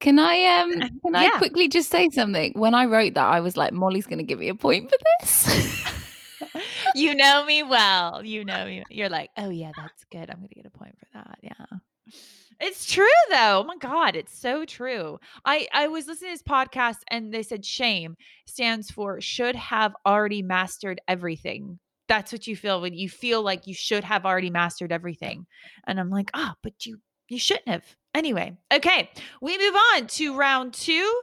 Can 0.00 0.18
I 0.18 0.44
um 0.60 0.72
can 1.02 1.16
I 1.16 1.30
quickly 1.38 1.68
just 1.68 1.90
say 1.90 2.10
something? 2.10 2.52
When 2.56 2.74
I 2.74 2.84
wrote 2.84 3.14
that, 3.14 3.26
I 3.26 3.40
was 3.40 3.56
like, 3.56 3.72
Molly's 3.72 4.06
gonna 4.06 4.22
give 4.22 4.38
me 4.38 4.48
a 4.48 4.54
point 4.54 4.90
for 4.90 4.98
this. 5.20 5.94
you 6.94 7.14
know 7.14 7.44
me 7.44 7.62
well. 7.62 8.24
You 8.24 8.44
know 8.44 8.66
me. 8.66 8.84
You're 8.90 9.08
like, 9.08 9.30
oh 9.36 9.50
yeah, 9.50 9.72
that's 9.76 10.04
good. 10.10 10.30
I'm 10.30 10.36
gonna 10.36 10.48
get 10.48 10.66
a 10.66 10.70
point 10.70 10.96
for 10.98 11.06
that. 11.14 11.38
Yeah. 11.42 11.78
It's 12.60 12.86
true 12.86 13.06
though. 13.30 13.62
Oh 13.62 13.64
my 13.64 13.76
god, 13.76 14.16
it's 14.16 14.38
so 14.38 14.64
true. 14.64 15.18
I 15.44 15.66
I 15.72 15.88
was 15.88 16.06
listening 16.06 16.30
to 16.30 16.34
this 16.34 16.42
podcast 16.42 16.98
and 17.08 17.32
they 17.32 17.42
said 17.42 17.64
shame 17.64 18.16
stands 18.46 18.90
for 18.90 19.20
should 19.20 19.56
have 19.56 19.94
already 20.06 20.42
mastered 20.42 21.00
everything 21.08 21.78
that's 22.08 22.32
what 22.32 22.46
you 22.46 22.56
feel 22.56 22.80
when 22.80 22.94
you 22.94 23.08
feel 23.08 23.42
like 23.42 23.66
you 23.66 23.74
should 23.74 24.04
have 24.04 24.26
already 24.26 24.50
mastered 24.50 24.92
everything. 24.92 25.46
And 25.86 25.98
I'm 25.98 26.10
like, 26.10 26.30
oh, 26.34 26.52
but 26.62 26.86
you 26.86 26.98
you 27.28 27.38
shouldn't 27.38 27.68
have. 27.68 27.84
Anyway, 28.14 28.56
okay, 28.72 29.10
we 29.40 29.58
move 29.58 29.74
on 29.94 30.06
to 30.06 30.36
round 30.36 30.74
two. 30.74 31.20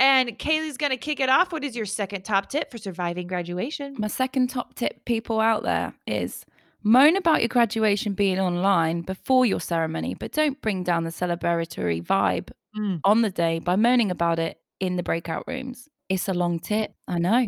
And 0.00 0.38
Kaylee's 0.38 0.76
going 0.78 0.90
to 0.90 0.96
kick 0.96 1.20
it 1.20 1.28
off. 1.28 1.52
What 1.52 1.62
is 1.62 1.76
your 1.76 1.84
second 1.86 2.24
top 2.24 2.48
tip 2.48 2.70
for 2.70 2.78
surviving 2.78 3.26
graduation? 3.26 3.94
My 3.98 4.08
second 4.08 4.48
top 4.48 4.74
tip, 4.74 5.04
people 5.04 5.40
out 5.40 5.62
there, 5.62 5.92
is 6.06 6.44
Moan 6.82 7.16
about 7.16 7.40
your 7.42 7.48
graduation 7.48 8.14
being 8.14 8.40
online 8.40 9.02
before 9.02 9.44
your 9.44 9.60
ceremony, 9.60 10.14
but 10.14 10.32
don't 10.32 10.60
bring 10.62 10.82
down 10.82 11.04
the 11.04 11.10
celebratory 11.10 12.02
vibe 12.02 12.48
Mm. 12.78 13.00
on 13.04 13.22
the 13.22 13.30
day 13.30 13.58
by 13.58 13.74
moaning 13.74 14.12
about 14.12 14.38
it 14.38 14.58
in 14.78 14.94
the 14.94 15.02
breakout 15.02 15.42
rooms. 15.48 15.88
It's 16.08 16.28
a 16.28 16.32
long 16.32 16.60
tip. 16.60 16.92
I 17.08 17.18
know. 17.18 17.44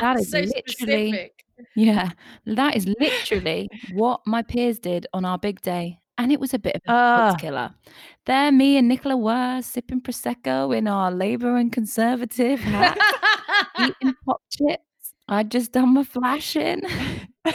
That 0.00 0.16
is 0.20 0.30
so 0.30 0.38
literally- 0.38 1.10
specific. 1.10 1.44
Yeah, 1.76 2.10
that 2.46 2.74
is 2.76 2.86
literally 2.86 3.68
what 3.92 4.20
my 4.26 4.40
peers 4.42 4.78
did 4.78 5.06
on 5.12 5.24
our 5.26 5.36
big 5.38 5.60
day. 5.60 5.98
And 6.20 6.30
it 6.30 6.38
was 6.38 6.52
a 6.52 6.58
bit 6.58 6.76
of 6.76 6.82
a 6.84 6.86
thought 6.86 7.32
ah. 7.32 7.36
killer. 7.36 7.74
There, 8.26 8.52
me 8.52 8.76
and 8.76 8.88
Nicola 8.88 9.16
were 9.16 9.62
sipping 9.62 10.02
Prosecco 10.02 10.76
in 10.76 10.86
our 10.86 11.10
Labour 11.10 11.56
and 11.56 11.72
Conservative 11.72 12.60
hats, 12.60 13.00
eating 13.80 14.14
pop 14.26 14.42
chips. 14.50 14.84
I'd 15.28 15.50
just 15.50 15.72
done 15.72 15.94
my 15.94 16.04
flashing. 16.04 16.82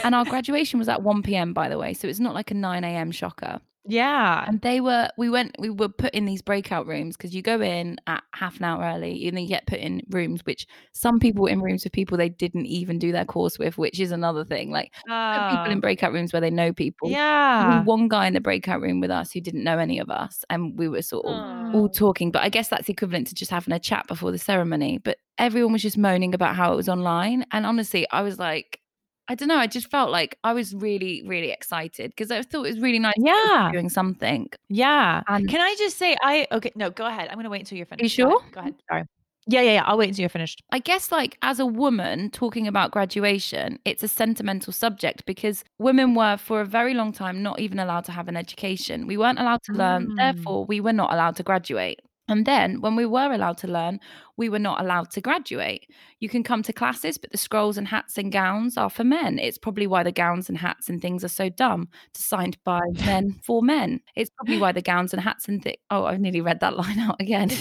and 0.02 0.16
our 0.16 0.24
graduation 0.24 0.80
was 0.80 0.88
at 0.88 1.00
1 1.00 1.22
p.m., 1.22 1.52
by 1.52 1.68
the 1.68 1.78
way. 1.78 1.94
So 1.94 2.08
it's 2.08 2.18
not 2.18 2.34
like 2.34 2.50
a 2.50 2.54
9 2.54 2.82
a.m. 2.82 3.12
shocker. 3.12 3.60
Yeah. 3.88 4.44
And 4.46 4.60
they 4.60 4.80
were, 4.80 5.08
we 5.16 5.30
went, 5.30 5.54
we 5.58 5.70
were 5.70 5.88
put 5.88 6.12
in 6.14 6.24
these 6.24 6.42
breakout 6.42 6.86
rooms 6.86 7.16
because 7.16 7.34
you 7.34 7.42
go 7.42 7.60
in 7.60 7.98
at 8.06 8.22
half 8.34 8.58
an 8.58 8.64
hour 8.64 8.82
early 8.84 9.26
and 9.28 9.36
then 9.36 9.42
you 9.44 9.48
get 9.48 9.66
put 9.66 9.78
in 9.78 10.02
rooms, 10.10 10.40
which 10.44 10.66
some 10.92 11.18
people 11.20 11.46
in 11.46 11.60
rooms 11.60 11.84
with 11.84 11.92
people 11.92 12.16
they 12.18 12.28
didn't 12.28 12.66
even 12.66 12.98
do 12.98 13.12
their 13.12 13.24
course 13.24 13.58
with, 13.58 13.78
which 13.78 14.00
is 14.00 14.10
another 14.12 14.44
thing. 14.44 14.70
Like 14.70 14.92
put 14.92 15.50
people 15.50 15.70
in 15.72 15.78
Oh. 15.78 15.80
breakout 15.80 16.12
rooms 16.12 16.32
where 16.32 16.40
they 16.40 16.50
know 16.50 16.72
people. 16.72 17.10
Yeah. 17.10 17.82
one 17.84 18.08
guy 18.08 18.26
in 18.26 18.34
the 18.34 18.40
breakout 18.40 18.80
room 18.80 19.00
with 19.00 19.10
us 19.10 19.32
who 19.32 19.40
didn't 19.40 19.64
know 19.64 19.78
any 19.78 19.98
of 19.98 20.10
us, 20.10 20.44
and 20.50 20.76
we 20.78 20.88
were 20.88 21.02
sort 21.02 21.26
of 21.26 21.34
all 21.74 21.84
Oh. 21.84 21.88
talking. 21.88 22.30
But 22.30 22.42
I 22.42 22.48
guess 22.48 22.68
that's 22.68 22.88
equivalent 22.88 23.26
to 23.28 23.34
just 23.34 23.50
having 23.50 23.72
a 23.74 23.78
chat 23.78 24.06
before 24.08 24.32
the 24.32 24.38
ceremony. 24.38 24.98
But 24.98 25.18
everyone 25.38 25.72
was 25.72 25.82
just 25.82 25.98
moaning 25.98 26.34
about 26.34 26.56
how 26.56 26.72
it 26.72 26.76
was 26.76 26.88
online, 26.88 27.44
and 27.52 27.66
honestly, 27.66 28.06
I 28.10 28.22
was 28.22 28.38
like, 28.38 28.80
I 29.28 29.34
don't 29.34 29.48
know. 29.48 29.56
I 29.58 29.66
just 29.66 29.90
felt 29.90 30.10
like 30.10 30.38
I 30.44 30.52
was 30.52 30.74
really, 30.74 31.22
really 31.26 31.50
excited 31.50 32.10
because 32.10 32.30
I 32.30 32.42
thought 32.42 32.64
it 32.66 32.74
was 32.74 32.80
really 32.80 32.98
nice. 33.00 33.14
that 33.16 33.28
I 33.28 33.32
was 33.32 33.50
Yeah. 33.50 33.72
doing 33.72 33.88
something. 33.88 34.48
Yeah. 34.68 35.22
And- 35.28 35.48
Can 35.48 35.60
I 35.60 35.74
just 35.78 35.98
say 35.98 36.16
I 36.22 36.46
okay, 36.52 36.70
no, 36.76 36.90
go 36.90 37.06
ahead. 37.06 37.28
I'm 37.28 37.36
gonna 37.36 37.50
wait 37.50 37.60
until 37.60 37.76
you're 37.78 37.86
finished. 37.86 38.02
You 38.18 38.24
sure? 38.24 38.38
ahead. 38.40 38.52
Go 38.52 38.60
ahead. 38.60 38.74
Sorry. 38.88 39.02
Yeah, 39.48 39.60
yeah, 39.60 39.72
yeah. 39.74 39.82
I'll 39.84 39.96
wait 39.96 40.08
until 40.08 40.22
you're 40.22 40.28
finished. 40.28 40.60
I 40.72 40.80
guess, 40.80 41.12
like, 41.12 41.38
as 41.42 41.60
a 41.60 41.66
woman 41.66 42.30
talking 42.30 42.66
about 42.66 42.90
graduation, 42.90 43.78
it's 43.84 44.02
a 44.02 44.08
sentimental 44.08 44.72
subject 44.72 45.24
because 45.24 45.62
women 45.78 46.16
were, 46.16 46.36
for 46.36 46.60
a 46.60 46.64
very 46.64 46.94
long 46.94 47.12
time, 47.12 47.44
not 47.44 47.60
even 47.60 47.78
allowed 47.78 48.04
to 48.06 48.12
have 48.12 48.26
an 48.26 48.36
education. 48.36 49.06
We 49.06 49.16
weren't 49.16 49.38
allowed 49.38 49.62
to 49.66 49.72
learn, 49.72 50.08
Mm. 50.08 50.16
therefore, 50.16 50.64
we 50.66 50.80
were 50.80 50.92
not 50.92 51.12
allowed 51.12 51.36
to 51.36 51.44
graduate. 51.44 52.00
And 52.28 52.44
then, 52.44 52.80
when 52.80 52.96
we 52.96 53.06
were 53.06 53.32
allowed 53.32 53.58
to 53.58 53.68
learn, 53.68 54.00
we 54.36 54.48
were 54.48 54.58
not 54.58 54.80
allowed 54.80 55.10
to 55.12 55.20
graduate. 55.20 55.88
You 56.18 56.28
can 56.28 56.42
come 56.42 56.62
to 56.64 56.72
classes, 56.72 57.18
but 57.18 57.30
the 57.30 57.38
scrolls 57.38 57.78
and 57.78 57.86
hats 57.86 58.18
and 58.18 58.32
gowns 58.32 58.76
are 58.76 58.90
for 58.90 59.04
men. 59.04 59.38
It's 59.38 59.58
probably 59.58 59.86
why 59.86 60.02
the 60.02 60.12
gowns 60.12 60.48
and 60.48 60.58
hats 60.58 60.88
and 60.88 61.00
things 61.00 61.22
are 61.24 61.28
so 61.28 61.48
dumb, 61.48 61.88
designed 62.14 62.56
by 62.64 62.80
men 63.06 63.32
for 63.44 63.62
men. 63.62 64.00
It's 64.16 64.30
probably 64.30 64.58
why 64.58 64.72
the 64.72 64.82
gowns 64.82 65.12
and 65.12 65.22
hats 65.22 65.46
and 65.48 65.62
things. 65.62 65.78
Oh, 65.90 66.04
I've 66.04 66.20
nearly 66.20 66.40
read 66.40 66.60
that 66.60 66.76
line 66.82 66.98
out 66.98 67.20
again. 67.20 67.50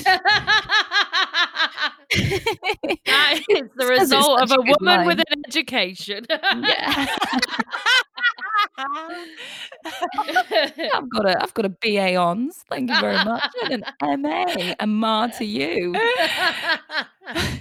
That 3.06 3.40
is 3.50 3.64
the 3.76 3.88
result 3.88 4.42
of 4.42 4.52
a 4.52 4.58
woman 4.62 5.06
with 5.06 5.20
an 5.20 5.44
education. 5.48 6.26
yeah. 6.30 7.08
Um, 8.78 8.86
I've 9.86 11.10
got 11.10 11.26
a 11.26 11.42
I've 11.42 11.54
got 11.54 11.66
a 11.66 11.70
BA 11.70 12.16
ons. 12.16 12.64
Thank 12.70 12.90
you 12.90 13.00
very 13.00 13.24
much. 13.24 13.54
And 13.64 13.86
an 14.02 14.22
MA. 14.22 14.74
And 14.80 14.96
ma 14.96 15.28
to 15.28 15.46
you. 15.46 15.94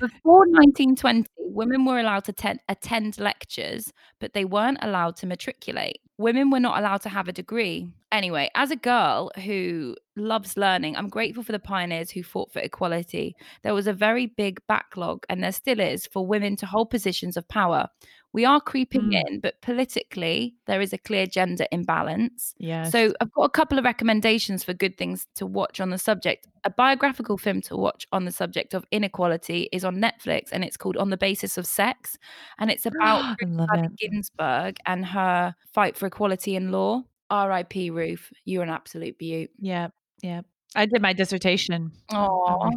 Before 0.00 0.40
1920, 0.46 1.28
women 1.38 1.84
were 1.84 1.98
allowed 1.98 2.24
to 2.24 2.32
ten- 2.32 2.60
attend 2.68 3.18
lectures, 3.18 3.92
but 4.20 4.32
they 4.34 4.44
weren't 4.44 4.78
allowed 4.82 5.16
to 5.16 5.26
matriculate. 5.26 6.00
Women 6.18 6.50
were 6.50 6.60
not 6.60 6.78
allowed 6.78 7.02
to 7.02 7.08
have 7.08 7.28
a 7.28 7.32
degree. 7.32 7.88
Anyway, 8.12 8.48
as 8.54 8.70
a 8.70 8.76
girl 8.76 9.32
who 9.44 9.96
loves 10.16 10.56
learning, 10.56 10.96
I'm 10.96 11.08
grateful 11.08 11.42
for 11.42 11.50
the 11.50 11.58
pioneers 11.58 12.10
who 12.10 12.22
fought 12.22 12.52
for 12.52 12.60
equality. 12.60 13.34
There 13.64 13.74
was 13.74 13.88
a 13.88 13.92
very 13.92 14.26
big 14.26 14.60
backlog, 14.68 15.24
and 15.28 15.42
there 15.42 15.50
still 15.50 15.80
is, 15.80 16.06
for 16.06 16.24
women 16.24 16.54
to 16.56 16.66
hold 16.66 16.90
positions 16.90 17.36
of 17.36 17.48
power. 17.48 17.88
We 18.34 18.44
are 18.44 18.60
creeping 18.60 19.10
Mm. 19.12 19.22
in, 19.28 19.40
but 19.40 19.62
politically, 19.62 20.56
there 20.66 20.80
is 20.82 20.92
a 20.92 20.98
clear 20.98 21.24
gender 21.24 21.66
imbalance. 21.70 22.54
Yeah. 22.58 22.82
So 22.90 23.14
I've 23.20 23.32
got 23.32 23.44
a 23.44 23.48
couple 23.48 23.78
of 23.78 23.84
recommendations 23.84 24.64
for 24.64 24.74
good 24.74 24.98
things 24.98 25.26
to 25.36 25.46
watch 25.46 25.80
on 25.80 25.90
the 25.90 25.98
subject. 25.98 26.46
A 26.64 26.70
biographical 26.70 27.38
film 27.38 27.60
to 27.62 27.76
watch 27.76 28.06
on 28.10 28.24
the 28.24 28.32
subject 28.32 28.74
of 28.74 28.84
inequality 28.90 29.68
is 29.72 29.84
on 29.84 29.96
Netflix 29.96 30.48
and 30.52 30.64
it's 30.64 30.76
called 30.76 30.96
On 30.96 31.10
the 31.10 31.16
Basis 31.16 31.56
of 31.56 31.64
Sex. 31.66 32.18
And 32.58 32.70
it's 32.72 32.84
about 32.92 33.36
it. 33.40 33.96
Ginsburg 33.96 34.78
and 34.84 35.06
her 35.06 35.54
fight 35.72 35.96
for 35.96 36.06
equality 36.06 36.56
in 36.56 36.72
law. 36.72 37.02
R.I.P. 37.30 37.90
Ruth. 37.90 38.32
You're 38.44 38.64
an 38.64 38.68
absolute 38.68 39.16
beaut. 39.16 39.50
Yeah. 39.60 39.88
Yeah. 40.22 40.42
I 40.74 40.86
did 40.86 41.00
my 41.00 41.12
dissertation. 41.12 41.92
on- 42.10 42.76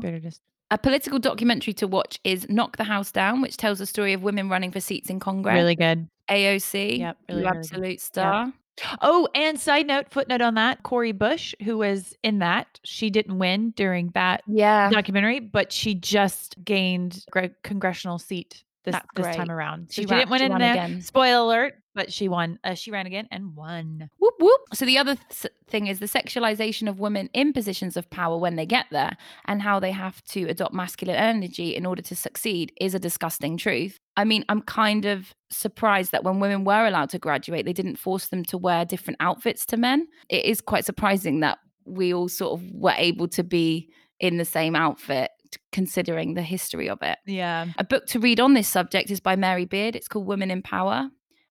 on 0.70 0.76
Aw. 0.76 0.78
Ruth 0.78 0.82
Bader 0.82 0.98
Gis- 0.98 1.04
A 1.06 1.10
political 1.10 1.20
documentary 1.20 1.74
to 1.74 1.88
watch 1.88 2.20
is 2.24 2.48
Knock 2.50 2.78
the 2.78 2.84
House 2.84 3.12
Down, 3.12 3.42
which 3.42 3.58
tells 3.58 3.80
the 3.80 3.86
story 3.86 4.14
of 4.14 4.24
women 4.24 4.50
running 4.50 4.72
for 4.72 4.80
seats 4.80 5.10
in 5.10 5.20
Congress. 5.20 5.54
Really 5.56 5.76
good. 5.76 6.08
AOC, 6.30 7.00
Yep, 7.00 7.18
really, 7.30 7.42
you 7.42 7.48
really 7.48 7.52
good. 7.54 7.58
absolute 7.58 8.02
star. 8.02 8.54
Oh, 9.02 9.28
and 9.34 9.60
side 9.60 9.88
note, 9.88 10.10
footnote 10.12 10.42
on 10.42 10.54
that, 10.56 10.84
Cori 10.84 11.12
Bush, 11.12 11.56
who 11.64 11.80
was 11.80 12.14
in 12.24 12.40
that, 12.40 12.80
she 12.84 13.10
didn't 13.10 13.40
win 13.40 13.72
during 13.76 14.10
that 14.14 14.44
Yeah. 14.46 14.90
documentary, 14.92 15.40
but 15.40 15.72
she 15.72 15.96
just 15.96 16.64
gained 16.64 17.26
a 17.36 17.50
congressional 17.64 18.20
seat 18.20 18.64
this, 18.88 18.94
That's 18.94 19.28
this 19.28 19.36
time 19.36 19.52
around. 19.52 19.90
She 19.92 20.04
she, 20.04 20.06
ran- 20.08 20.20
didn't 20.20 20.32
win 20.32 20.42
in 20.42 20.58
there. 20.58 20.72
again. 20.72 21.02
Spoiler 21.02 21.44
alert, 21.44 21.74
but 21.94 22.12
she 22.12 22.30
won. 22.30 22.58
Uh, 22.64 22.74
she 22.74 22.90
ran 22.90 23.06
again 23.06 23.28
and 23.32 23.54
won. 23.56 24.10
Whoop 24.18 24.36
whoop. 24.40 24.62
So 24.74 24.86
the 24.86 24.98
other 24.98 25.16
th- 25.30 25.54
thing 25.68 25.88
is 25.88 26.00
the 26.00 26.06
sexualization 26.06 26.88
of 26.88 27.00
women 27.00 27.30
in 27.34 27.52
positions 27.52 27.98
of 27.98 28.10
power 28.10 28.38
when 28.38 28.56
they 28.56 28.66
get 28.66 28.86
there 28.92 29.18
and 29.46 29.62
how 29.62 29.80
they 29.80 29.92
have 29.92 30.24
to 30.26 30.44
adopt 30.46 30.74
masculine 30.74 31.18
energy 31.18 31.76
in 31.76 31.86
order 31.86 32.02
to 32.04 32.16
succeed 32.16 32.72
is 32.80 32.96
a 32.96 33.00
disgusting 33.00 33.58
truth. 33.58 34.00
I 34.16 34.24
mean, 34.24 34.46
I'm 34.48 34.62
kind 34.62 35.06
of 35.06 35.34
surprised 35.50 36.14
that 36.14 36.24
when 36.24 36.40
women 36.40 36.64
were 36.64 36.86
allowed 36.88 37.10
to 37.12 37.20
graduate, 37.20 37.66
they 37.66 37.74
didn't 37.74 37.98
force 37.98 38.28
them 38.30 38.46
to 38.46 38.58
wear 38.58 38.86
different 38.86 39.18
outfits 39.20 39.66
to 39.68 39.78
men. 39.78 40.08
It 40.30 40.46
is 40.46 40.62
quite 40.62 40.86
surprising 40.86 41.42
that 41.42 41.58
we 41.86 42.14
all 42.14 42.30
sort 42.30 42.60
of 42.60 42.72
were 42.72 42.96
able 42.98 43.28
to 43.30 43.44
be 43.44 43.90
in 44.20 44.38
the 44.38 44.46
same 44.46 44.76
outfit 44.76 45.30
considering 45.72 46.34
the 46.34 46.42
history 46.42 46.90
of 46.90 47.02
it. 47.02 47.18
Yeah. 47.26 47.68
A 47.78 47.84
book 47.84 48.06
to 48.08 48.20
read 48.20 48.40
on 48.40 48.54
this 48.54 48.68
subject 48.68 49.12
is 49.12 49.20
by 49.20 49.36
Mary 49.36 49.66
Beard. 49.66 49.96
It's 49.96 50.08
called 50.08 50.28
Women 50.28 50.52
in 50.52 50.62
Power. 50.62 51.10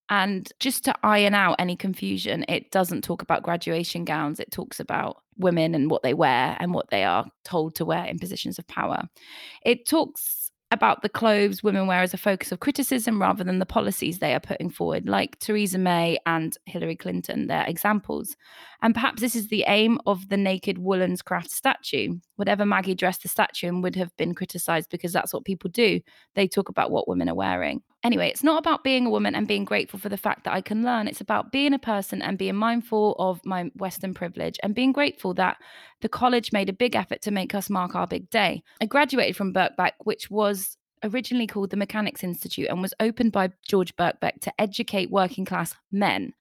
And 0.08 0.50
just 0.60 0.84
to 0.84 0.94
iron 1.02 1.34
out 1.34 1.56
any 1.58 1.76
confusion, 1.76 2.44
it 2.48 2.70
doesn't 2.70 3.02
talk 3.02 3.22
about 3.22 3.42
graduation 3.42 4.04
gowns. 4.04 4.38
It 4.38 4.52
talks 4.52 4.78
about 4.78 5.22
women 5.36 5.74
and 5.74 5.90
what 5.90 6.02
they 6.02 6.14
wear 6.14 6.56
and 6.60 6.72
what 6.72 6.90
they 6.90 7.04
are 7.04 7.26
told 7.44 7.74
to 7.76 7.84
wear 7.84 8.04
in 8.04 8.18
positions 8.18 8.58
of 8.58 8.66
power. 8.68 9.02
It 9.64 9.86
talks 9.86 10.50
about 10.72 11.02
the 11.02 11.08
clothes 11.08 11.62
women 11.62 11.86
wear 11.86 12.02
as 12.02 12.12
a 12.12 12.18
focus 12.18 12.50
of 12.50 12.60
criticism 12.60 13.20
rather 13.20 13.44
than 13.44 13.58
the 13.58 13.66
policies 13.66 14.18
they 14.18 14.34
are 14.34 14.40
putting 14.40 14.68
forward, 14.68 15.08
like 15.08 15.38
Theresa 15.38 15.78
May 15.78 16.18
and 16.26 16.56
Hillary 16.66 16.96
Clinton, 16.96 17.46
they're 17.46 17.66
examples. 17.66 18.36
And 18.86 18.94
perhaps 18.94 19.20
this 19.20 19.34
is 19.34 19.48
the 19.48 19.64
aim 19.66 19.98
of 20.06 20.28
the 20.28 20.36
naked 20.36 20.78
Wollstonecraft 20.78 21.50
statue. 21.50 22.20
Whatever 22.36 22.62
Maggi 22.62 22.96
dressed 22.96 23.24
the 23.24 23.28
statue 23.28 23.66
in 23.66 23.82
would 23.82 23.96
have 23.96 24.16
been 24.16 24.32
criticized 24.32 24.90
because 24.90 25.12
that's 25.12 25.34
what 25.34 25.44
people 25.44 25.68
do. 25.70 26.00
They 26.36 26.46
talk 26.46 26.68
about 26.68 26.92
what 26.92 27.08
women 27.08 27.28
are 27.28 27.34
wearing. 27.34 27.82
Anyway, 28.04 28.28
it's 28.28 28.44
not 28.44 28.60
about 28.60 28.84
being 28.84 29.04
a 29.06 29.10
woman 29.10 29.34
and 29.34 29.48
being 29.48 29.64
grateful 29.64 29.98
for 29.98 30.08
the 30.08 30.16
fact 30.16 30.44
that 30.44 30.54
I 30.54 30.60
can 30.60 30.84
learn. 30.84 31.08
It's 31.08 31.20
about 31.20 31.50
being 31.50 31.74
a 31.74 31.80
person 31.80 32.22
and 32.22 32.38
being 32.38 32.54
mindful 32.54 33.16
of 33.18 33.44
my 33.44 33.72
Western 33.74 34.14
privilege 34.14 34.56
and 34.62 34.72
being 34.72 34.92
grateful 34.92 35.34
that 35.34 35.56
the 36.00 36.08
college 36.08 36.52
made 36.52 36.68
a 36.68 36.72
big 36.72 36.94
effort 36.94 37.22
to 37.22 37.32
make 37.32 37.56
us 37.56 37.68
mark 37.68 37.96
our 37.96 38.06
big 38.06 38.30
day. 38.30 38.62
I 38.80 38.86
graduated 38.86 39.34
from 39.34 39.52
Birkbeck, 39.52 39.94
which 40.04 40.30
was 40.30 40.76
originally 41.02 41.48
called 41.48 41.70
the 41.70 41.76
Mechanics 41.76 42.22
Institute 42.22 42.68
and 42.68 42.82
was 42.82 42.94
opened 43.00 43.32
by 43.32 43.50
George 43.66 43.96
Birkbeck 43.96 44.40
to 44.42 44.60
educate 44.60 45.10
working 45.10 45.44
class 45.44 45.74
men. 45.90 46.34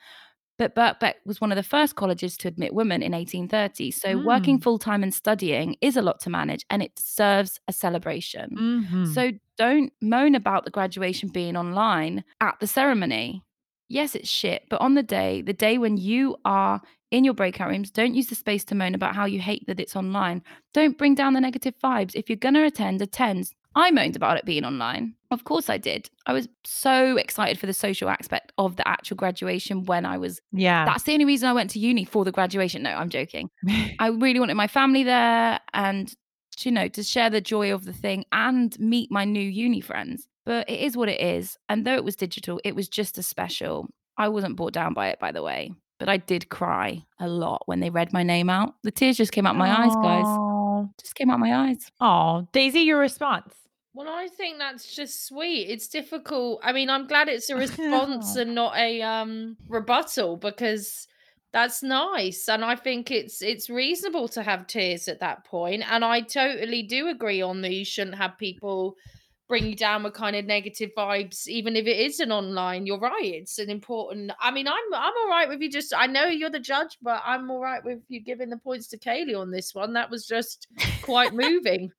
But 0.58 0.74
Birkbeck 0.76 1.16
was 1.26 1.42
one 1.42 1.52
of 1.52 1.58
the 1.58 1.64
first 1.64 1.96
colleges 1.96 2.38
to 2.38 2.48
admit 2.48 2.74
women 2.74 3.04
in 3.04 3.14
1830. 3.14 3.92
So 3.92 4.18
working 4.18 4.58
Mm. 4.60 4.64
full 4.64 4.80
time 4.80 5.04
and 5.04 5.14
studying 5.14 5.76
is 5.82 5.98
a 5.98 6.02
lot 6.02 6.20
to 6.22 6.30
manage 6.30 6.66
and 6.70 6.82
it 6.82 6.96
deserves 6.96 7.60
a 7.68 7.74
celebration. 7.74 8.50
Mhm. 8.58 9.14
So 9.14 9.32
don't 9.58 9.92
moan 10.02 10.34
about 10.36 10.64
the 10.66 10.72
graduation 10.72 11.30
being 11.30 11.58
online 11.58 12.24
at 12.40 12.60
the 12.62 12.68
ceremony. 12.68 13.42
Yes, 13.90 14.16
it's 14.16 14.30
shit, 14.30 14.64
but 14.70 14.82
on 14.82 14.96
the 14.96 15.04
day, 15.04 15.42
the 15.42 15.54
day 15.54 15.78
when 15.78 15.98
you 15.98 16.38
are 16.46 16.82
in 17.12 17.24
your 17.24 17.34
breakout 17.36 17.70
rooms, 17.70 17.92
don't 17.92 18.16
use 18.16 18.28
the 18.28 18.36
space 18.36 18.64
to 18.66 18.76
moan 18.76 18.96
about 18.96 19.14
how 19.16 19.26
you 19.26 19.40
hate 19.40 19.66
that 19.68 19.80
it's 19.80 19.96
online. 19.96 20.42
Don't 20.74 20.98
bring 20.98 21.16
down 21.16 21.34
the 21.34 21.42
negative 21.42 21.76
vibes. 21.84 22.16
If 22.16 22.30
you're 22.30 22.38
going 22.38 22.56
to 22.56 22.66
attend, 22.66 23.02
attend. 23.02 23.52
I 23.76 23.92
moaned 23.92 24.16
about 24.16 24.38
it 24.38 24.46
being 24.46 24.64
online. 24.64 25.16
Of 25.32 25.44
course 25.44 25.70
I 25.70 25.78
did. 25.78 26.10
I 26.26 26.34
was 26.34 26.48
so 26.64 27.18
excited 27.18 27.60
for 27.60 27.66
the 27.66 27.74
social 27.74 28.10
aspect 28.10 28.54
of 28.58 28.78
the 28.78 28.88
actual 28.88 29.18
graduation 29.18 29.84
when 29.84 30.06
I 30.06 30.18
was 30.18 30.42
yeah. 30.54 30.86
that's 30.86 31.04
the 31.04 31.12
only 31.12 31.26
reason 31.26 31.50
I 31.50 31.54
went 31.54 31.70
to 31.72 31.80
uni 31.80 32.06
for 32.06 32.24
the 32.24 32.32
graduation. 32.32 32.84
No, 32.84 32.92
I'm 32.92 33.10
joking. 33.10 33.50
I 34.00 34.08
really 34.08 34.40
wanted 34.40 34.56
my 34.56 34.68
family 34.68 35.04
there 35.04 35.60
and, 35.74 36.14
you 36.60 36.72
know, 36.72 36.88
to 36.88 37.04
share 37.04 37.30
the 37.30 37.42
joy 37.42 37.74
of 37.74 37.84
the 37.84 37.94
thing 37.94 38.24
and 38.32 38.80
meet 38.80 39.12
my 39.12 39.26
new 39.26 39.42
uni 39.42 39.82
friends. 39.82 40.28
But 40.46 40.70
it 40.70 40.80
is 40.80 40.96
what 40.96 41.10
it 41.10 41.20
is. 41.20 41.58
And 41.68 41.86
though 41.86 41.96
it 41.96 42.04
was 42.04 42.16
digital, 42.16 42.62
it 42.64 42.76
was 42.76 42.88
just 42.88 43.18
as 43.18 43.28
special. 43.28 43.90
I 44.18 44.30
wasn't 44.30 44.56
brought 44.56 44.74
down 44.74 44.94
by 44.94 45.10
it, 45.10 45.20
by 45.20 45.34
the 45.34 45.44
way, 45.44 45.74
but 46.00 46.08
I 46.08 46.16
did 46.16 46.48
cry 46.48 47.04
a 47.20 47.28
lot 47.28 47.64
when 47.66 47.82
they 47.82 47.90
read 47.90 48.14
my 48.14 48.24
name 48.24 48.50
out. 48.50 48.76
The 48.84 48.92
tears 48.92 49.18
just 49.18 49.34
came 49.34 49.46
out 49.46 49.58
my 49.58 49.70
eyes, 49.70 49.94
guys. 49.96 50.92
Just 51.02 51.16
came 51.16 51.30
out 51.30 51.40
my 51.40 51.54
eyes. 51.54 51.92
Oh, 52.00 52.48
Daisy, 52.54 52.82
your 52.82 53.00
response. 53.00 53.54
Well, 53.96 54.10
I 54.10 54.28
think 54.28 54.60
that's 54.60 54.94
just 54.94 55.26
sweet. 55.26 55.70
It's 55.70 55.88
difficult. 55.88 56.60
I 56.62 56.74
mean, 56.74 56.90
I'm 56.90 57.08
glad 57.08 57.30
it's 57.30 57.50
a 57.50 57.56
response 57.66 58.36
and 58.36 58.54
not 58.54 58.76
a 58.76 59.02
um 59.02 59.56
rebuttal 59.70 60.36
because 60.36 61.08
that's 61.54 61.82
nice 61.82 62.50
and 62.50 62.66
I 62.66 62.76
think 62.76 63.10
it's 63.10 63.42
it's 63.42 63.70
reasonable 63.70 64.28
to 64.28 64.44
have 64.44 64.68
tears 64.68 65.08
at 65.08 65.22
that 65.22 65.46
point. 65.46 65.90
and 65.90 66.04
I 66.04 66.20
totally 66.20 66.84
do 66.84 67.08
agree 67.08 67.42
on 67.42 67.62
that 67.62 67.72
you 67.72 67.86
shouldn't 67.86 68.18
have 68.18 68.38
people 68.38 68.98
bring 69.48 69.66
you 69.66 69.76
down 69.76 70.04
with 70.04 70.14
kind 70.14 70.36
of 70.36 70.44
negative 70.44 70.90
vibes 70.98 71.48
even 71.48 71.78
if 71.78 71.86
it 71.86 71.98
is 71.98 72.20
an 72.20 72.34
online 72.34 72.86
you're 72.86 73.00
right 73.00 73.36
it's 73.36 73.58
an 73.58 73.70
important 73.70 74.34
I 74.42 74.52
mean 74.52 74.68
I'm 74.68 74.94
I'm 74.94 75.14
all 75.22 75.30
right 75.30 75.48
with 75.48 75.62
you 75.62 75.72
just 75.72 75.94
I 75.96 76.08
know 76.08 76.26
you're 76.26 76.50
the 76.50 76.60
judge 76.60 76.98
but 77.02 77.22
I'm 77.26 77.50
all 77.50 77.62
right 77.62 77.82
with 77.86 78.00
you 78.10 78.20
giving 78.22 78.50
the 78.50 78.58
points 78.58 78.88
to 78.88 78.98
Kaylee 78.98 79.40
on 79.40 79.52
this 79.52 79.74
one 79.74 79.94
that 79.94 80.10
was 80.10 80.28
just 80.28 80.68
quite 81.04 81.34
moving 81.46 81.90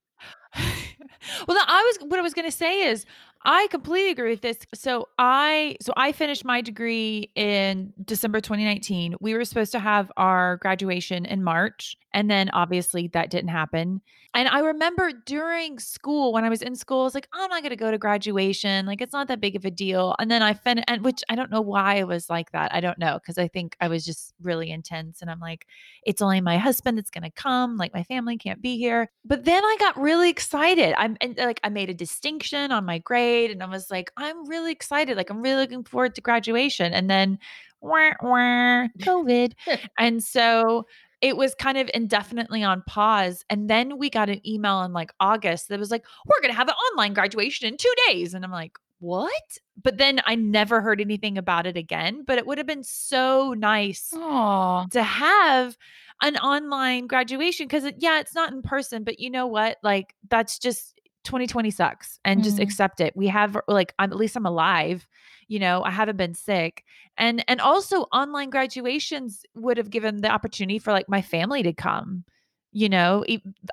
well, 1.48 1.58
I 1.66 1.82
was 1.82 2.08
what 2.08 2.18
I 2.18 2.22
was 2.22 2.34
going 2.34 2.46
to 2.46 2.56
say 2.56 2.82
is 2.82 3.04
I 3.44 3.68
completely 3.70 4.10
agree 4.10 4.30
with 4.30 4.40
this. 4.40 4.58
So 4.74 5.08
I 5.18 5.76
so 5.80 5.92
I 5.96 6.12
finished 6.12 6.44
my 6.44 6.60
degree 6.60 7.30
in 7.34 7.92
December 8.04 8.40
2019. 8.40 9.16
We 9.20 9.34
were 9.34 9.44
supposed 9.44 9.72
to 9.72 9.78
have 9.78 10.10
our 10.16 10.56
graduation 10.56 11.24
in 11.26 11.44
March, 11.44 11.96
and 12.12 12.30
then 12.30 12.50
obviously 12.50 13.08
that 13.08 13.30
didn't 13.30 13.50
happen. 13.50 14.00
And 14.36 14.48
I 14.48 14.60
remember 14.60 15.12
during 15.24 15.78
school 15.78 16.30
when 16.30 16.44
I 16.44 16.50
was 16.50 16.60
in 16.60 16.76
school, 16.76 17.00
I 17.00 17.04
was 17.04 17.14
like, 17.14 17.26
I'm 17.32 17.48
not 17.48 17.62
going 17.62 17.70
to 17.70 17.76
go 17.76 17.90
to 17.90 17.96
graduation. 17.96 18.84
Like 18.84 19.00
it's 19.00 19.14
not 19.14 19.28
that 19.28 19.40
big 19.40 19.56
of 19.56 19.64
a 19.64 19.70
deal. 19.70 20.14
And 20.18 20.30
then 20.30 20.42
I 20.42 20.52
finished, 20.52 20.84
and 20.88 21.02
which 21.02 21.22
I 21.30 21.36
don't 21.36 21.50
know 21.50 21.62
why 21.62 22.00
I 22.00 22.04
was 22.04 22.28
like 22.28 22.52
that. 22.52 22.74
I 22.74 22.80
don't 22.80 22.98
know 22.98 23.14
because 23.14 23.38
I 23.38 23.48
think 23.48 23.76
I 23.80 23.88
was 23.88 24.04
just 24.04 24.34
really 24.42 24.70
intense, 24.70 25.22
and 25.22 25.30
I'm 25.30 25.40
like, 25.40 25.66
it's 26.04 26.20
only 26.20 26.40
my 26.40 26.58
husband 26.58 26.98
that's 26.98 27.10
going 27.10 27.24
to 27.24 27.30
come. 27.30 27.76
Like 27.78 27.94
my 27.94 28.02
family 28.02 28.36
can't 28.36 28.60
be 28.60 28.76
here. 28.76 29.10
But 29.24 29.44
then 29.44 29.64
I 29.64 29.76
got 29.78 29.98
really 29.98 30.28
excited. 30.28 30.94
I'm 30.98 31.16
and, 31.20 31.36
like 31.38 31.60
I 31.64 31.70
made 31.70 31.88
a 31.88 31.94
distinction 31.94 32.72
on 32.72 32.84
my 32.84 32.98
grade, 32.98 33.25
and 33.26 33.62
I 33.62 33.66
was 33.66 33.90
like, 33.90 34.10
I'm 34.16 34.48
really 34.48 34.72
excited. 34.72 35.16
Like 35.16 35.30
I'm 35.30 35.42
really 35.42 35.62
looking 35.62 35.84
forward 35.84 36.14
to 36.14 36.20
graduation. 36.20 36.92
And 36.92 37.08
then, 37.10 37.38
wah, 37.80 38.12
wah, 38.22 38.86
COVID, 39.00 39.52
and 39.98 40.22
so 40.22 40.86
it 41.20 41.36
was 41.36 41.54
kind 41.54 41.78
of 41.78 41.90
indefinitely 41.94 42.62
on 42.62 42.82
pause. 42.86 43.44
And 43.48 43.70
then 43.70 43.98
we 43.98 44.10
got 44.10 44.28
an 44.28 44.46
email 44.46 44.82
in 44.82 44.92
like 44.92 45.12
August 45.18 45.68
that 45.68 45.78
was 45.78 45.90
like, 45.90 46.04
we're 46.26 46.40
going 46.40 46.52
to 46.52 46.56
have 46.56 46.68
an 46.68 46.74
online 46.92 47.14
graduation 47.14 47.68
in 47.68 47.76
two 47.76 47.92
days. 48.08 48.34
And 48.34 48.44
I'm 48.44 48.50
like, 48.50 48.72
what? 48.98 49.58
But 49.82 49.98
then 49.98 50.20
I 50.24 50.34
never 50.34 50.80
heard 50.80 51.00
anything 51.00 51.38
about 51.38 51.66
it 51.66 51.76
again. 51.76 52.24
But 52.26 52.38
it 52.38 52.46
would 52.46 52.58
have 52.58 52.66
been 52.66 52.84
so 52.84 53.54
nice 53.54 54.12
Aw. 54.14 54.86
to 54.90 55.02
have 55.02 55.76
an 56.22 56.36
online 56.38 57.06
graduation 57.06 57.66
because, 57.66 57.84
yeah, 57.98 58.20
it's 58.20 58.34
not 58.34 58.52
in 58.52 58.62
person, 58.62 59.04
but 59.04 59.18
you 59.18 59.30
know 59.30 59.46
what? 59.46 59.78
Like, 59.82 60.14
that's 60.28 60.58
just 60.58 60.95
2020 61.26 61.70
sucks 61.70 62.18
and 62.24 62.42
just 62.42 62.58
Mhm. 62.58 62.62
accept 62.62 63.00
it. 63.00 63.14
We 63.16 63.26
have, 63.28 63.56
like, 63.68 63.94
I'm, 63.98 64.10
at 64.12 64.16
least 64.16 64.36
I'm 64.36 64.46
alive. 64.46 65.06
You 65.48 65.58
know, 65.60 65.82
I 65.84 65.90
haven't 65.90 66.16
been 66.16 66.34
sick. 66.34 66.84
And 67.18 67.44
and 67.48 67.60
also 67.60 68.02
online 68.12 68.50
graduations 68.50 69.42
would 69.54 69.76
have 69.78 69.90
given 69.90 70.22
the 70.22 70.30
opportunity 70.30 70.78
for 70.78 70.92
like 70.92 71.08
my 71.08 71.22
family 71.22 71.62
to 71.64 71.72
come, 71.72 72.24
you 72.72 72.88
know, 72.88 73.24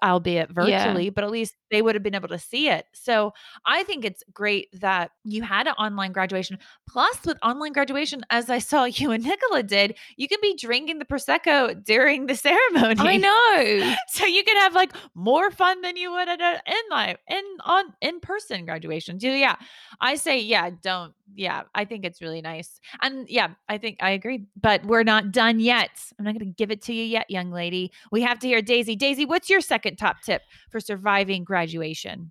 albeit 0.03 0.51
virtually, 0.51 1.09
but 1.09 1.23
at 1.23 1.31
least 1.31 1.55
they 1.73 1.81
would 1.81 1.95
have 1.95 2.03
been 2.03 2.15
able 2.15 2.27
to 2.27 2.39
see 2.39 2.69
it. 2.69 2.85
So 2.93 3.33
I 3.65 3.83
think 3.83 4.05
it's 4.05 4.23
great 4.33 4.69
that 4.79 5.11
you 5.23 5.41
had 5.41 5.67
an 5.67 5.73
online 5.73 6.11
graduation. 6.11 6.59
Plus, 6.87 7.17
with 7.25 7.37
online 7.41 7.73
graduation, 7.73 8.23
as 8.29 8.49
I 8.49 8.59
saw 8.59 8.83
you 8.83 9.11
and 9.11 9.23
Nicola 9.23 9.63
did, 9.63 9.95
you 10.15 10.27
can 10.27 10.39
be 10.41 10.55
drinking 10.55 10.99
the 10.99 11.05
prosecco 11.05 11.83
during 11.83 12.27
the 12.27 12.35
ceremony. 12.47 12.99
I 12.99 13.17
know. 13.17 13.95
so 14.09 14.25
you 14.25 14.43
can 14.43 14.57
have 14.57 14.75
like 14.75 14.93
more 15.15 15.49
fun 15.51 15.81
than 15.81 15.97
you 15.97 16.11
would 16.11 16.29
at 16.29 16.41
an 16.41 16.59
in 16.67 16.89
life 16.91 17.17
in 17.27 17.43
on 17.61 17.85
in 18.01 18.19
person 18.19 18.65
graduation. 18.65 19.19
So 19.19 19.27
yeah, 19.27 19.55
I 19.99 20.15
say 20.15 20.39
yeah, 20.39 20.69
don't 20.81 21.13
yeah, 21.35 21.63
I 21.73 21.85
think 21.85 22.05
it's 22.05 22.21
really 22.21 22.41
nice. 22.41 22.79
And 23.01 23.27
yeah, 23.29 23.49
I 23.67 23.77
think 23.77 23.97
I 24.01 24.11
agree. 24.11 24.45
But 24.59 24.85
we're 24.85 25.03
not 25.03 25.31
done 25.31 25.59
yet. 25.59 25.89
I'm 26.19 26.25
not 26.25 26.37
going 26.37 26.45
to 26.45 26.55
give 26.55 26.71
it 26.71 26.81
to 26.83 26.93
you 26.93 27.03
yet, 27.03 27.29
young 27.29 27.51
lady. 27.51 27.91
We 28.11 28.21
have 28.21 28.39
to 28.39 28.47
hear 28.47 28.61
Daisy. 28.61 28.95
Daisy, 28.95 29.25
what's 29.25 29.49
your 29.49 29.61
second 29.61 29.95
top 29.95 30.21
tip 30.21 30.43
for 30.69 30.79
surviving 30.79 31.43
graduation? 31.43 31.62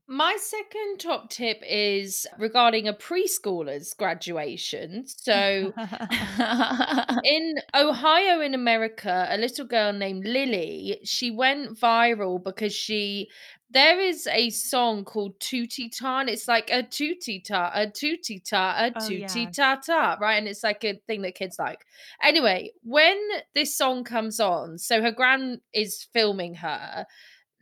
My 0.08 0.36
second 0.40 0.98
top 0.98 1.30
tip 1.30 1.62
is 1.68 2.26
regarding 2.38 2.88
a 2.88 2.92
preschooler's 2.94 3.94
graduation. 3.94 5.04
So 5.06 5.72
in 7.24 7.54
Ohio 7.74 8.40
in 8.40 8.54
America, 8.54 9.26
a 9.30 9.36
little 9.36 9.66
girl 9.66 9.92
named 9.92 10.24
Lily, 10.26 11.00
she 11.04 11.30
went 11.30 11.78
viral 11.78 12.42
because 12.42 12.74
she 12.74 13.28
there 13.70 13.98
is 13.98 14.26
a 14.26 14.50
song 14.50 15.02
called 15.02 15.40
Tootie 15.40 15.90
Ta, 15.96 16.20
and 16.20 16.28
it's 16.28 16.46
like 16.46 16.68
a 16.70 16.82
tootie 16.82 17.42
ta, 17.42 17.70
a 17.74 17.86
tootie 17.86 18.44
ta, 18.44 18.74
a 18.76 18.92
Oh, 18.94 18.98
tootie 19.00 19.44
yeah. 19.44 19.50
ta 19.50 19.76
ta, 19.76 20.18
right? 20.20 20.36
And 20.36 20.46
it's 20.46 20.62
like 20.62 20.84
a 20.84 21.00
thing 21.06 21.22
that 21.22 21.34
kids 21.36 21.56
like. 21.58 21.86
Anyway, 22.22 22.72
when 22.82 23.18
this 23.54 23.74
song 23.74 24.04
comes 24.04 24.40
on, 24.40 24.76
so 24.76 25.00
her 25.00 25.10
gran 25.10 25.62
is 25.72 26.06
filming 26.12 26.56
her, 26.56 27.06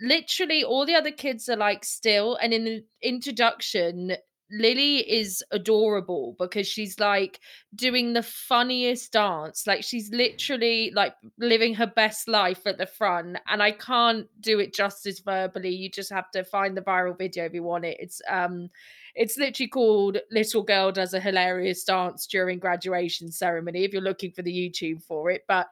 literally 0.01 0.65
all 0.65 0.87
the 0.87 0.95
other 0.95 1.11
kids 1.11 1.49
are 1.49 1.57
like 1.57 1.85
still, 1.85 2.37
and 2.37 2.53
in 2.53 2.65
the 2.65 2.85
introduction, 3.03 4.17
Lily 4.53 4.99
is 4.99 5.45
adorable 5.53 6.35
because 6.39 6.67
she's 6.67 6.99
like 6.99 7.39
doing 7.75 8.13
the 8.13 8.23
funniest 8.23 9.13
dance. 9.13 9.67
Like 9.67 9.85
she's 9.85 10.11
literally 10.11 10.91
like 10.93 11.15
living 11.39 11.75
her 11.75 11.87
best 11.87 12.27
life 12.27 12.67
at 12.67 12.77
the 12.79 12.87
front. 12.87 13.39
And 13.49 13.63
I 13.63 13.71
can't 13.71 14.27
do 14.41 14.59
it 14.59 14.75
justice 14.75 15.21
verbally. 15.21 15.71
You 15.71 15.89
just 15.89 16.13
have 16.13 16.31
to 16.33 16.43
find 16.43 16.77
the 16.77 16.83
viral 16.83 17.17
video 17.17 17.45
if 17.45 17.55
you 17.55 17.63
want 17.63 17.85
it. 17.85 17.99
It's 18.01 18.21
um 18.29 18.71
it's 19.15 19.37
literally 19.37 19.69
called 19.69 20.19
Little 20.31 20.63
Girl 20.63 20.93
Does 20.93 21.15
a 21.15 21.21
Hilarious 21.21 21.85
Dance 21.85 22.27
During 22.27 22.59
Graduation 22.59 23.31
Ceremony 23.31 23.85
if 23.85 23.93
you're 23.93 24.03
looking 24.03 24.33
for 24.33 24.43
the 24.43 24.53
YouTube 24.53 25.03
for 25.03 25.31
it. 25.31 25.43
But 25.49 25.69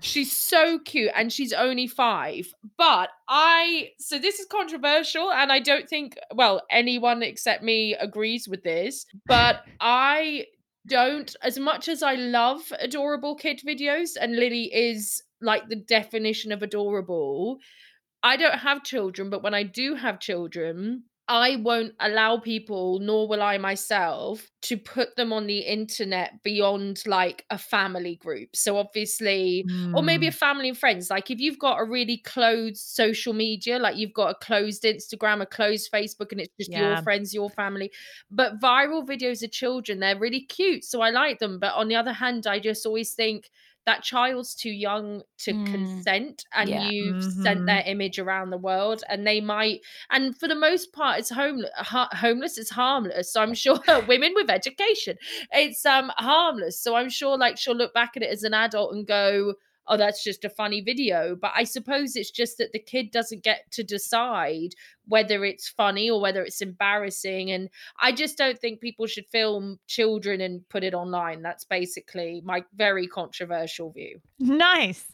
she's 0.00 0.32
so 0.32 0.78
cute 0.78 1.12
and 1.14 1.32
she's 1.32 1.52
only 1.52 1.86
five. 1.86 2.52
But 2.78 3.10
I 3.28 3.90
so 3.98 4.18
this 4.18 4.38
is 4.38 4.46
controversial, 4.46 5.30
and 5.32 5.52
I 5.52 5.58
don't 5.58 5.88
think 5.88 6.16
well 6.34 6.62
anyone 6.70 7.22
except 7.22 7.62
me 7.62 7.94
agrees 7.94 8.48
with 8.48 8.62
this, 8.62 9.06
but 9.26 9.64
I 9.80 10.46
don't 10.88 11.34
as 11.42 11.58
much 11.58 11.88
as 11.88 12.02
I 12.02 12.14
love 12.14 12.60
adorable 12.80 13.34
kid 13.36 13.60
videos, 13.66 14.10
and 14.20 14.36
Lily 14.36 14.64
is 14.74 15.22
like 15.40 15.68
the 15.68 15.76
definition 15.76 16.52
of 16.52 16.62
adorable. 16.62 17.58
I 18.22 18.36
don't 18.36 18.58
have 18.58 18.84
children, 18.84 19.30
but 19.30 19.42
when 19.42 19.54
I 19.54 19.64
do 19.64 19.96
have 19.96 20.20
children, 20.20 21.04
I 21.34 21.56
won't 21.56 21.94
allow 21.98 22.36
people, 22.38 22.98
nor 22.98 23.26
will 23.26 23.40
I 23.42 23.56
myself, 23.56 24.50
to 24.62 24.76
put 24.76 25.16
them 25.16 25.32
on 25.32 25.46
the 25.46 25.60
internet 25.60 26.42
beyond 26.42 27.02
like 27.06 27.46
a 27.48 27.56
family 27.56 28.16
group. 28.16 28.54
So, 28.54 28.76
obviously, 28.76 29.66
or 29.94 30.02
maybe 30.02 30.26
a 30.26 30.30
Mm, 30.30 30.32
family 30.32 30.68
and 30.68 30.76
friends. 30.76 31.08
Like, 31.08 31.30
if 31.30 31.40
you've 31.40 31.58
got 31.58 31.78
a 31.80 31.84
really 31.84 32.18
closed 32.18 32.76
social 32.76 33.32
media, 33.32 33.78
like 33.78 33.96
you've 33.96 34.12
got 34.12 34.28
a 34.30 34.44
closed 34.44 34.82
Instagram, 34.82 35.40
a 35.40 35.46
closed 35.46 35.90
Facebook, 35.90 36.32
and 36.32 36.40
it's 36.42 36.52
just 36.60 36.74
your 36.74 36.96
friends, 36.98 37.32
your 37.32 37.48
family. 37.48 37.90
But 38.30 38.60
viral 38.60 39.06
videos 39.06 39.42
of 39.42 39.52
children, 39.52 40.00
they're 40.00 40.18
really 40.18 40.42
cute. 40.44 40.84
So, 40.84 41.00
I 41.00 41.10
like 41.10 41.38
them. 41.38 41.58
But 41.58 41.72
on 41.74 41.88
the 41.88 41.96
other 41.96 42.12
hand, 42.12 42.46
I 42.46 42.58
just 42.58 42.84
always 42.84 43.14
think, 43.14 43.50
that 43.86 44.02
child's 44.02 44.54
too 44.54 44.70
young 44.70 45.22
to 45.38 45.54
Mm, 45.54 45.64
consent 45.64 46.44
and 46.52 46.68
yeah. 46.68 46.78
you've 46.78 47.20
sent 47.22 47.60
Mhm. 47.60 47.66
their 47.66 47.82
image 47.86 48.18
around 48.18 48.50
the 48.50 48.56
world 48.58 49.02
and 49.08 49.26
they 49.26 49.40
might 49.40 49.80
and 50.10 50.38
for 50.38 50.46
the 50.48 50.54
most 50.54 50.92
part 50.92 51.18
it's 51.18 51.30
home, 51.30 51.64
ha- 51.76 52.08
homeless 52.12 52.58
it's 52.58 52.70
harmless 52.70 53.32
so 53.32 53.42
i'm 53.42 53.54
sure 53.54 53.80
women 54.08 54.32
with 54.34 54.48
education 54.50 55.16
it's 55.52 55.84
um 55.84 56.10
harmless 56.18 56.80
so 56.80 56.94
i'm 56.94 57.08
sure 57.10 57.36
like 57.36 57.58
she'll 57.58 57.74
look 57.76 57.92
back 57.94 58.12
at 58.16 58.22
it 58.22 58.30
as 58.30 58.42
an 58.44 58.54
adult 58.54 58.94
and 58.94 59.06
go 59.06 59.54
oh 59.88 59.96
that's 59.96 60.22
just 60.22 60.44
a 60.44 60.50
funny 60.50 60.80
video 60.80 61.36
but 61.40 61.52
i 61.54 61.64
suppose 61.64 62.16
it's 62.16 62.30
just 62.30 62.58
that 62.58 62.72
the 62.72 62.78
kid 62.78 63.10
doesn't 63.10 63.42
get 63.42 63.70
to 63.70 63.82
decide 63.82 64.70
whether 65.06 65.44
it's 65.44 65.68
funny 65.68 66.10
or 66.10 66.20
whether 66.20 66.42
it's 66.42 66.60
embarrassing 66.60 67.50
and 67.50 67.68
i 68.00 68.12
just 68.12 68.38
don't 68.38 68.58
think 68.58 68.80
people 68.80 69.06
should 69.06 69.26
film 69.32 69.78
children 69.86 70.40
and 70.40 70.68
put 70.68 70.84
it 70.84 70.94
online 70.94 71.42
that's 71.42 71.64
basically 71.64 72.40
my 72.44 72.64
very 72.76 73.06
controversial 73.06 73.90
view 73.90 74.20
Nice. 74.42 75.04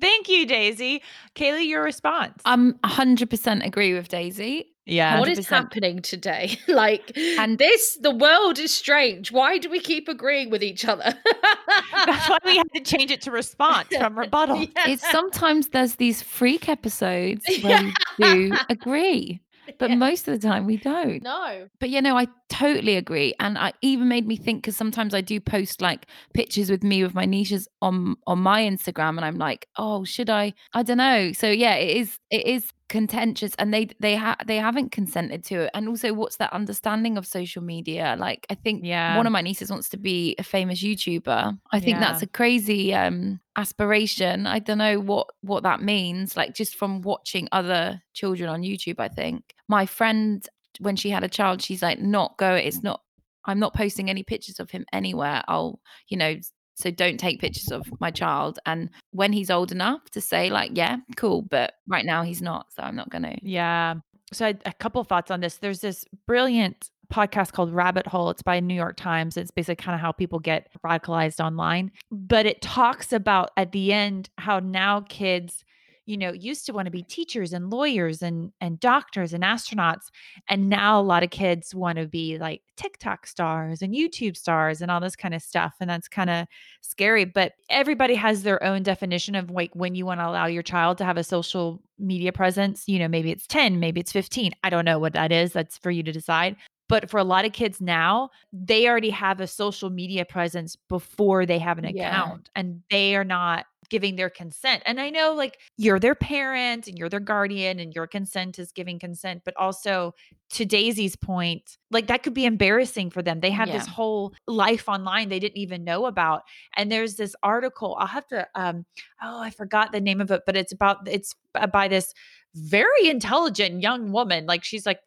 Thank 0.00 0.28
you, 0.28 0.46
Daisy. 0.46 1.00
Kaylee, 1.36 1.68
your 1.68 1.82
response. 1.82 2.42
I'm 2.44 2.74
100% 2.80 3.64
agree 3.64 3.94
with 3.94 4.08
Daisy. 4.08 4.73
Yeah. 4.86 5.18
what 5.18 5.28
is 5.28 5.38
100%. 5.40 5.48
happening 5.48 6.02
today 6.02 6.58
like 6.68 7.16
and 7.16 7.38
And- 7.40 7.58
this 7.58 7.96
the 8.00 8.10
world 8.10 8.58
is 8.58 8.72
strange 8.72 9.32
why 9.32 9.58
do 9.58 9.68
we 9.70 9.80
keep 9.80 10.08
agreeing 10.08 10.50
with 10.50 10.62
each 10.62 10.84
other 10.84 11.14
That's 12.06 12.28
why 12.28 12.38
we 12.44 12.56
had 12.56 12.70
to 12.74 12.80
change 12.82 13.10
it 13.10 13.22
to 13.22 13.30
response 13.30 13.88
from 13.96 14.18
rebuttal. 14.24 14.62
Yeah. 14.62 14.88
It's 14.88 15.08
sometimes 15.10 15.68
there's 15.68 15.96
these 15.96 16.22
freak 16.22 16.68
episodes 16.68 17.44
where 17.62 17.82
we 18.18 18.24
do 18.24 18.56
agree. 18.68 19.40
but 19.78 19.88
Yeah. 19.90 19.96
most 19.96 20.28
of 20.28 20.38
the 20.38 20.46
time 20.46 20.66
we 20.66 20.76
don't. 20.76 21.22
No. 21.22 21.68
But 21.80 21.88
you 21.90 22.02
know, 22.02 22.16
I 22.18 22.26
totally 22.50 22.96
agree. 22.96 23.32
And 23.40 23.56
I 23.56 23.72
even 23.80 24.08
made 24.08 24.26
me 24.26 24.36
think 24.36 24.62
because 24.62 24.76
sometimes 24.76 25.14
I 25.14 25.22
do 25.22 25.40
post 25.40 25.80
like 25.80 26.06
pictures 26.34 26.70
with 26.70 26.82
me 26.84 27.02
with 27.02 27.14
my 27.14 27.24
niches 27.24 27.66
on 27.80 28.16
on 28.26 28.40
my 28.40 28.60
Instagram 28.62 29.16
and 29.16 29.24
I'm 29.24 29.38
like, 29.38 29.66
oh, 29.78 30.04
should 30.04 30.28
I? 30.28 30.52
I 30.74 30.82
don't 30.82 30.98
know. 30.98 31.32
So 31.32 31.48
yeah, 31.48 31.74
it 31.76 31.96
is 31.96 32.18
it 32.30 32.46
is 32.46 32.70
contentious 32.94 33.56
and 33.58 33.74
they 33.74 33.88
they 33.98 34.14
ha- 34.14 34.36
they 34.46 34.56
haven't 34.56 34.92
consented 34.92 35.42
to 35.44 35.62
it. 35.62 35.70
And 35.74 35.88
also 35.88 36.12
what's 36.12 36.36
that 36.36 36.52
understanding 36.52 37.18
of 37.18 37.26
social 37.26 37.60
media? 37.60 38.14
Like 38.16 38.46
I 38.50 38.54
think 38.54 38.84
Yeah. 38.84 39.16
one 39.16 39.26
of 39.26 39.32
my 39.32 39.40
nieces 39.42 39.68
wants 39.68 39.88
to 39.90 39.96
be 39.96 40.36
a 40.38 40.44
famous 40.44 40.80
YouTuber. 40.80 41.58
I 41.72 41.80
think 41.80 41.98
that's 41.98 42.22
a 42.22 42.28
crazy 42.28 42.94
um 42.94 43.40
aspiration. 43.56 44.46
I 44.46 44.60
don't 44.60 44.78
know 44.78 45.00
what 45.00 45.26
what 45.40 45.64
that 45.64 45.82
means. 45.82 46.36
Like 46.36 46.54
just 46.54 46.76
from 46.76 47.00
watching 47.02 47.48
other 47.50 48.00
children 48.12 48.48
on 48.48 48.62
YouTube, 48.62 49.00
I 49.00 49.08
think. 49.08 49.42
My 49.66 49.86
friend 49.86 50.46
when 50.78 50.96
she 50.96 51.10
had 51.10 51.24
a 51.24 51.28
child, 51.28 51.62
she's 51.62 51.82
like, 51.82 51.98
not 52.00 52.36
go, 52.36 52.54
it's 52.54 52.82
not, 52.82 53.00
I'm 53.44 53.60
not 53.60 53.74
posting 53.74 54.10
any 54.10 54.24
pictures 54.24 54.58
of 54.58 54.70
him 54.70 54.84
anywhere. 54.92 55.42
I'll, 55.46 55.78
you 56.08 56.16
know, 56.16 56.34
so 56.74 56.90
don't 56.90 57.18
take 57.18 57.40
pictures 57.40 57.70
of 57.70 57.86
my 58.00 58.10
child. 58.10 58.58
And 58.66 58.90
when 59.12 59.32
he's 59.32 59.50
old 59.50 59.72
enough 59.72 60.10
to 60.10 60.20
say, 60.20 60.50
like, 60.50 60.72
yeah, 60.74 60.96
cool, 61.16 61.42
but 61.42 61.74
right 61.86 62.04
now 62.04 62.22
he's 62.22 62.42
not. 62.42 62.72
So 62.72 62.82
I'm 62.82 62.96
not 62.96 63.10
to. 63.22 63.38
Yeah. 63.42 63.94
So 64.32 64.52
a 64.64 64.72
couple 64.72 65.02
thoughts 65.04 65.30
on 65.30 65.40
this. 65.40 65.58
There's 65.58 65.80
this 65.80 66.04
brilliant 66.26 66.90
podcast 67.12 67.52
called 67.52 67.72
Rabbit 67.72 68.06
Hole. 68.06 68.30
It's 68.30 68.42
by 68.42 68.58
New 68.60 68.74
York 68.74 68.96
Times. 68.96 69.36
It's 69.36 69.50
basically 69.50 69.76
kind 69.76 69.94
of 69.94 70.00
how 70.00 70.10
people 70.10 70.40
get 70.40 70.68
radicalized 70.84 71.38
online. 71.44 71.92
But 72.10 72.46
it 72.46 72.60
talks 72.60 73.12
about 73.12 73.50
at 73.56 73.72
the 73.72 73.92
end 73.92 74.30
how 74.38 74.58
now 74.58 75.00
kids, 75.08 75.64
you 76.06 76.16
know, 76.16 76.32
used 76.32 76.66
to 76.66 76.72
want 76.72 76.86
to 76.86 76.90
be 76.90 77.02
teachers 77.02 77.52
and 77.52 77.70
lawyers 77.70 78.22
and 78.22 78.52
and 78.60 78.78
doctors 78.80 79.32
and 79.32 79.42
astronauts. 79.42 80.10
And 80.48 80.68
now 80.68 81.00
a 81.00 81.02
lot 81.02 81.22
of 81.22 81.30
kids 81.30 81.74
want 81.74 81.98
to 81.98 82.06
be 82.06 82.38
like 82.38 82.62
TikTok 82.76 83.26
stars 83.26 83.82
and 83.82 83.94
YouTube 83.94 84.36
stars 84.36 84.82
and 84.82 84.90
all 84.90 85.00
this 85.00 85.16
kind 85.16 85.34
of 85.34 85.42
stuff. 85.42 85.74
And 85.80 85.88
that's 85.88 86.08
kind 86.08 86.30
of 86.30 86.46
scary. 86.82 87.24
But 87.24 87.52
everybody 87.70 88.14
has 88.14 88.42
their 88.42 88.62
own 88.62 88.82
definition 88.82 89.34
of 89.34 89.50
like 89.50 89.74
when 89.74 89.94
you 89.94 90.06
want 90.06 90.20
to 90.20 90.28
allow 90.28 90.46
your 90.46 90.62
child 90.62 90.98
to 90.98 91.04
have 91.04 91.16
a 91.16 91.24
social 91.24 91.82
media 91.98 92.32
presence. 92.32 92.84
You 92.86 92.98
know, 92.98 93.08
maybe 93.08 93.30
it's 93.30 93.46
10, 93.46 93.80
maybe 93.80 94.00
it's 94.00 94.12
15. 94.12 94.52
I 94.62 94.70
don't 94.70 94.84
know 94.84 94.98
what 94.98 95.14
that 95.14 95.32
is. 95.32 95.52
That's 95.52 95.78
for 95.78 95.90
you 95.90 96.02
to 96.02 96.12
decide. 96.12 96.56
But 96.88 97.10
for 97.10 97.18
a 97.18 97.24
lot 97.24 97.44
of 97.44 97.52
kids 97.52 97.80
now, 97.80 98.30
they 98.52 98.86
already 98.88 99.10
have 99.10 99.40
a 99.40 99.46
social 99.46 99.90
media 99.90 100.24
presence 100.24 100.76
before 100.88 101.46
they 101.46 101.58
have 101.58 101.78
an 101.78 101.84
Yeah. 101.84 102.08
account 102.08 102.50
and 102.54 102.82
they 102.90 103.16
are 103.16 103.24
not 103.24 103.66
giving 103.90 104.16
their 104.16 104.30
consent. 104.30 104.82
And 104.86 104.98
I 104.98 105.10
know 105.10 105.34
like 105.34 105.58
you're 105.76 105.98
their 106.00 106.14
parent 106.14 106.88
and 106.88 106.98
you're 106.98 107.10
their 107.10 107.20
guardian 107.20 107.78
and 107.78 107.94
your 107.94 108.06
consent 108.06 108.58
is 108.58 108.72
giving 108.72 108.98
consent, 108.98 109.42
but 109.44 109.54
also 109.58 110.14
to 110.52 110.64
Daisy's 110.64 111.16
point, 111.16 111.76
like 111.90 112.06
that 112.06 112.22
could 112.22 112.32
be 112.34 112.46
embarrassing 112.46 113.10
for 113.10 113.22
them. 113.22 113.40
They 113.40 113.50
have 113.50 113.72
this 113.72 113.86
whole 113.86 114.34
life 114.46 114.88
online 114.88 115.28
they 115.28 115.38
didn't 115.38 115.58
even 115.58 115.84
know 115.84 116.06
about. 116.06 116.42
And 116.76 116.90
there's 116.90 117.16
this 117.16 117.34
article, 117.42 117.96
I'll 117.98 118.06
have 118.06 118.26
to 118.28 118.46
um 118.54 118.86
oh, 119.22 119.40
I 119.40 119.50
forgot 119.50 119.92
the 119.92 120.00
name 120.00 120.20
of 120.20 120.30
it, 120.30 120.42
but 120.46 120.56
it's 120.56 120.72
about 120.72 121.06
it's 121.08 121.34
by 121.72 121.88
this 121.88 122.14
very 122.54 123.08
intelligent 123.08 123.82
young 123.82 124.12
woman. 124.12 124.46
Like 124.46 124.64
she's 124.64 124.86
like 124.86 125.00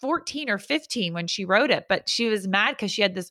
14 0.00 0.48
or 0.48 0.58
15 0.58 1.12
when 1.12 1.26
she 1.26 1.44
wrote 1.44 1.70
it, 1.70 1.86
but 1.88 2.08
she 2.08 2.28
was 2.28 2.48
mad 2.48 2.70
because 2.70 2.90
she 2.90 3.02
had 3.02 3.14
this 3.14 3.30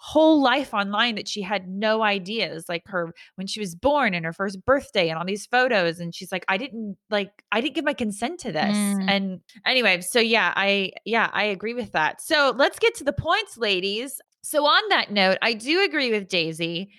whole 0.00 0.40
life 0.40 0.72
online 0.72 1.16
that 1.16 1.26
she 1.26 1.42
had 1.42 1.68
no 1.68 2.02
ideas 2.02 2.66
like 2.68 2.86
her 2.86 3.12
when 3.34 3.48
she 3.48 3.58
was 3.58 3.74
born 3.74 4.14
and 4.14 4.24
her 4.24 4.32
first 4.32 4.64
birthday 4.64 5.08
and 5.08 5.18
all 5.18 5.24
these 5.24 5.46
photos 5.46 5.98
and 5.98 6.14
she's 6.14 6.30
like 6.30 6.44
I 6.48 6.56
didn't 6.56 6.96
like 7.10 7.30
I 7.50 7.60
didn't 7.60 7.74
give 7.74 7.84
my 7.84 7.94
consent 7.94 8.38
to 8.40 8.52
this. 8.52 8.76
Mm. 8.76 9.10
and 9.10 9.40
anyway 9.66 10.00
so 10.00 10.20
yeah 10.20 10.52
I 10.54 10.92
yeah 11.04 11.28
I 11.32 11.44
agree 11.44 11.74
with 11.74 11.92
that. 11.92 12.20
So 12.20 12.54
let's 12.56 12.78
get 12.78 12.94
to 12.96 13.04
the 13.04 13.12
points 13.12 13.58
ladies. 13.58 14.20
So 14.42 14.64
on 14.66 14.82
that 14.90 15.10
note 15.10 15.38
I 15.42 15.54
do 15.54 15.84
agree 15.84 16.12
with 16.12 16.28
Daisy 16.28 16.90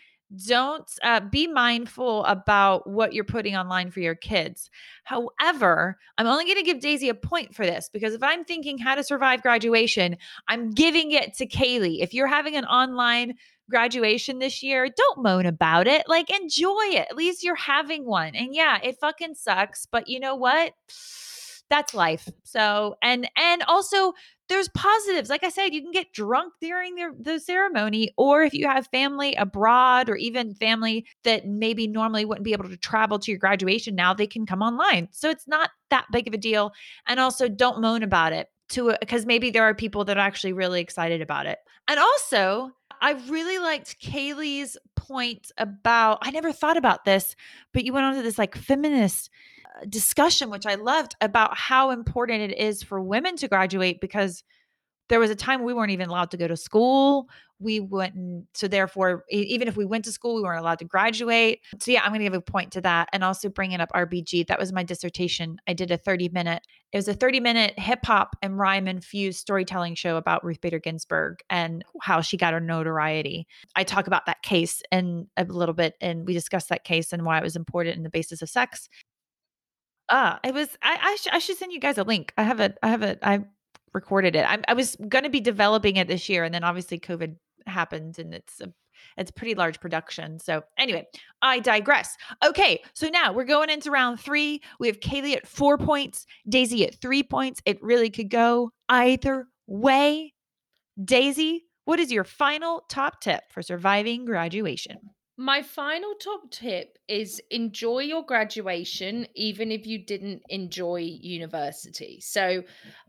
don't 0.45 0.89
uh, 1.03 1.19
be 1.19 1.47
mindful 1.47 2.23
about 2.25 2.87
what 2.87 3.13
you're 3.13 3.23
putting 3.23 3.55
online 3.55 3.89
for 3.89 3.99
your 3.99 4.15
kids 4.15 4.69
However, 5.09 5.97
I'm 6.19 6.27
only 6.27 6.45
going 6.45 6.57
to 6.57 6.63
give 6.63 6.81
Daisy 6.81 7.09
a 7.09 7.15
point 7.15 7.55
for 7.55 7.65
this 7.65 7.89
because 7.91 8.13
if 8.13 8.21
I'm 8.21 8.43
thinking 8.43 8.77
how 8.77 8.93
to 8.93 9.03
survive 9.03 9.41
graduation, 9.41 10.17
I'm 10.47 10.69
giving 10.69 11.09
it 11.09 11.35
to 11.37 11.47
Kaylee. 11.47 12.01
If 12.01 12.13
you're 12.13 12.27
having 12.27 12.55
an 12.55 12.65
online 12.65 13.33
graduation 13.71 14.37
this 14.37 14.61
year, 14.61 14.87
don't 14.95 15.23
moan 15.23 15.47
about 15.47 15.87
it. 15.87 16.03
Like, 16.07 16.29
enjoy 16.29 16.89
it. 16.91 17.07
At 17.09 17.15
least 17.15 17.43
you're 17.43 17.55
having 17.55 18.05
one. 18.05 18.35
And 18.35 18.53
yeah, 18.53 18.77
it 18.83 18.99
fucking 19.01 19.33
sucks, 19.33 19.87
but 19.91 20.07
you 20.07 20.19
know 20.19 20.35
what? 20.35 20.73
That's 21.69 21.93
life. 21.93 22.27
So, 22.43 22.95
and 23.01 23.29
and 23.37 23.63
also 23.63 24.13
there's 24.47 24.69
positives. 24.69 25.29
Like 25.29 25.43
I 25.43 25.49
said, 25.49 25.73
you 25.73 25.81
can 25.81 25.91
get 25.91 26.11
drunk 26.13 26.53
during 26.59 26.95
the, 26.95 27.15
the 27.19 27.39
ceremony, 27.39 28.11
or 28.17 28.41
if 28.41 28.53
you 28.55 28.67
have 28.67 28.87
family 28.87 29.35
abroad, 29.35 30.09
or 30.09 30.15
even 30.15 30.55
family 30.55 31.05
that 31.23 31.47
maybe 31.47 31.87
normally 31.87 32.25
wouldn't 32.25 32.43
be 32.43 32.53
able 32.53 32.67
to 32.67 32.77
travel 32.77 33.19
to 33.19 33.31
your 33.31 33.39
graduation, 33.39 33.93
now 33.93 34.13
they 34.13 34.25
can 34.25 34.47
come 34.47 34.63
online. 34.63 35.07
So 35.11 35.29
it's 35.29 35.47
not 35.47 35.69
that 35.91 36.05
big 36.11 36.27
of 36.27 36.33
a 36.33 36.37
deal. 36.37 36.71
And 37.07 37.19
also, 37.19 37.47
don't 37.47 37.81
moan 37.81 38.01
about 38.01 38.33
it 38.33 38.47
to 38.69 38.95
because 38.99 39.25
maybe 39.25 39.51
there 39.51 39.63
are 39.63 39.75
people 39.75 40.05
that 40.05 40.17
are 40.17 40.25
actually 40.25 40.53
really 40.53 40.81
excited 40.81 41.21
about 41.21 41.45
it. 41.45 41.59
And 41.87 41.99
also, 41.99 42.71
I 43.01 43.11
really 43.29 43.59
liked 43.59 44.01
Kaylee's 44.01 44.77
point 44.95 45.51
about 45.57 46.19
I 46.21 46.31
never 46.31 46.51
thought 46.51 46.77
about 46.77 47.05
this, 47.05 47.35
but 47.73 47.83
you 47.83 47.93
went 47.93 48.05
on 48.05 48.15
to 48.15 48.21
this 48.21 48.37
like 48.37 48.55
feminist 48.55 49.29
discussion, 49.87 50.49
which 50.49 50.65
I 50.65 50.75
loved 50.75 51.15
about 51.21 51.57
how 51.57 51.91
important 51.91 52.51
it 52.51 52.57
is 52.57 52.83
for 52.83 53.01
women 53.01 53.35
to 53.37 53.47
graduate 53.47 54.01
because 54.01 54.43
there 55.09 55.19
was 55.19 55.31
a 55.31 55.35
time 55.35 55.63
we 55.63 55.73
weren't 55.73 55.91
even 55.91 56.07
allowed 56.07 56.31
to 56.31 56.37
go 56.37 56.47
to 56.47 56.55
school. 56.55 57.27
We 57.59 57.79
wouldn't, 57.79 58.45
so 58.53 58.67
therefore, 58.67 59.25
even 59.29 59.67
if 59.67 59.75
we 59.75 59.83
went 59.83 60.05
to 60.05 60.11
school, 60.11 60.35
we 60.35 60.43
weren't 60.43 60.61
allowed 60.61 60.79
to 60.79 60.85
graduate. 60.85 61.59
So, 61.79 61.91
yeah, 61.91 62.03
I'm 62.03 62.11
going 62.11 62.19
to 62.19 62.25
give 62.25 62.33
a 62.33 62.41
point 62.41 62.71
to 62.73 62.81
that 62.81 63.09
and 63.11 63.23
also 63.23 63.49
bringing 63.49 63.81
up 63.81 63.89
RBG. 63.93 64.47
That 64.47 64.59
was 64.59 64.71
my 64.71 64.83
dissertation. 64.83 65.57
I 65.67 65.73
did 65.73 65.91
a 65.91 65.97
30 65.97 66.29
minute, 66.29 66.65
it 66.93 66.97
was 66.97 67.07
a 67.07 67.13
30 67.13 67.39
minute 67.41 67.77
hip 67.77 68.05
hop 68.05 68.37
and 68.41 68.57
rhyme 68.57 68.87
infused 68.87 69.39
storytelling 69.39 69.95
show 69.95 70.15
about 70.15 70.45
Ruth 70.45 70.61
Bader 70.61 70.79
Ginsburg 70.79 71.39
and 71.49 71.83
how 72.01 72.21
she 72.21 72.37
got 72.37 72.53
her 72.53 72.61
notoriety. 72.61 73.47
I 73.75 73.83
talk 73.83 74.07
about 74.07 74.27
that 74.27 74.41
case 74.43 74.81
and 74.91 75.25
a 75.35 75.43
little 75.43 75.75
bit, 75.75 75.95
and 75.99 76.25
we 76.25 76.33
discussed 76.33 76.69
that 76.69 76.85
case 76.85 77.11
and 77.11 77.25
why 77.25 77.39
it 77.39 77.43
was 77.43 77.55
important 77.55 77.97
in 77.97 78.03
the 78.03 78.09
basis 78.09 78.41
of 78.41 78.49
sex. 78.49 78.87
Ah, 80.09 80.39
it 80.43 80.53
was. 80.53 80.69
I 80.81 80.97
I, 81.01 81.15
sh- 81.15 81.27
I 81.31 81.39
should 81.39 81.57
send 81.57 81.71
you 81.71 81.79
guys 81.79 81.97
a 81.97 82.03
link. 82.03 82.33
I 82.37 82.43
have 82.43 82.59
a. 82.59 82.73
I 82.83 82.87
have 82.89 83.03
a. 83.03 83.17
I 83.27 83.39
recorded 83.93 84.35
it. 84.35 84.45
I, 84.45 84.59
I 84.67 84.73
was 84.73 84.95
going 85.07 85.23
to 85.23 85.29
be 85.29 85.39
developing 85.39 85.97
it 85.97 86.07
this 86.07 86.29
year, 86.29 86.43
and 86.43 86.53
then 86.53 86.63
obviously 86.63 86.99
COVID 86.99 87.35
happened, 87.67 88.19
and 88.19 88.33
it's 88.33 88.59
a 88.61 88.71
it's 89.17 89.29
a 89.29 89.33
pretty 89.33 89.55
large 89.55 89.79
production. 89.79 90.39
So 90.39 90.63
anyway, 90.77 91.07
I 91.41 91.59
digress. 91.59 92.17
Okay, 92.45 92.81
so 92.93 93.07
now 93.09 93.31
we're 93.31 93.45
going 93.45 93.69
into 93.69 93.91
round 93.91 94.19
three. 94.19 94.61
We 94.79 94.87
have 94.87 94.99
Kaylee 94.99 95.35
at 95.35 95.47
four 95.47 95.77
points, 95.77 96.25
Daisy 96.47 96.85
at 96.85 96.95
three 96.95 97.23
points. 97.23 97.61
It 97.65 97.81
really 97.81 98.09
could 98.09 98.29
go 98.29 98.71
either 98.89 99.47
way. 99.67 100.33
Daisy, 101.03 101.65
what 101.85 101.99
is 101.99 102.11
your 102.11 102.23
final 102.25 102.83
top 102.89 103.21
tip 103.21 103.43
for 103.51 103.61
surviving 103.61 104.25
graduation? 104.25 104.97
My 105.41 105.61
final 105.61 106.15
top 106.15 106.51
tip 106.51 106.97
is 107.07 107.41
enjoy 107.49 107.99
your 107.99 108.23
graduation, 108.25 109.25
even 109.35 109.71
if 109.71 109.87
you 109.87 109.97
didn't 109.97 110.43
enjoy 110.49 110.97
university. 110.97 112.19
So 112.19 112.63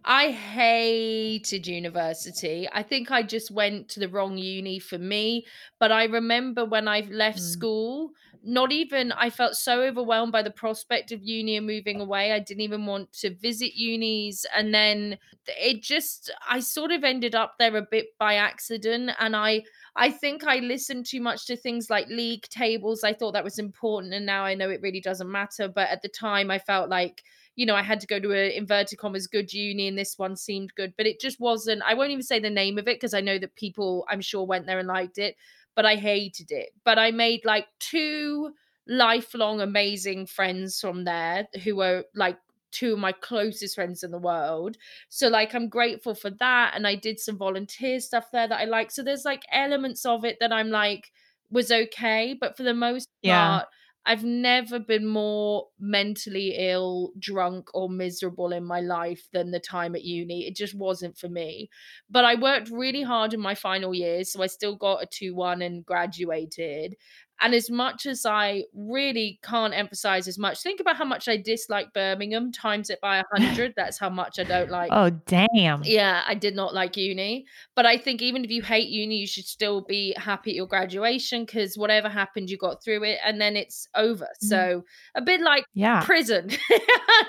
I 0.04 0.30
hated 0.30 1.66
university. 1.66 2.68
I 2.72 2.84
think 2.84 3.10
I 3.10 3.24
just 3.24 3.50
went 3.50 3.88
to 3.90 4.00
the 4.00 4.08
wrong 4.08 4.38
uni 4.38 4.78
for 4.78 4.96
me. 4.96 5.44
But 5.80 5.90
I 5.90 6.04
remember 6.04 6.64
when 6.64 6.86
I 6.86 7.00
left 7.00 7.40
Mm. 7.40 7.42
school, 7.42 8.12
not 8.42 8.72
even, 8.72 9.12
I 9.12 9.30
felt 9.30 9.54
so 9.54 9.82
overwhelmed 9.82 10.32
by 10.32 10.42
the 10.42 10.50
prospect 10.50 11.12
of 11.12 11.22
uni 11.22 11.56
and 11.56 11.66
moving 11.66 12.00
away. 12.00 12.32
I 12.32 12.38
didn't 12.38 12.62
even 12.62 12.86
want 12.86 13.12
to 13.14 13.34
visit 13.34 13.74
unis. 13.74 14.46
And 14.54 14.72
then 14.74 15.18
it 15.46 15.82
just, 15.82 16.30
I 16.48 16.60
sort 16.60 16.90
of 16.90 17.04
ended 17.04 17.34
up 17.34 17.54
there 17.58 17.76
a 17.76 17.82
bit 17.82 18.06
by 18.18 18.34
accident. 18.34 19.10
And 19.18 19.36
I, 19.36 19.64
I 19.96 20.10
think 20.10 20.44
I 20.44 20.58
listened 20.58 21.06
too 21.06 21.20
much 21.20 21.46
to 21.46 21.56
things 21.56 21.90
like 21.90 22.08
league 22.08 22.44
tables. 22.48 23.04
I 23.04 23.12
thought 23.12 23.32
that 23.32 23.44
was 23.44 23.58
important, 23.58 24.14
and 24.14 24.24
now 24.24 24.44
I 24.44 24.54
know 24.54 24.70
it 24.70 24.80
really 24.82 25.00
doesn't 25.00 25.30
matter. 25.30 25.68
But 25.68 25.88
at 25.88 26.02
the 26.02 26.08
time, 26.08 26.50
I 26.50 26.58
felt 26.58 26.88
like 26.88 27.22
you 27.56 27.66
know 27.66 27.74
I 27.74 27.82
had 27.82 28.00
to 28.00 28.06
go 28.06 28.20
to 28.20 28.32
a 28.32 28.56
inverted 28.56 28.98
commas 28.98 29.26
good 29.26 29.52
uni, 29.52 29.88
and 29.88 29.98
this 29.98 30.16
one 30.18 30.36
seemed 30.36 30.74
good, 30.74 30.94
but 30.96 31.06
it 31.06 31.20
just 31.20 31.40
wasn't. 31.40 31.82
I 31.84 31.94
won't 31.94 32.12
even 32.12 32.22
say 32.22 32.38
the 32.38 32.50
name 32.50 32.78
of 32.78 32.86
it 32.86 32.96
because 32.96 33.14
I 33.14 33.20
know 33.20 33.38
that 33.38 33.56
people 33.56 34.06
I'm 34.08 34.20
sure 34.20 34.46
went 34.46 34.66
there 34.66 34.78
and 34.78 34.88
liked 34.88 35.18
it, 35.18 35.36
but 35.74 35.86
I 35.86 35.96
hated 35.96 36.50
it. 36.50 36.70
But 36.84 36.98
I 36.98 37.10
made 37.10 37.44
like 37.44 37.66
two 37.78 38.54
lifelong 38.86 39.60
amazing 39.60 40.26
friends 40.26 40.80
from 40.80 41.04
there 41.04 41.46
who 41.64 41.76
were 41.76 42.04
like 42.14 42.38
two 42.72 42.92
of 42.94 42.98
my 42.98 43.12
closest 43.12 43.74
friends 43.74 44.02
in 44.02 44.10
the 44.10 44.18
world 44.18 44.76
so 45.08 45.28
like 45.28 45.54
i'm 45.54 45.68
grateful 45.68 46.14
for 46.14 46.30
that 46.30 46.72
and 46.74 46.86
i 46.86 46.94
did 46.94 47.18
some 47.18 47.36
volunteer 47.36 48.00
stuff 48.00 48.30
there 48.32 48.48
that 48.48 48.60
i 48.60 48.64
like 48.64 48.90
so 48.90 49.02
there's 49.02 49.24
like 49.24 49.42
elements 49.52 50.06
of 50.06 50.24
it 50.24 50.36
that 50.40 50.52
i'm 50.52 50.70
like 50.70 51.12
was 51.50 51.70
okay 51.70 52.36
but 52.40 52.56
for 52.56 52.62
the 52.62 52.74
most 52.74 53.08
Yeah. 53.22 53.60
part 53.60 53.66
I've 54.06 54.24
never 54.24 54.78
been 54.78 55.06
more 55.06 55.68
mentally 55.78 56.54
ill, 56.56 57.12
drunk, 57.18 57.68
or 57.74 57.88
miserable 57.88 58.52
in 58.52 58.64
my 58.64 58.80
life 58.80 59.28
than 59.32 59.50
the 59.50 59.60
time 59.60 59.94
at 59.94 60.04
uni. 60.04 60.46
It 60.46 60.56
just 60.56 60.74
wasn't 60.74 61.18
for 61.18 61.28
me. 61.28 61.68
But 62.08 62.24
I 62.24 62.34
worked 62.34 62.70
really 62.70 63.02
hard 63.02 63.34
in 63.34 63.40
my 63.40 63.54
final 63.54 63.94
years. 63.94 64.32
So 64.32 64.42
I 64.42 64.46
still 64.46 64.74
got 64.76 65.02
a 65.02 65.06
2 65.06 65.34
1 65.34 65.62
and 65.62 65.84
graduated. 65.84 66.96
And 67.40 67.54
as 67.54 67.70
much 67.70 68.06
as 68.06 68.26
I 68.26 68.64
really 68.74 69.38
can't 69.42 69.74
emphasize 69.74 70.28
as 70.28 70.38
much, 70.38 70.62
think 70.62 70.80
about 70.80 70.96
how 70.96 71.04
much 71.04 71.28
I 71.28 71.36
dislike 71.36 71.92
Birmingham, 71.92 72.52
times 72.52 72.90
it 72.90 73.00
by 73.00 73.18
a 73.18 73.24
hundred. 73.32 73.74
That's 73.76 73.98
how 73.98 74.10
much 74.10 74.38
I 74.38 74.44
don't 74.44 74.70
like. 74.70 74.90
Oh, 74.92 75.10
damn. 75.10 75.82
Yeah, 75.84 76.22
I 76.26 76.34
did 76.34 76.54
not 76.54 76.74
like 76.74 76.96
uni. 76.96 77.46
But 77.74 77.86
I 77.86 77.96
think 77.96 78.22
even 78.22 78.44
if 78.44 78.50
you 78.50 78.62
hate 78.62 78.88
uni, 78.88 79.16
you 79.16 79.26
should 79.26 79.46
still 79.46 79.82
be 79.82 80.14
happy 80.16 80.50
at 80.50 80.56
your 80.56 80.66
graduation 80.66 81.44
because 81.44 81.76
whatever 81.76 82.08
happened, 82.08 82.50
you 82.50 82.58
got 82.58 82.82
through 82.82 83.04
it 83.04 83.18
and 83.24 83.40
then 83.40 83.56
it's 83.56 83.86
over. 83.94 84.28
So 84.40 84.56
mm-hmm. 84.56 85.18
a 85.22 85.22
bit 85.22 85.40
like 85.40 85.64
Yeah. 85.74 86.02
prison. 86.02 86.50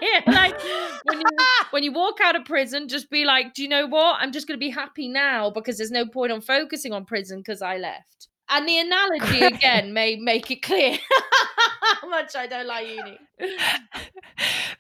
Yeah, 0.02 0.22
like 0.28 0.60
when 1.06 1.20
you 1.20 1.28
when 1.72 1.84
you 1.84 1.92
walk 1.92 2.20
out 2.22 2.36
of 2.36 2.46
prison, 2.46 2.88
just 2.88 3.10
be 3.10 3.26
like, 3.26 3.54
do 3.54 3.64
you 3.64 3.70
know 3.70 3.88
what? 3.88 4.18
I'm 4.20 4.32
just 4.32 4.48
gonna 4.48 4.58
be 4.58 4.70
happy 4.70 5.08
now 5.08 5.50
because 5.50 5.78
there's 5.78 5.92
no 5.92 6.06
point 6.06 6.32
on 6.32 6.42
focusing 6.42 6.94
on 6.94 7.06
prison 7.06 7.40
because 7.40 7.62
I 7.62 7.78
left. 7.78 8.28
And 8.54 8.68
the 8.68 8.80
analogy 8.80 9.42
again 9.42 9.94
may 9.94 10.18
make 10.18 10.52
it 10.52 10.62
clear 10.62 10.98
how 12.02 12.10
much 12.10 12.36
I 12.36 12.48
don't 12.48 12.68
like 12.68 12.88
uni. 12.88 13.18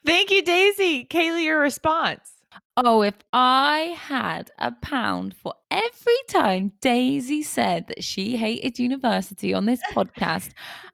Thank 0.06 0.30
you, 0.30 0.44
Daisy. 0.44 1.06
Kaylee, 1.06 1.46
your 1.46 1.60
response. 1.62 2.32
Oh, 2.76 3.02
if 3.02 3.16
I 3.32 3.96
had 3.98 4.52
a 4.58 4.72
pound 4.72 5.36
for 5.36 5.54
every 5.70 6.18
time 6.28 6.74
Daisy 6.82 7.44
said 7.44 7.88
that 7.88 8.04
she 8.04 8.36
hated 8.36 8.78
university 8.78 9.54
on 9.54 9.66
this 9.66 9.82
podcast, 9.94 10.52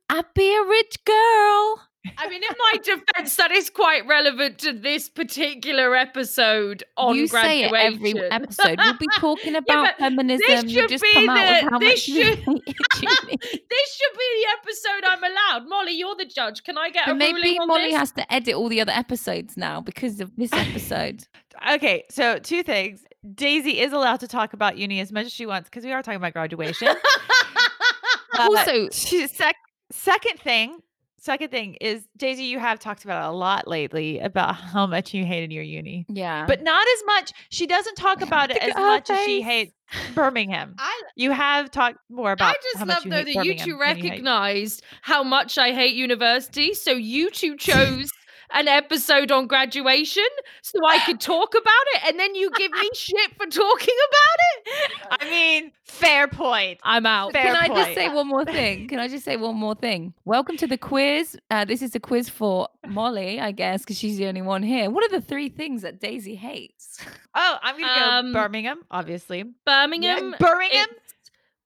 I'd 0.09 0.33
be 0.35 0.55
a 0.55 0.63
rich 0.63 1.03
girl. 1.03 1.86
I 2.17 2.29
mean, 2.29 2.41
in 2.41 2.55
my 2.57 2.77
defense, 2.83 3.35
that 3.35 3.51
is 3.51 3.69
quite 3.69 4.07
relevant 4.07 4.59
to 4.59 4.71
this 4.71 5.09
particular 5.09 5.93
episode 5.95 6.83
on 6.95 7.15
you 7.15 7.27
say 7.27 7.63
it 7.65 7.69
graduation. 7.69 8.17
every 8.17 8.31
episode. 8.31 8.79
We'll 8.79 8.97
be 8.97 9.07
talking 9.17 9.55
about 9.57 9.89
but 9.89 9.97
feminism. 9.97 10.67
You 10.69 10.87
should 10.87 11.01
be 11.01 11.13
come 11.13 11.29
out 11.29 11.63
with 11.63 11.71
the- 11.73 11.79
this 11.79 12.03
should- 12.03 12.15
this 12.45 13.97
should 13.97 14.17
be 14.17 14.27
the 14.41 14.47
episode 14.61 15.03
I'm 15.05 15.23
allowed. 15.23 15.67
Molly, 15.69 15.91
you're 15.93 16.15
the 16.15 16.25
judge. 16.25 16.63
Can 16.63 16.77
I 16.77 16.89
get 16.91 17.05
But 17.07 17.11
a 17.13 17.15
maybe 17.15 17.57
Molly 17.59 17.87
this? 17.91 17.95
has 17.97 18.11
to 18.13 18.33
edit 18.33 18.55
all 18.55 18.69
the 18.69 18.79
other 18.81 18.93
episodes 18.93 19.57
now 19.57 19.81
because 19.81 20.21
of 20.21 20.33
this 20.37 20.53
episode. 20.53 21.25
Okay, 21.73 22.03
so 22.09 22.39
two 22.39 22.63
things. 22.63 23.03
Daisy 23.35 23.79
is 23.81 23.91
allowed 23.91 24.21
to 24.21 24.27
talk 24.27 24.53
about 24.53 24.77
uni 24.77 25.01
as 25.01 25.11
much 25.11 25.25
as 25.25 25.33
she 25.33 25.45
wants 25.45 25.69
because 25.69 25.83
we 25.83 25.91
are 25.91 26.01
talking 26.01 26.17
about 26.17 26.33
graduation. 26.33 26.87
Uh, 26.87 28.47
Also- 28.51 28.89
she- 28.91 29.27
sec- 29.27 29.55
second 29.91 30.39
thing, 30.39 30.79
second 31.27 31.51
thing 31.51 31.75
is 31.81 32.07
Daisy, 32.15 32.45
you 32.45 32.57
have 32.57 32.79
talked 32.79 33.03
about 33.03 33.29
a 33.29 33.35
lot 33.35 33.67
lately 33.67 34.19
about 34.19 34.55
how 34.55 34.87
much 34.87 35.13
you 35.13 35.25
hated 35.25 35.51
your 35.51 35.61
uni, 35.63 36.05
Yeah. 36.07 36.45
but 36.47 36.63
not 36.63 36.87
as 36.87 37.03
much. 37.05 37.33
She 37.49 37.67
doesn't 37.67 37.95
talk 37.95 38.21
about 38.27 38.49
it 38.49 38.57
as 38.57 38.73
much 38.75 39.09
as 39.09 39.19
she 39.25 39.41
hates 39.41 39.73
Birmingham. 40.15 40.75
I, 40.79 41.01
You 41.15 41.31
have 41.31 41.69
talked 41.69 41.97
more 42.09 42.31
about. 42.31 42.55
It. 42.55 42.57
I 42.59 42.73
just 42.73 42.87
love 42.87 43.03
though 43.03 43.23
that 43.23 43.45
you 43.45 43.53
two 43.55 43.57
than 43.57 43.67
you 43.67 43.79
recognized 43.79 44.83
how 45.01 45.21
much 45.23 45.57
I 45.57 45.73
hate 45.73 45.95
university. 45.95 46.73
So 46.73 46.91
you 46.91 47.29
two 47.29 47.55
chose 47.67 48.09
an 48.51 48.67
episode 48.67 49.31
on 49.31 49.47
graduation 49.47 50.23
so 50.61 50.79
I 50.85 50.99
could 51.05 51.19
talk 51.19 51.53
about 51.53 51.85
it, 51.95 52.09
and 52.09 52.19
then 52.19 52.33
you 52.35 52.49
give 52.51 52.71
me 52.71 52.89
shit 52.93 53.31
for 53.37 53.45
talking 53.45 53.95
about 54.09 54.39
it. 54.39 55.17
I 55.21 55.29
mean, 55.29 55.71
fair 55.83 56.27
point. 56.27 56.79
I'm 56.83 57.05
out. 57.05 57.33
Fair 57.33 57.43
Can 57.43 57.55
I 57.55 57.67
point. 57.67 57.79
just 57.79 57.93
say 57.95 58.09
one 58.09 58.27
more 58.27 58.45
thing? 58.57 58.87
Can 58.87 58.99
I 58.99 59.07
just 59.07 59.25
say 59.25 59.35
one 59.37 59.55
more 59.55 59.75
thing? 59.75 60.13
Welcome 60.25 60.57
to 60.57 60.67
the 60.67 60.77
quiz. 60.77 61.37
Uh, 61.51 61.65
this 61.65 61.81
is 61.81 61.93
a 61.95 61.99
quiz 61.99 62.29
for 62.29 62.67
Molly, 62.87 63.39
I 63.39 63.51
guess, 63.51 63.81
because 63.81 63.97
she's 63.97 64.17
the 64.17 64.27
only 64.27 64.41
one 64.41 64.63
here. 64.63 64.89
What 64.89 65.03
are 65.03 65.09
the 65.19 65.21
three 65.25 65.49
things 65.49 65.81
that 65.81 65.99
Daisy 65.99 66.35
hates? 66.35 66.99
Oh, 67.35 67.57
I'm 67.61 67.79
gonna 67.79 67.99
go 67.99 68.05
Um, 68.29 68.33
Birmingham, 68.33 68.83
obviously. 68.89 69.43
Birmingham, 69.65 70.35
Birmingham. 70.39 70.87
it's 70.91 71.06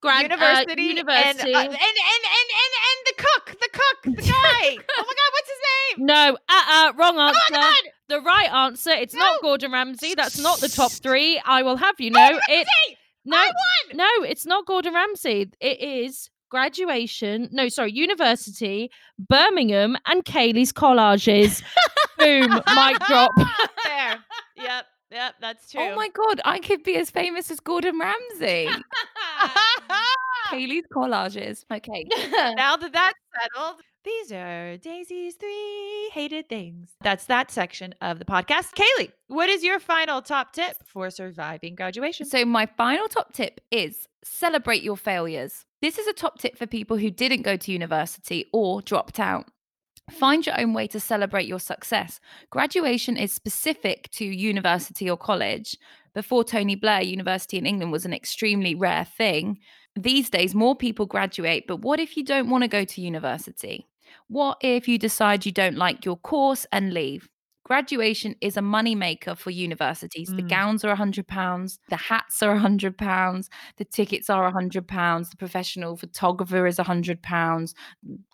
grad, 0.01 0.23
university, 0.23 0.81
uh, 0.81 0.89
university. 0.89 1.53
And, 1.53 1.55
uh, 1.55 1.59
and, 1.59 1.71
and 1.71 2.23
and 2.37 2.47
and 2.61 2.73
and 2.89 2.99
the 3.05 3.13
cook, 3.17 3.45
the 3.59 3.69
cook, 3.71 4.15
the 4.15 4.21
guy. 4.31 4.77
oh 4.97 5.03
my 5.07 5.13
god, 5.19 5.31
what's 5.33 5.49
his 5.49 5.59
name? 5.97 6.05
No, 6.05 6.37
uh, 6.49 6.63
uh, 6.69 6.93
wrong 6.97 7.17
Oh 7.17 7.27
answer. 7.27 7.39
my 7.51 7.57
god, 7.59 7.91
The 8.09 8.21
right 8.21 8.51
answer. 8.51 8.91
It's 8.91 9.13
No. 9.13 9.19
not 9.21 9.41
Gordon 9.41 9.71
Ramsay. 9.71 10.15
That's 10.15 10.39
not 10.39 10.59
the 10.59 10.69
top 10.69 10.91
three. 10.91 11.41
I 11.45 11.63
will 11.63 11.77
have 11.77 11.99
you 11.99 12.11
know 12.11 12.39
it. 12.49 12.67
No, 13.23 13.43
no, 13.93 14.09
it's 14.23 14.45
not 14.47 14.65
Gordon 14.65 14.93
Ramsay. 14.95 15.51
It 15.59 15.79
is 15.79 16.29
graduation. 16.49 17.49
No, 17.51 17.69
sorry, 17.69 17.91
university, 17.93 18.89
Birmingham, 19.19 19.95
and 20.07 20.25
Kaylee's 20.25 20.73
collages. 20.73 21.61
Boom, 22.17 22.49
mic 22.51 22.99
drop. 23.07 23.31
there. 23.85 24.15
Yep, 24.57 24.85
yep, 25.11 25.35
that's 25.39 25.65
oh 25.75 25.79
true. 25.79 25.91
Oh 25.91 25.95
my 25.95 26.09
god, 26.09 26.41
I 26.45 26.59
could 26.59 26.83
be 26.83 26.95
as 26.97 27.09
famous 27.09 27.51
as 27.51 27.59
Gordon 27.59 27.99
Ramsay. 27.99 28.69
Kaylee's 30.51 30.85
collages. 30.93 31.63
Okay. 31.71 32.05
now 32.55 32.75
that 32.75 32.91
that's 32.93 33.19
settled, 33.41 33.81
these 34.03 34.31
are 34.31 34.77
Daisy's 34.77 35.35
three 35.35 36.09
hated 36.11 36.49
things. 36.49 36.91
That's 37.01 37.25
that 37.25 37.51
section 37.51 37.95
of 38.01 38.19
the 38.19 38.25
podcast. 38.25 38.73
Kaylee, 38.73 39.11
what 39.27 39.49
is 39.49 39.63
your 39.63 39.79
final 39.79 40.21
top 40.21 40.53
tip 40.53 40.75
for 40.85 41.09
surviving 41.09 41.75
graduation? 41.75 42.25
So, 42.25 42.43
my 42.45 42.65
final 42.65 43.07
top 43.07 43.33
tip 43.33 43.61
is 43.71 44.07
celebrate 44.23 44.83
your 44.83 44.97
failures. 44.97 45.65
This 45.81 45.97
is 45.97 46.07
a 46.07 46.13
top 46.13 46.39
tip 46.39 46.57
for 46.57 46.67
people 46.67 46.97
who 46.97 47.09
didn't 47.09 47.43
go 47.43 47.57
to 47.57 47.71
university 47.71 48.45
or 48.51 48.81
dropped 48.81 49.19
out. 49.19 49.47
Find 50.11 50.45
your 50.45 50.59
own 50.59 50.73
way 50.73 50.87
to 50.87 50.99
celebrate 50.99 51.47
your 51.47 51.59
success. 51.59 52.19
Graduation 52.49 53.17
is 53.17 53.31
specific 53.31 54.09
to 54.11 54.25
university 54.25 55.09
or 55.09 55.17
college. 55.17 55.77
Before 56.13 56.43
Tony 56.43 56.75
Blair, 56.75 57.01
university 57.01 57.57
in 57.57 57.65
England 57.65 57.91
was 57.91 58.05
an 58.05 58.13
extremely 58.13 58.75
rare 58.75 59.05
thing. 59.05 59.59
These 59.95 60.29
days, 60.29 60.53
more 60.53 60.75
people 60.75 61.05
graduate, 61.05 61.65
but 61.67 61.77
what 61.77 61.99
if 61.99 62.17
you 62.17 62.23
don't 62.23 62.49
want 62.49 62.63
to 62.63 62.67
go 62.67 62.83
to 62.83 63.01
university? 63.01 63.87
What 64.27 64.57
if 64.61 64.87
you 64.87 64.97
decide 64.97 65.45
you 65.45 65.51
don't 65.51 65.77
like 65.77 66.05
your 66.05 66.17
course 66.17 66.65
and 66.71 66.93
leave? 66.93 67.29
Graduation 67.71 68.35
is 68.41 68.57
a 68.57 68.59
moneymaker 68.59 69.37
for 69.37 69.49
universities. 69.49 70.27
The 70.27 70.43
Mm. 70.43 70.49
gowns 70.49 70.83
are 70.83 70.91
£100, 70.91 71.79
the 71.87 71.95
hats 71.95 72.43
are 72.43 72.53
£100, 72.53 73.47
the 73.77 73.85
tickets 73.85 74.29
are 74.29 74.45
£100, 74.45 75.29
the 75.29 75.37
professional 75.37 75.95
photographer 75.95 76.67
is 76.67 76.79
£100, 76.79 77.73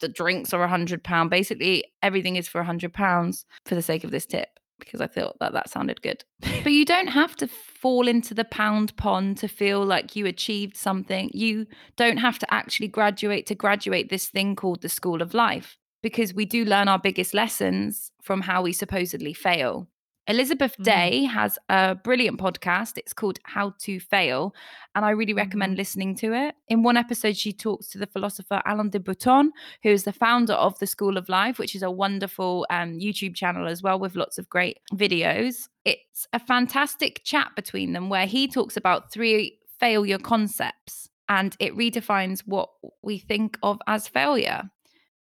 the 0.02 0.08
drinks 0.08 0.56
are 0.56 0.64
£100. 0.64 1.30
Basically, 1.30 1.84
everything 2.02 2.36
is 2.36 2.48
for 2.48 2.60
£100 2.62 3.46
for 3.64 3.76
the 3.76 3.84
sake 3.84 4.04
of 4.04 4.10
this 4.10 4.26
tip 4.26 4.50
because 4.80 5.02
I 5.02 5.06
thought 5.06 5.38
that 5.40 5.54
that 5.54 5.70
sounded 5.70 6.02
good. 6.02 6.24
but 6.64 6.72
you 6.72 6.84
don't 6.84 7.10
have 7.10 7.36
to 7.36 7.48
fall 7.48 8.08
into 8.08 8.34
the 8.34 8.46
pound 8.46 8.98
pond 8.98 9.38
to 9.38 9.48
feel 9.48 9.86
like 9.86 10.16
you 10.16 10.26
achieved 10.26 10.76
something. 10.76 11.30
You 11.32 11.68
don't 11.96 12.18
have 12.18 12.40
to 12.40 12.52
actually 12.52 12.88
graduate 12.88 13.46
to 13.46 13.54
graduate 13.54 14.10
this 14.10 14.30
thing 14.30 14.56
called 14.56 14.82
the 14.82 14.90
school 14.90 15.22
of 15.22 15.36
life 15.36 15.78
because 16.02 16.34
we 16.34 16.46
do 16.46 16.66
learn 16.66 16.88
our 16.88 17.00
biggest 17.00 17.34
lessons 17.34 18.12
from 18.22 18.42
how 18.42 18.62
we 18.62 18.74
supposedly 18.74 19.34
fail. 19.34 19.88
Elizabeth 20.30 20.76
Mhm. 20.78 20.84
Day 20.84 21.24
has 21.24 21.58
a 21.70 21.96
brilliant 21.96 22.38
podcast. 22.38 22.98
It's 22.98 23.14
called 23.14 23.40
How 23.46 23.74
to 23.84 23.98
Fail, 24.02 24.54
and 24.94 25.06
I 25.06 25.12
really 25.12 25.32
recommend 25.34 25.76
Mhm. 25.76 25.78
listening 25.78 26.16
to 26.16 26.34
it. 26.34 26.56
In 26.68 26.84
one 26.84 26.98
episode, 26.98 27.38
she 27.38 27.54
talks 27.54 27.88
to 27.92 27.98
the 27.98 28.08
philosopher 28.08 28.62
Alain 28.66 28.90
de 28.90 29.00
Botton, 29.00 29.54
who 29.84 29.90
is 29.90 30.04
the 30.04 30.12
founder 30.12 30.52
of 30.54 30.78
the 30.80 30.86
School 30.88 31.16
of 31.16 31.30
Life, 31.30 31.60
which 31.60 31.76
is 31.76 31.82
a 31.82 31.90
wonderful 31.90 32.68
um, 32.70 33.00
YouTube 33.00 33.36
channel 33.36 33.68
as 33.68 33.82
well 33.82 33.98
with 34.00 34.18
lots 34.18 34.38
of 34.38 34.50
great 34.50 34.80
videos. 34.94 35.70
It's 35.86 36.28
a 36.34 36.40
fantastic 36.40 37.22
chat 37.24 37.56
between 37.56 37.94
them 37.94 38.10
where 38.10 38.26
he 38.28 38.50
talks 38.50 38.76
about 38.76 39.14
three 39.14 39.60
failure 39.80 40.18
concepts 40.18 41.08
and 41.30 41.56
it 41.60 41.74
redefines 41.74 42.42
what 42.46 42.70
we 43.02 43.18
think 43.18 43.58
of 43.64 43.80
as 43.88 44.10
failure. 44.10 44.70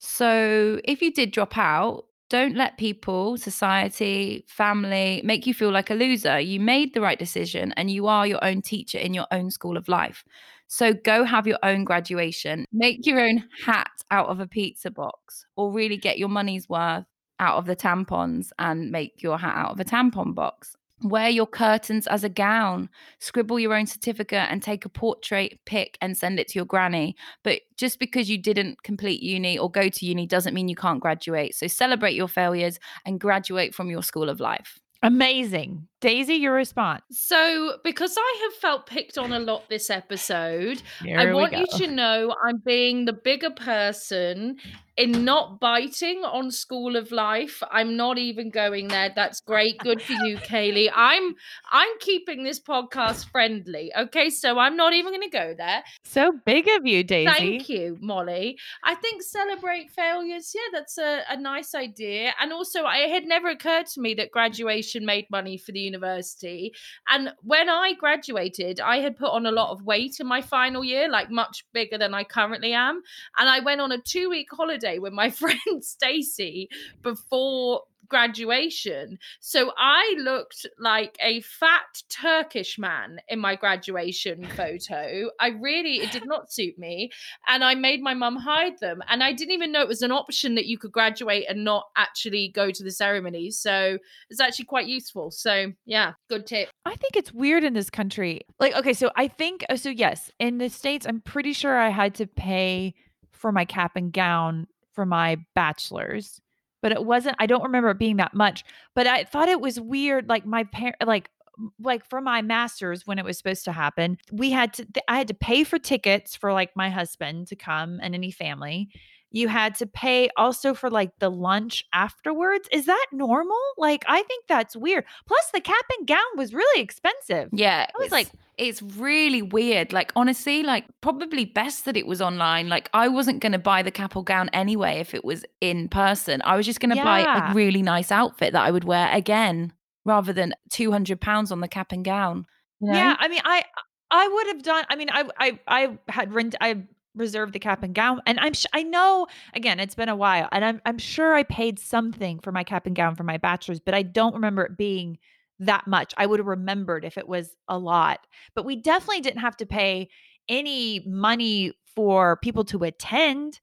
So 0.06 0.82
if 0.84 1.02
you 1.02 1.14
did 1.14 1.32
drop 1.32 1.58
out, 1.58 2.04
don't 2.30 2.58
let 2.58 2.78
people, 2.78 3.38
society, 3.38 4.44
family 4.50 5.22
make 5.24 5.48
you 5.48 5.54
feel 5.54 5.72
like 5.72 5.90
a 5.90 5.94
loser. 5.94 6.42
You 6.42 6.60
made 6.60 6.94
the 6.94 7.00
right 7.00 7.18
decision 7.18 7.72
and 7.78 7.90
you 7.90 8.08
are 8.08 8.28
your 8.28 8.44
own 8.44 8.62
teacher 8.62 8.98
in 8.98 9.14
your 9.14 9.28
own 9.32 9.50
school 9.50 9.78
of 9.78 9.88
life. 9.88 10.26
So 10.68 10.94
go 10.94 11.24
have 11.24 11.48
your 11.48 11.60
own 11.64 11.86
graduation, 11.86 12.66
make 12.74 13.06
your 13.06 13.22
own 13.22 13.46
hat 13.66 13.92
out 14.12 14.28
of 14.28 14.42
a 14.42 14.48
pizza 14.48 14.92
box, 14.92 15.46
or 15.56 15.72
really 15.72 15.96
get 15.96 16.18
your 16.18 16.28
money's 16.28 16.68
worth 16.68 17.06
out 17.40 17.58
of 17.58 17.66
the 17.66 17.76
tampons 17.76 18.50
and 18.60 18.92
make 18.92 19.24
your 19.24 19.38
hat 19.38 19.56
out 19.56 19.72
of 19.72 19.80
a 19.80 19.86
tampon 19.86 20.36
box. 20.36 20.76
Wear 21.02 21.30
your 21.30 21.48
curtains 21.48 22.08
as 22.08 22.24
a 22.24 22.30
gown, 22.30 22.90
scribble 23.20 23.60
your 23.60 23.74
own 23.74 23.88
certificate 23.88 24.48
and 24.50 24.64
take 24.64 24.86
a 24.86 24.90
portrait 24.90 25.60
pic 25.66 25.98
and 26.00 26.18
send 26.18 26.40
it 26.40 26.48
to 26.50 26.60
your 26.60 26.66
granny. 26.66 27.16
But 27.44 27.62
just 27.78 28.00
because 28.00 28.30
you 28.30 28.38
didn't 28.38 28.84
complete 28.84 29.22
uni 29.22 29.58
or 29.58 29.70
go 29.70 29.90
to 29.90 30.06
uni 30.06 30.26
doesn't 30.28 30.54
mean 30.54 30.70
you 30.70 30.76
can't 30.76 31.02
graduate. 31.02 31.56
So 31.56 31.68
celebrate 31.68 32.14
your 32.14 32.30
failures 32.30 32.80
and 33.06 33.20
graduate 33.20 33.76
from 33.76 33.90
your 33.90 34.04
school 34.04 34.30
of 34.30 34.40
life. 34.40 34.80
Amazing. 35.04 35.86
Daisy, 36.00 36.36
your 36.36 36.54
response. 36.54 37.02
So, 37.12 37.74
because 37.84 38.16
I 38.18 38.40
have 38.44 38.54
felt 38.62 38.86
picked 38.86 39.18
on 39.18 39.34
a 39.34 39.40
lot 39.40 39.68
this 39.68 39.90
episode, 39.90 40.82
Here 41.04 41.20
I 41.20 41.34
want 41.34 41.52
go. 41.52 41.60
you 41.60 41.68
to 41.80 41.88
know 41.88 42.34
I'm 42.48 42.62
being 42.66 43.04
the 43.04 43.12
bigger 43.12 43.50
person 43.50 44.56
in 44.96 45.26
not 45.26 45.60
biting 45.60 46.24
on 46.24 46.52
School 46.52 46.96
of 46.96 47.12
Life. 47.12 47.64
I'm 47.72 47.98
not 47.98 48.20
even 48.20 48.52
going 48.52 48.90
there. 48.90 49.12
That's 49.16 49.42
great. 49.42 49.80
Good 49.80 50.02
for 50.02 50.14
you, 50.14 50.38
Kaylee. 50.38 50.92
I'm 50.94 51.34
I'm 51.72 51.90
keeping 52.00 52.44
this 52.44 52.60
podcast 52.60 53.30
friendly. 53.32 53.92
Okay, 53.98 54.30
so 54.30 54.60
I'm 54.60 54.78
not 54.78 54.94
even 54.94 55.12
going 55.12 55.30
to 55.30 55.36
go 55.36 55.56
there. 55.58 55.84
So 56.04 56.34
big 56.46 56.68
of 56.68 56.86
you, 56.86 57.04
Daisy. 57.04 57.32
Thank 57.32 57.70
you, 57.70 57.98
Molly. 58.02 58.58
I 58.84 58.94
think 58.96 59.24
celebrate 59.24 59.90
failures. 59.90 60.52
Yeah, 60.54 60.62
that's 60.72 61.00
a, 61.00 61.22
a 61.28 61.38
nice 61.38 61.74
idea. 61.74 62.34
And 62.40 62.54
also, 62.54 62.86
it 62.86 63.10
had 63.10 63.26
never 63.26 63.50
occurred 63.50 63.88
to 63.88 64.02
me 64.02 64.14
that 64.16 64.32
graduation 64.32 65.06
made 65.06 65.26
money 65.32 65.58
for 65.58 65.72
the 65.72 65.80
university. 65.80 66.72
And 67.10 67.32
when 67.42 67.68
I 67.68 67.94
graduated, 67.94 68.80
I 68.80 68.98
had 68.98 69.18
put 69.18 69.32
on 69.32 69.48
a 69.48 69.52
lot 69.52 69.72
of 69.72 69.82
weight 69.84 70.20
in 70.20 70.28
my 70.28 70.42
final 70.42 70.84
year, 70.84 71.10
like 71.10 71.32
much 71.32 71.66
bigger 71.74 71.98
than 71.98 72.14
I 72.14 72.24
currently 72.24 72.74
am. 72.74 73.02
And 73.40 73.50
I 73.50 73.60
went 73.60 73.82
on 73.82 73.92
a 73.92 73.98
two 73.98 74.30
week 74.30 74.50
holiday 74.52 74.83
with 75.00 75.14
my 75.14 75.30
friend 75.44 75.84
Stacy 75.84 76.70
before 77.02 77.84
graduation. 78.08 79.18
So 79.40 79.72
I 79.78 80.16
looked 80.20 80.68
like 80.80 81.18
a 81.20 81.42
fat 81.42 82.04
Turkish 82.10 82.78
man 82.78 83.18
in 83.28 83.40
my 83.40 83.56
graduation 83.56 84.46
photo. 84.56 85.32
I 85.40 85.48
really, 85.48 85.96
it 85.96 86.12
did 86.12 86.28
not 86.28 86.52
suit 86.52 86.78
me. 86.78 87.10
And 87.48 87.64
I 87.64 87.76
made 87.76 88.02
my 88.02 88.14
mum 88.14 88.36
hide 88.36 88.80
them. 88.80 89.02
And 89.08 89.24
I 89.24 89.34
didn't 89.34 89.54
even 89.54 89.72
know 89.72 89.82
it 89.82 89.88
was 89.88 90.02
an 90.02 90.12
option 90.12 90.56
that 90.56 90.66
you 90.66 90.78
could 90.78 90.92
graduate 90.92 91.46
and 91.50 91.64
not 91.64 91.88
actually 91.96 92.52
go 92.54 92.70
to 92.72 92.84
the 92.84 92.92
ceremony. 92.92 93.52
So 93.52 93.98
it's 94.30 94.40
actually 94.40 94.66
quite 94.66 94.86
useful. 94.86 95.32
So 95.32 95.74
yeah, 95.86 96.14
good 96.30 96.46
tip. 96.46 96.70
I 96.86 96.96
think 96.96 97.16
it's 97.16 97.34
weird 97.34 97.64
in 97.64 97.74
this 97.74 97.90
country. 97.90 98.42
Like, 98.60 98.76
okay, 98.76 98.94
so 98.94 99.10
I 99.16 99.28
think, 99.28 99.66
uh, 99.70 99.76
so 99.76 99.90
yes, 99.90 100.32
in 100.40 100.60
the 100.60 100.70
States, 100.70 101.08
I'm 101.08 101.22
pretty 101.22 101.54
sure 101.54 101.78
I 101.78 101.90
had 101.90 102.14
to 102.16 102.28
pay 102.28 102.94
for 103.32 103.52
my 103.52 103.66
cap 103.66 103.96
and 103.96 104.14
gown 104.14 104.68
for 104.94 105.06
my 105.06 105.38
bachelor's 105.56 106.40
but 106.84 106.92
it 106.92 107.06
wasn't 107.06 107.36
I 107.40 107.48
don't 107.48 107.64
remember 107.64 107.90
it 107.90 107.98
being 107.98 108.18
that 108.18 108.36
much, 108.36 108.64
but 108.94 109.08
I 109.08 109.24
thought 109.24 109.50
it 109.50 109.62
was 109.62 109.80
weird 109.80 110.30
like 110.30 110.46
my 110.46 110.66
parent 110.66 110.98
like 111.04 111.32
like 111.80 112.06
for 112.08 112.20
my 112.20 112.42
masters 112.42 113.08
when 113.08 113.18
it 113.20 113.26
was 113.26 113.38
supposed 113.38 113.64
to 113.66 113.72
happen, 113.72 114.18
we 114.32 114.52
had 114.52 114.74
to 114.74 114.88
I 115.08 115.18
had 115.18 115.30
to 115.30 115.34
pay 115.34 115.64
for 115.64 115.80
tickets 115.80 116.36
for 116.36 116.52
like 116.54 116.76
my 116.76 116.90
husband 116.90 117.48
to 117.48 117.56
come 117.56 118.00
and 118.02 118.14
any 118.14 118.32
family. 118.32 118.90
You 119.34 119.50
had 119.50 119.76
to 119.76 119.86
pay 119.86 120.30
also 120.38 120.74
for 120.74 120.90
like 120.90 121.12
the 121.20 121.30
lunch 121.30 121.84
afterwards. 121.94 122.70
Is 122.72 122.86
that 122.86 123.08
normal? 123.12 123.60
Like 123.78 124.06
I 124.08 124.24
think 124.24 124.46
that's 124.48 124.76
weird. 124.76 125.04
Plus 125.28 125.50
the 125.54 125.60
cap 125.60 125.86
and 125.98 126.08
gown 126.08 126.20
was 126.38 126.54
really 126.54 126.82
expensive. 126.82 127.50
Yeah. 127.52 127.88
I 127.94 128.02
was 128.02 128.12
like 128.12 128.30
it's 128.58 128.82
really 128.82 129.42
weird. 129.42 129.94
Like, 129.94 130.12
honestly, 130.16 130.64
like, 130.64 130.86
probably 131.02 131.46
best 131.46 131.86
that 131.86 131.98
it 131.98 132.06
was 132.06 132.22
online. 132.22 132.70
Like, 132.70 132.90
I 132.94 133.08
wasn't 133.08 133.42
going 133.42 133.54
to 133.54 133.60
buy 133.60 133.82
the 133.82 133.92
cap 133.92 134.16
or 134.16 134.24
gown 134.24 134.50
anyway 134.54 135.00
if 135.00 135.14
it 135.14 135.26
was 135.26 135.44
in 135.60 135.90
person. 135.90 136.42
I 136.46 136.56
was 136.56 136.66
just 136.66 136.80
going 136.80 136.92
to 136.92 136.96
yeah. 136.98 137.04
buy 137.04 137.50
a 137.50 137.54
really 137.54 137.82
nice 137.82 138.12
outfit 138.12 138.54
that 138.54 138.64
I 138.64 138.70
would 138.70 138.84
wear 138.84 139.10
again 139.12 139.74
rather 140.06 140.34
than 140.34 140.54
200 140.70 141.20
pounds 141.20 141.52
on 141.52 141.62
the 141.62 141.68
cap 141.68 141.92
and 141.92 142.06
gown. 142.06 142.46
You 142.80 142.92
know? 142.92 142.94
Yeah. 142.94 143.16
I 143.18 143.28
mean, 143.28 143.42
I, 143.44 143.64
I 144.12 144.28
would 144.28 144.48
have 144.48 144.64
done, 144.64 144.86
I 144.90 144.96
mean, 144.98 145.10
I, 145.12 145.30
I, 145.40 145.60
I 145.68 145.98
had 146.10 146.34
rent, 146.34 146.56
I 146.62 146.84
reserved 147.16 147.54
the 147.54 147.60
cap 147.60 147.84
and 147.84 147.94
gown 147.94 148.22
and 148.26 148.40
I'm, 148.40 148.54
sh- 148.54 148.66
I 148.74 148.84
know 148.84 149.28
again, 149.54 149.80
it's 149.80 149.96
been 149.96 150.10
a 150.10 150.16
while 150.16 150.50
and 150.52 150.64
I'm, 150.66 150.82
I'm 150.86 150.98
sure 150.98 151.34
I 151.36 151.44
paid 151.44 151.80
something 151.80 152.40
for 152.40 152.52
my 152.52 152.64
cap 152.64 152.86
and 152.86 152.96
gown 152.96 153.16
for 153.16 153.24
my 153.24 153.38
bachelor's, 153.38 153.80
but 153.80 153.94
I 153.94 154.02
don't 154.04 154.34
remember 154.34 154.64
it 154.64 154.78
being 154.78 155.18
that 155.60 155.88
much. 155.88 156.14
I 156.18 156.26
would 156.26 156.40
have 156.40 156.48
remembered 156.48 157.06
if 157.06 157.18
it 157.18 157.28
was 157.28 157.56
a 157.68 157.78
lot, 157.78 158.26
but 158.56 158.66
we 158.66 158.76
definitely 158.76 159.22
didn't 159.22 159.42
have 159.42 159.58
to 159.58 159.66
pay 159.66 160.10
any 160.50 161.04
money 161.06 161.74
for 161.96 162.38
people 162.38 162.66
to 162.66 162.84
attend. 162.84 163.60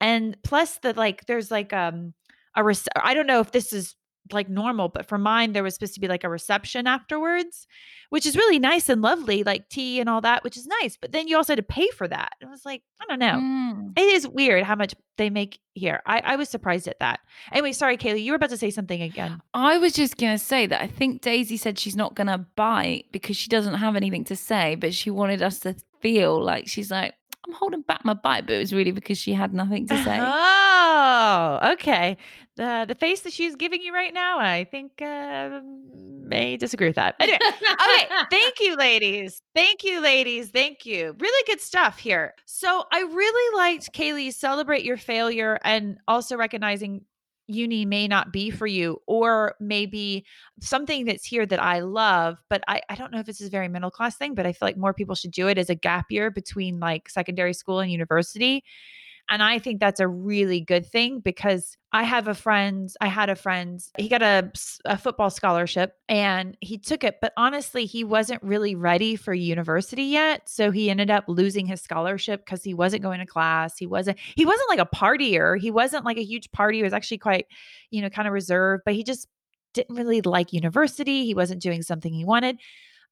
And 0.00 0.36
plus 0.42 0.78
the 0.78 0.92
like 0.94 1.26
there's 1.26 1.50
like 1.50 1.72
um 1.72 2.14
a 2.54 2.64
res- 2.64 2.88
I 2.96 3.14
don't 3.14 3.26
know 3.26 3.40
if 3.40 3.52
this 3.52 3.72
is 3.72 3.94
like 4.32 4.48
normal, 4.48 4.88
but 4.88 5.06
for 5.06 5.18
mine 5.18 5.52
there 5.52 5.62
was 5.62 5.74
supposed 5.74 5.94
to 5.94 6.00
be 6.00 6.08
like 6.08 6.24
a 6.24 6.28
reception 6.28 6.86
afterwards, 6.86 7.66
which 8.10 8.26
is 8.26 8.36
really 8.36 8.58
nice 8.58 8.88
and 8.88 9.02
lovely, 9.02 9.42
like 9.42 9.68
tea 9.68 10.00
and 10.00 10.08
all 10.08 10.20
that, 10.20 10.44
which 10.44 10.56
is 10.56 10.66
nice. 10.66 10.96
But 10.96 11.12
then 11.12 11.28
you 11.28 11.36
also 11.36 11.52
had 11.52 11.58
to 11.58 11.62
pay 11.62 11.88
for 11.90 12.08
that. 12.08 12.32
It 12.40 12.46
was 12.46 12.64
like, 12.64 12.82
I 13.00 13.04
don't 13.08 13.18
know. 13.18 13.40
Mm. 13.40 13.98
It 13.98 14.12
is 14.14 14.28
weird 14.28 14.64
how 14.64 14.74
much 14.74 14.94
they 15.16 15.30
make 15.30 15.58
here. 15.74 16.02
I, 16.06 16.20
I 16.24 16.36
was 16.36 16.48
surprised 16.48 16.88
at 16.88 16.98
that. 17.00 17.20
Anyway, 17.52 17.72
sorry, 17.72 17.96
Kaylee, 17.96 18.22
you 18.22 18.32
were 18.32 18.36
about 18.36 18.50
to 18.50 18.56
say 18.56 18.70
something 18.70 19.02
again. 19.02 19.40
I 19.54 19.78
was 19.78 19.92
just 19.92 20.16
gonna 20.16 20.38
say 20.38 20.66
that 20.66 20.82
I 20.82 20.86
think 20.86 21.22
Daisy 21.22 21.56
said 21.56 21.78
she's 21.78 21.96
not 21.96 22.14
gonna 22.14 22.46
bite 22.56 23.06
because 23.12 23.36
she 23.36 23.48
doesn't 23.48 23.74
have 23.74 23.96
anything 23.96 24.24
to 24.24 24.36
say, 24.36 24.74
but 24.74 24.94
she 24.94 25.10
wanted 25.10 25.42
us 25.42 25.60
to 25.60 25.74
feel 26.00 26.42
like 26.42 26.68
she's 26.68 26.90
like, 26.90 27.14
I'm 27.46 27.54
holding 27.54 27.82
back 27.82 28.04
my 28.04 28.14
bite, 28.14 28.46
but 28.46 28.54
it 28.54 28.58
was 28.58 28.72
really 28.72 28.90
because 28.90 29.18
she 29.18 29.32
had 29.32 29.54
nothing 29.54 29.86
to 29.86 30.02
say. 30.02 30.18
Oh, 30.20 31.60
okay. 31.72 32.16
The 32.56 32.86
the 32.88 32.94
face 32.94 33.20
that 33.20 33.32
she's 33.32 33.54
giving 33.54 33.82
you 33.82 33.92
right 33.92 34.14
now, 34.14 34.38
I 34.38 34.64
think 34.64 35.02
uh, 35.02 35.60
may 36.26 36.56
disagree 36.56 36.86
with 36.86 36.96
that. 36.96 37.14
Anyway, 37.20 37.38
okay. 37.42 38.08
Thank 38.30 38.60
you, 38.60 38.76
ladies. 38.76 39.42
Thank 39.54 39.84
you, 39.84 40.00
ladies. 40.00 40.48
Thank 40.48 40.86
you. 40.86 41.14
Really 41.18 41.44
good 41.46 41.60
stuff 41.60 41.98
here. 41.98 42.34
So 42.46 42.84
I 42.92 43.00
really 43.00 43.56
liked 43.56 43.92
Kaylee 43.92 44.32
celebrate 44.32 44.84
your 44.84 44.96
failure 44.96 45.58
and 45.64 45.98
also 46.08 46.36
recognizing 46.36 47.02
uni 47.48 47.84
may 47.84 48.08
not 48.08 48.32
be 48.32 48.50
for 48.50 48.66
you 48.66 49.00
or 49.06 49.54
maybe 49.60 50.24
something 50.60 51.04
that's 51.04 51.24
here 51.24 51.46
that 51.46 51.62
i 51.62 51.78
love 51.78 52.42
but 52.48 52.62
I, 52.66 52.80
I 52.88 52.96
don't 52.96 53.12
know 53.12 53.20
if 53.20 53.26
this 53.26 53.40
is 53.40 53.46
a 53.46 53.50
very 53.50 53.68
middle 53.68 53.90
class 53.90 54.16
thing 54.16 54.34
but 54.34 54.46
i 54.46 54.52
feel 54.52 54.66
like 54.66 54.76
more 54.76 54.92
people 54.92 55.14
should 55.14 55.30
do 55.30 55.46
it 55.46 55.58
as 55.58 55.70
a 55.70 55.74
gap 55.74 56.06
year 56.10 56.30
between 56.30 56.80
like 56.80 57.08
secondary 57.08 57.52
school 57.52 57.78
and 57.78 57.92
university 57.92 58.64
and 59.28 59.42
I 59.42 59.58
think 59.58 59.80
that's 59.80 60.00
a 60.00 60.06
really 60.06 60.60
good 60.60 60.86
thing 60.86 61.20
because 61.20 61.76
I 61.92 62.04
have 62.04 62.28
a 62.28 62.34
friend, 62.34 62.92
I 63.00 63.08
had 63.08 63.28
a 63.28 63.34
friend, 63.34 63.80
he 63.98 64.08
got 64.08 64.22
a, 64.22 64.52
a 64.84 64.96
football 64.96 65.30
scholarship 65.30 65.94
and 66.08 66.56
he 66.60 66.78
took 66.78 67.02
it, 67.02 67.16
but 67.20 67.32
honestly, 67.36 67.86
he 67.86 68.04
wasn't 68.04 68.42
really 68.42 68.74
ready 68.74 69.16
for 69.16 69.34
university 69.34 70.04
yet. 70.04 70.48
So 70.48 70.70
he 70.70 70.90
ended 70.90 71.10
up 71.10 71.24
losing 71.26 71.66
his 71.66 71.80
scholarship 71.80 72.44
because 72.44 72.62
he 72.62 72.74
wasn't 72.74 73.02
going 73.02 73.18
to 73.18 73.26
class. 73.26 73.76
He 73.76 73.86
wasn't, 73.86 74.18
he 74.36 74.46
wasn't 74.46 74.68
like 74.68 74.78
a 74.78 74.86
partier. 74.86 75.58
He 75.58 75.70
wasn't 75.70 76.04
like 76.04 76.18
a 76.18 76.24
huge 76.24 76.52
party. 76.52 76.78
He 76.78 76.84
was 76.84 76.92
actually 76.92 77.18
quite, 77.18 77.46
you 77.90 78.02
know, 78.02 78.10
kind 78.10 78.28
of 78.28 78.34
reserved, 78.34 78.82
but 78.84 78.94
he 78.94 79.02
just 79.02 79.26
didn't 79.74 79.96
really 79.96 80.22
like 80.22 80.52
university. 80.52 81.24
He 81.24 81.34
wasn't 81.34 81.62
doing 81.62 81.82
something 81.82 82.12
he 82.12 82.24
wanted 82.24 82.58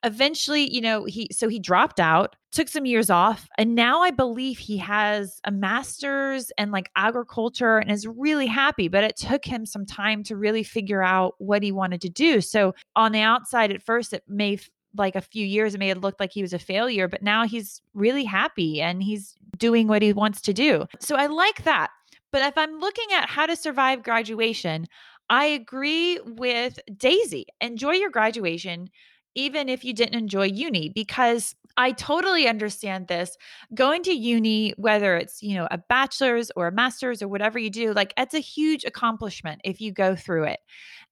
eventually, 0.05 0.73
you 0.73 0.81
know, 0.81 1.05
he 1.05 1.29
so 1.33 1.49
he 1.49 1.59
dropped 1.59 1.99
out, 1.99 2.37
took 2.53 2.69
some 2.69 2.87
years 2.87 3.11
off, 3.11 3.49
and 3.59 3.75
now 3.75 4.03
I 4.03 4.11
believe 4.11 4.59
he 4.59 4.77
has 4.79 5.41
a 5.45 5.51
master's 5.51 6.53
in 6.59 6.71
like 6.71 6.91
agriculture 6.95 7.79
and 7.79 7.91
is 7.91 8.07
really 8.07 8.47
happy, 8.47 8.89
but 8.89 9.03
it 9.03 9.17
took 9.17 9.45
him 9.45 9.67
some 9.67 9.87
time 9.87 10.23
to 10.25 10.37
really 10.37 10.63
figure 10.63 11.03
out 11.03 11.35
what 11.39 11.63
he 11.63 11.73
wanted 11.73 12.01
to 12.03 12.11
do. 12.11 12.41
So 12.41 12.75
on 12.95 13.13
the 13.13 13.21
outside 13.21 13.73
at 13.73 13.83
first 13.83 14.13
it 14.13 14.23
may 14.29 14.59
like 14.97 15.17
a 15.17 15.21
few 15.21 15.45
years 15.45 15.75
it 15.75 15.79
may 15.79 15.89
have 15.89 16.03
looked 16.03 16.21
like 16.21 16.33
he 16.33 16.43
was 16.43 16.53
a 16.53 16.59
failure, 16.59 17.09
but 17.09 17.23
now 17.23 17.47
he's 17.47 17.81
really 17.95 18.25
happy 18.25 18.81
and 18.81 19.03
he's 19.03 19.35
doing 19.57 19.89
what 19.89 20.03
he 20.03 20.13
wants 20.13 20.41
to 20.43 20.53
do. 20.53 20.87
So 21.01 21.17
I 21.17 21.27
like 21.27 21.65
that. 21.65 21.91
But 22.31 22.43
if 22.43 22.59
I'm 22.59 22.79
looking 22.81 23.13
at 23.13 23.29
how 23.29 23.47
to 23.47 23.57
survive 23.57 24.03
graduation, 24.03 24.87
I 25.31 25.47
agree 25.47 26.21
with 26.21 26.79
Daisy. 26.97 27.47
Enjoy 27.61 27.93
your 27.93 28.11
graduation 28.11 28.91
even 29.35 29.69
if 29.69 29.85
you 29.85 29.93
didn't 29.93 30.19
enjoy 30.19 30.45
uni 30.47 30.89
because 30.89 31.55
I 31.77 31.93
totally 31.93 32.47
understand 32.47 33.09
this. 33.09 33.37
Going 33.75 34.05
to 34.05 34.13
uni, 34.13 34.75
whether 34.77 35.17
it's, 35.17 35.43
you 35.43 35.57
know, 35.57 35.67
a 35.71 35.79
bachelor's 35.79 36.53
or 36.55 36.69
a 36.69 36.73
master's 36.73 37.21
or 37.21 37.29
whatever 37.29 37.59
you 37.59 37.71
do, 37.71 37.93
like 37.93 38.15
it's 38.17 38.35
a 38.35 38.39
huge 38.39 38.85
accomplishment 38.85 39.61
if 39.65 39.81
you 39.81 39.91
go 39.91 40.15
through 40.15 40.45
it. 40.45 40.61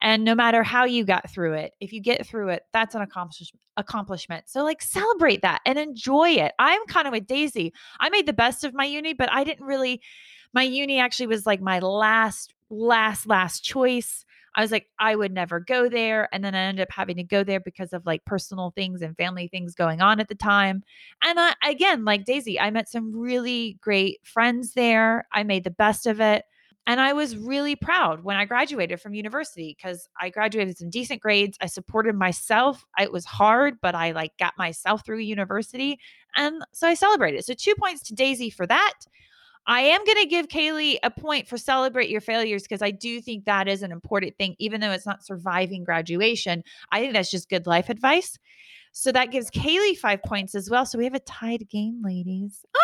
And 0.01 0.25
no 0.25 0.35
matter 0.35 0.63
how 0.63 0.85
you 0.85 1.05
got 1.05 1.31
through 1.31 1.55
it, 1.55 1.73
if 1.81 1.93
you 1.93 2.01
get 2.01 2.27
through 2.27 2.51
it, 2.51 2.63
that's 2.73 2.95
an 2.95 3.03
accomplishment 3.03 3.61
accomplishment. 3.79 4.45
So 4.49 4.63
like 4.63 4.83
celebrate 4.83 5.41
that 5.43 5.63
and 5.65 5.79
enjoy 5.79 6.31
it. 6.31 6.53
I'm 6.59 6.85
kind 6.87 7.07
of 7.07 7.13
with 7.13 7.27
Daisy. 7.27 7.73
I 8.01 8.11
made 8.11 8.27
the 8.27 8.35
best 8.35 8.65
of 8.65 8.75
my 8.75 8.85
uni, 8.85 9.15
but 9.15 9.33
I 9.33 9.45
didn't 9.45 9.65
really 9.67 10.03
my 10.53 10.63
uni 10.63 10.99
actually 10.99 11.29
was 11.29 11.47
like 11.47 11.61
my 11.61 11.79
last 11.79 12.55
last 12.69 13.27
last 13.27 13.65
choice 13.65 14.25
I 14.55 14.63
was 14.63 14.71
like, 14.71 14.89
I 14.99 15.17
would 15.17 15.33
never 15.33 15.61
go 15.61 15.89
there. 15.89 16.29
And 16.33 16.45
then 16.45 16.55
I 16.55 16.61
ended 16.65 16.83
up 16.83 16.93
having 16.93 17.17
to 17.17 17.25
go 17.25 17.43
there 17.43 17.61
because 17.61 17.93
of 17.93 18.05
like 18.05 18.25
personal 18.25 18.73
things 18.77 19.03
and 19.03 19.17
family 19.17 19.49
things 19.49 19.75
going 19.75 20.01
on 20.03 20.21
at 20.21 20.29
the 20.29 20.35
time. 20.35 20.83
And 21.23 21.41
I, 21.41 21.55
again, 21.67 22.05
like 22.05 22.25
Daisy, 22.25 22.61
I 22.61 22.71
met 22.71 22.89
some 22.89 23.17
really 23.17 23.79
great 23.81 24.21
friends 24.25 24.75
there. 24.75 25.27
I 25.33 25.43
made 25.43 25.65
the 25.65 25.71
best 25.71 26.07
of 26.07 26.21
it. 26.21 26.45
And 26.87 27.01
I 27.01 27.13
was 27.13 27.37
really 27.37 27.77
proud 27.77 28.25
when 28.25 28.37
I 28.37 28.45
graduated 28.45 29.01
from 29.01 29.15
university 29.15 29.77
because 29.79 30.09
I 30.21 30.31
graduated 30.31 30.77
some 30.77 30.91
decent 30.91 31.21
grades. 31.21 31.57
I 31.61 31.67
supported 31.67 32.17
myself. 32.17 32.85
It 32.99 33.13
was 33.13 33.25
hard, 33.25 33.79
but 33.81 33.95
I 33.95 34.11
like 34.11 34.37
got 34.37 34.59
myself 34.59 35.07
through 35.07 35.19
university. 35.19 36.01
And 36.35 36.61
so 36.73 36.89
I 36.89 36.95
celebrated. 36.95 37.45
So 37.45 37.55
two 37.55 37.75
points 37.77 38.03
to 38.09 38.15
Daisy 38.15 38.51
for 38.51 38.67
that. 38.67 38.95
I 39.67 39.81
am 39.83 40.05
going 40.05 40.19
to 40.19 40.27
give 40.27 40.49
Kaylee 40.49 40.97
a 41.03 41.11
point 41.11 41.47
for 41.49 41.57
celebrate 41.57 42.11
your 42.11 42.21
failures 42.21 42.63
because 42.63 42.83
I 42.83 42.91
do 42.91 43.21
think 43.21 43.45
that 43.45 43.69
is 43.69 43.83
an 43.83 43.93
important 43.93 44.37
thing, 44.39 44.57
even 44.59 44.81
though 44.81 44.91
it's 44.91 45.07
not 45.07 45.25
surviving 45.25 45.85
graduation. 45.85 46.65
I 46.91 47.01
think 47.01 47.13
that's 47.13 47.31
just 47.31 47.49
good 47.49 47.67
life 47.67 47.89
advice. 47.89 48.39
So 48.93 49.13
that 49.13 49.31
gives 49.31 49.51
Kaylee 49.51 49.97
five 49.97 50.23
points 50.25 50.55
as 50.55 50.69
well. 50.69 50.85
So 50.85 50.99
we 50.99 51.05
have 51.05 51.15
a 51.15 51.21
tied 51.21 51.69
game, 51.71 52.03
ladies. 52.05 52.65
Ah! 52.77 52.79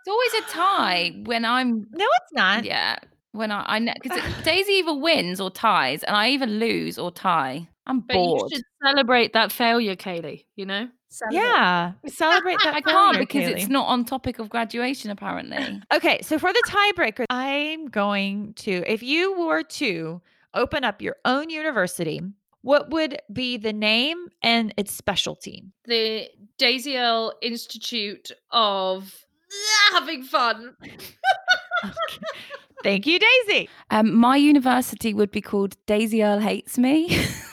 It's 0.00 0.08
always 0.08 0.34
a 0.34 0.52
tie 0.52 1.12
when 1.24 1.44
I'm 1.44 1.86
No, 1.92 2.04
it's 2.20 2.32
not. 2.32 2.64
yeah. 2.64 2.98
When 3.30 3.50
I 3.50 3.64
I 3.76 3.94
because 4.02 4.20
Daisy 4.44 4.72
either 4.72 4.94
wins 4.94 5.40
or 5.40 5.50
ties, 5.50 6.02
and 6.02 6.14
I 6.16 6.30
either 6.30 6.46
lose 6.46 6.98
or 6.98 7.10
tie. 7.10 7.66
I'm 7.86 8.00
But 8.00 8.14
you 8.14 8.20
bored. 8.20 8.52
should 8.52 8.62
celebrate 8.84 9.32
that 9.32 9.50
failure, 9.52 9.96
Kaylee. 9.96 10.44
You 10.56 10.66
know? 10.66 10.88
Celebrate. 11.12 11.40
Yeah. 11.40 11.92
Celebrate 12.06 12.58
that 12.64 12.74
I 12.74 12.80
can't 12.80 13.18
because 13.18 13.42
Kaylee. 13.42 13.56
it's 13.56 13.68
not 13.68 13.86
on 13.86 14.06
topic 14.06 14.38
of 14.38 14.48
graduation 14.48 15.10
apparently. 15.10 15.82
Okay, 15.94 16.22
so 16.22 16.38
for 16.38 16.50
the 16.52 16.62
tiebreaker, 16.66 17.26
I'm 17.28 17.88
going 17.88 18.54
to, 18.54 18.82
if 18.86 19.02
you 19.02 19.38
were 19.38 19.62
to 19.62 20.22
open 20.54 20.84
up 20.84 21.02
your 21.02 21.16
own 21.26 21.50
university, 21.50 22.22
what 22.62 22.88
would 22.90 23.20
be 23.30 23.58
the 23.58 23.74
name 23.74 24.28
and 24.42 24.72
its 24.78 24.92
specialty? 24.92 25.64
The 25.84 26.28
Daisy 26.56 26.96
Earl 26.96 27.34
Institute 27.42 28.30
of 28.50 29.26
having 29.92 30.22
fun. 30.22 30.76
Thank 32.82 33.06
you, 33.06 33.18
Daisy. 33.18 33.68
Um, 33.90 34.14
my 34.14 34.36
university 34.36 35.12
would 35.12 35.30
be 35.30 35.42
called 35.42 35.76
Daisy 35.86 36.24
Earl 36.24 36.38
Hates 36.38 36.78
Me. 36.78 37.22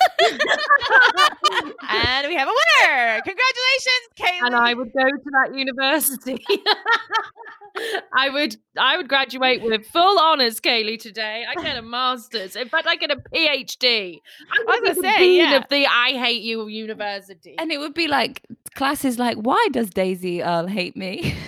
and 1.89 2.27
we 2.27 2.35
have 2.35 2.47
a 2.47 2.51
winner. 2.51 3.21
Congratulations, 3.21 4.09
Kaylee. 4.19 4.45
and 4.45 4.55
I 4.55 4.73
would 4.73 4.91
go 4.93 5.03
to 5.03 5.31
that 5.31 5.55
university. 5.55 6.43
I 8.13 8.29
would 8.29 8.57
I 8.77 8.97
would 8.97 9.07
graduate 9.07 9.61
with 9.61 9.85
full 9.85 10.19
honors, 10.19 10.59
Kaylee. 10.59 10.99
Today, 10.99 11.45
I 11.47 11.55
get 11.61 11.77
a 11.77 11.81
master's. 11.81 12.55
In 12.55 12.67
fact, 12.67 12.87
I 12.87 12.95
get 12.95 13.11
a 13.11 13.17
PhD. 13.17 14.19
I 14.51 14.63
was 14.65 14.95
gonna 14.95 14.95
say, 14.95 15.17
dean 15.17 15.49
yeah. 15.49 15.57
of 15.57 15.65
the 15.69 15.85
I 15.87 16.11
hate 16.13 16.41
you 16.41 16.67
university, 16.67 17.55
and 17.57 17.71
it 17.71 17.77
would 17.79 17.93
be 17.93 18.07
like 18.07 18.45
classes 18.75 19.19
like, 19.19 19.37
why 19.37 19.67
does 19.71 19.89
Daisy 19.89 20.41
Earl 20.43 20.67
hate 20.67 20.97
me? 20.97 21.35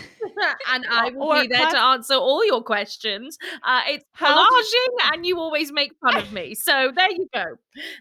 and 0.71 0.85
I 0.91 1.09
will 1.11 1.41
be 1.41 1.47
there 1.47 1.69
to 1.69 1.79
answer 1.79 2.15
all 2.15 2.45
your 2.45 2.61
questions. 2.63 3.37
Uh, 3.63 3.81
it's 3.87 4.05
collaging, 4.17 5.13
and 5.13 5.25
you 5.25 5.39
always 5.39 5.71
make 5.71 5.93
fun 6.01 6.17
of 6.17 6.31
me. 6.31 6.55
So 6.55 6.91
there 6.95 7.11
you 7.11 7.27
go. 7.33 7.43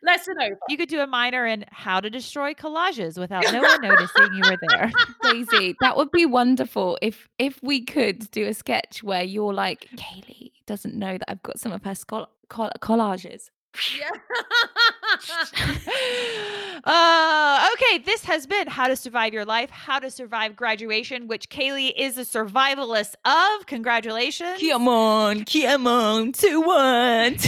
Lesson 0.03 0.35
over. 0.41 0.59
You 0.69 0.77
could 0.77 0.89
do 0.89 1.01
a 1.01 1.07
minor 1.07 1.47
in 1.47 1.65
how 1.71 2.01
to 2.01 2.11
destroy 2.11 2.55
collages 2.55 3.19
without 3.19 3.45
no 3.53 3.61
one 3.61 3.81
noticing 3.83 4.35
you 4.35 4.43
were 4.51 4.59
there. 4.69 4.91
Daisy, 5.23 5.77
that 5.81 5.97
would 5.97 6.11
be 6.11 6.27
wonderful 6.27 6.99
if 7.03 7.29
if 7.39 7.59
we 7.63 7.85
could 7.85 8.31
do 8.31 8.47
a 8.47 8.55
sketch 8.55 9.03
where 9.03 9.23
you're 9.23 9.55
like, 9.55 9.89
Kaylee 9.97 10.53
doesn't 10.67 10.95
know 10.95 11.13
that 11.19 11.31
I've 11.31 11.43
got 11.43 11.59
some 11.59 11.73
of 11.73 11.83
her 11.85 11.95
schol- 11.95 12.31
coll- 12.49 12.73
collages. 12.81 13.51
Yeah. 13.97 14.11
uh, 16.85 17.69
okay, 17.75 17.99
this 17.99 18.25
has 18.25 18.47
been 18.47 18.67
How 18.67 18.89
to 18.89 18.97
Survive 18.97 19.33
Your 19.33 19.45
Life, 19.45 19.71
How 19.71 19.99
to 19.99 20.11
Survive 20.11 20.57
Graduation, 20.57 21.29
which 21.29 21.49
Kaylee 21.49 21.93
is 21.97 22.19
a 22.19 22.23
survivalist 22.23 23.15
of. 23.25 23.67
Congratulations. 23.67 24.61
Come 24.61 24.89
on, 24.89 25.45
come 25.45 25.87
on, 25.87 26.33
two 26.33 26.61
one. 26.61 27.37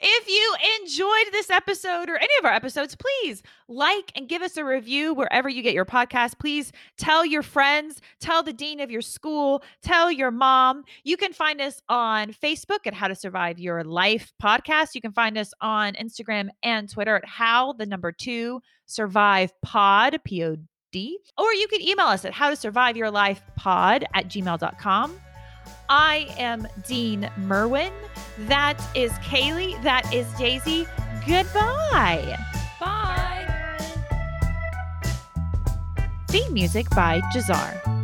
If 0.00 0.28
you 0.28 0.54
enjoyed 0.80 1.32
this 1.32 1.50
episode 1.50 2.08
or 2.08 2.16
any 2.16 2.32
of 2.38 2.44
our 2.44 2.52
episodes, 2.52 2.94
please 2.96 3.42
like 3.66 4.12
and 4.14 4.28
give 4.28 4.42
us 4.42 4.56
a 4.56 4.64
review 4.64 5.12
wherever 5.12 5.48
you 5.48 5.60
get 5.60 5.74
your 5.74 5.84
podcast. 5.84 6.38
Please 6.38 6.72
tell 6.96 7.26
your 7.26 7.42
friends, 7.42 8.00
tell 8.20 8.44
the 8.44 8.52
dean 8.52 8.78
of 8.78 8.92
your 8.92 9.02
school, 9.02 9.62
tell 9.82 10.10
your 10.12 10.30
mom. 10.30 10.84
You 11.02 11.16
can 11.16 11.32
find 11.32 11.60
us 11.60 11.82
on 11.88 12.32
Facebook 12.32 12.86
at 12.86 12.94
How 12.94 13.08
to 13.08 13.16
Survive 13.16 13.58
Your 13.58 13.82
Life 13.82 14.32
podcast. 14.40 14.94
You 14.94 15.00
can 15.00 15.12
find 15.12 15.36
us 15.36 15.52
on 15.60 15.94
Instagram 15.94 16.48
and 16.62 16.88
Twitter 16.88 17.16
at 17.16 17.26
How 17.26 17.72
the 17.72 17.86
number 17.86 18.12
two 18.12 18.60
survive 18.86 19.52
pod, 19.62 20.20
P 20.24 20.44
O 20.44 20.56
D. 20.92 21.18
Or 21.36 21.52
you 21.54 21.66
can 21.66 21.82
email 21.82 22.06
us 22.06 22.24
at 22.24 22.32
how 22.32 22.50
to 22.50 22.56
survive 22.56 22.96
your 22.96 23.10
life 23.10 23.42
pod 23.56 24.04
at 24.14 24.28
gmail.com. 24.28 25.18
I 25.88 26.28
am 26.38 26.68
Dean 26.86 27.30
Merwin. 27.38 27.92
That 28.40 28.78
is 28.94 29.12
Kaylee. 29.12 29.82
That 29.82 30.12
is 30.12 30.30
Daisy. 30.34 30.86
Goodbye. 31.26 32.38
Bye. 32.78 33.78
Theme 36.28 36.52
music 36.52 36.90
by 36.90 37.20
Jazar. 37.32 37.97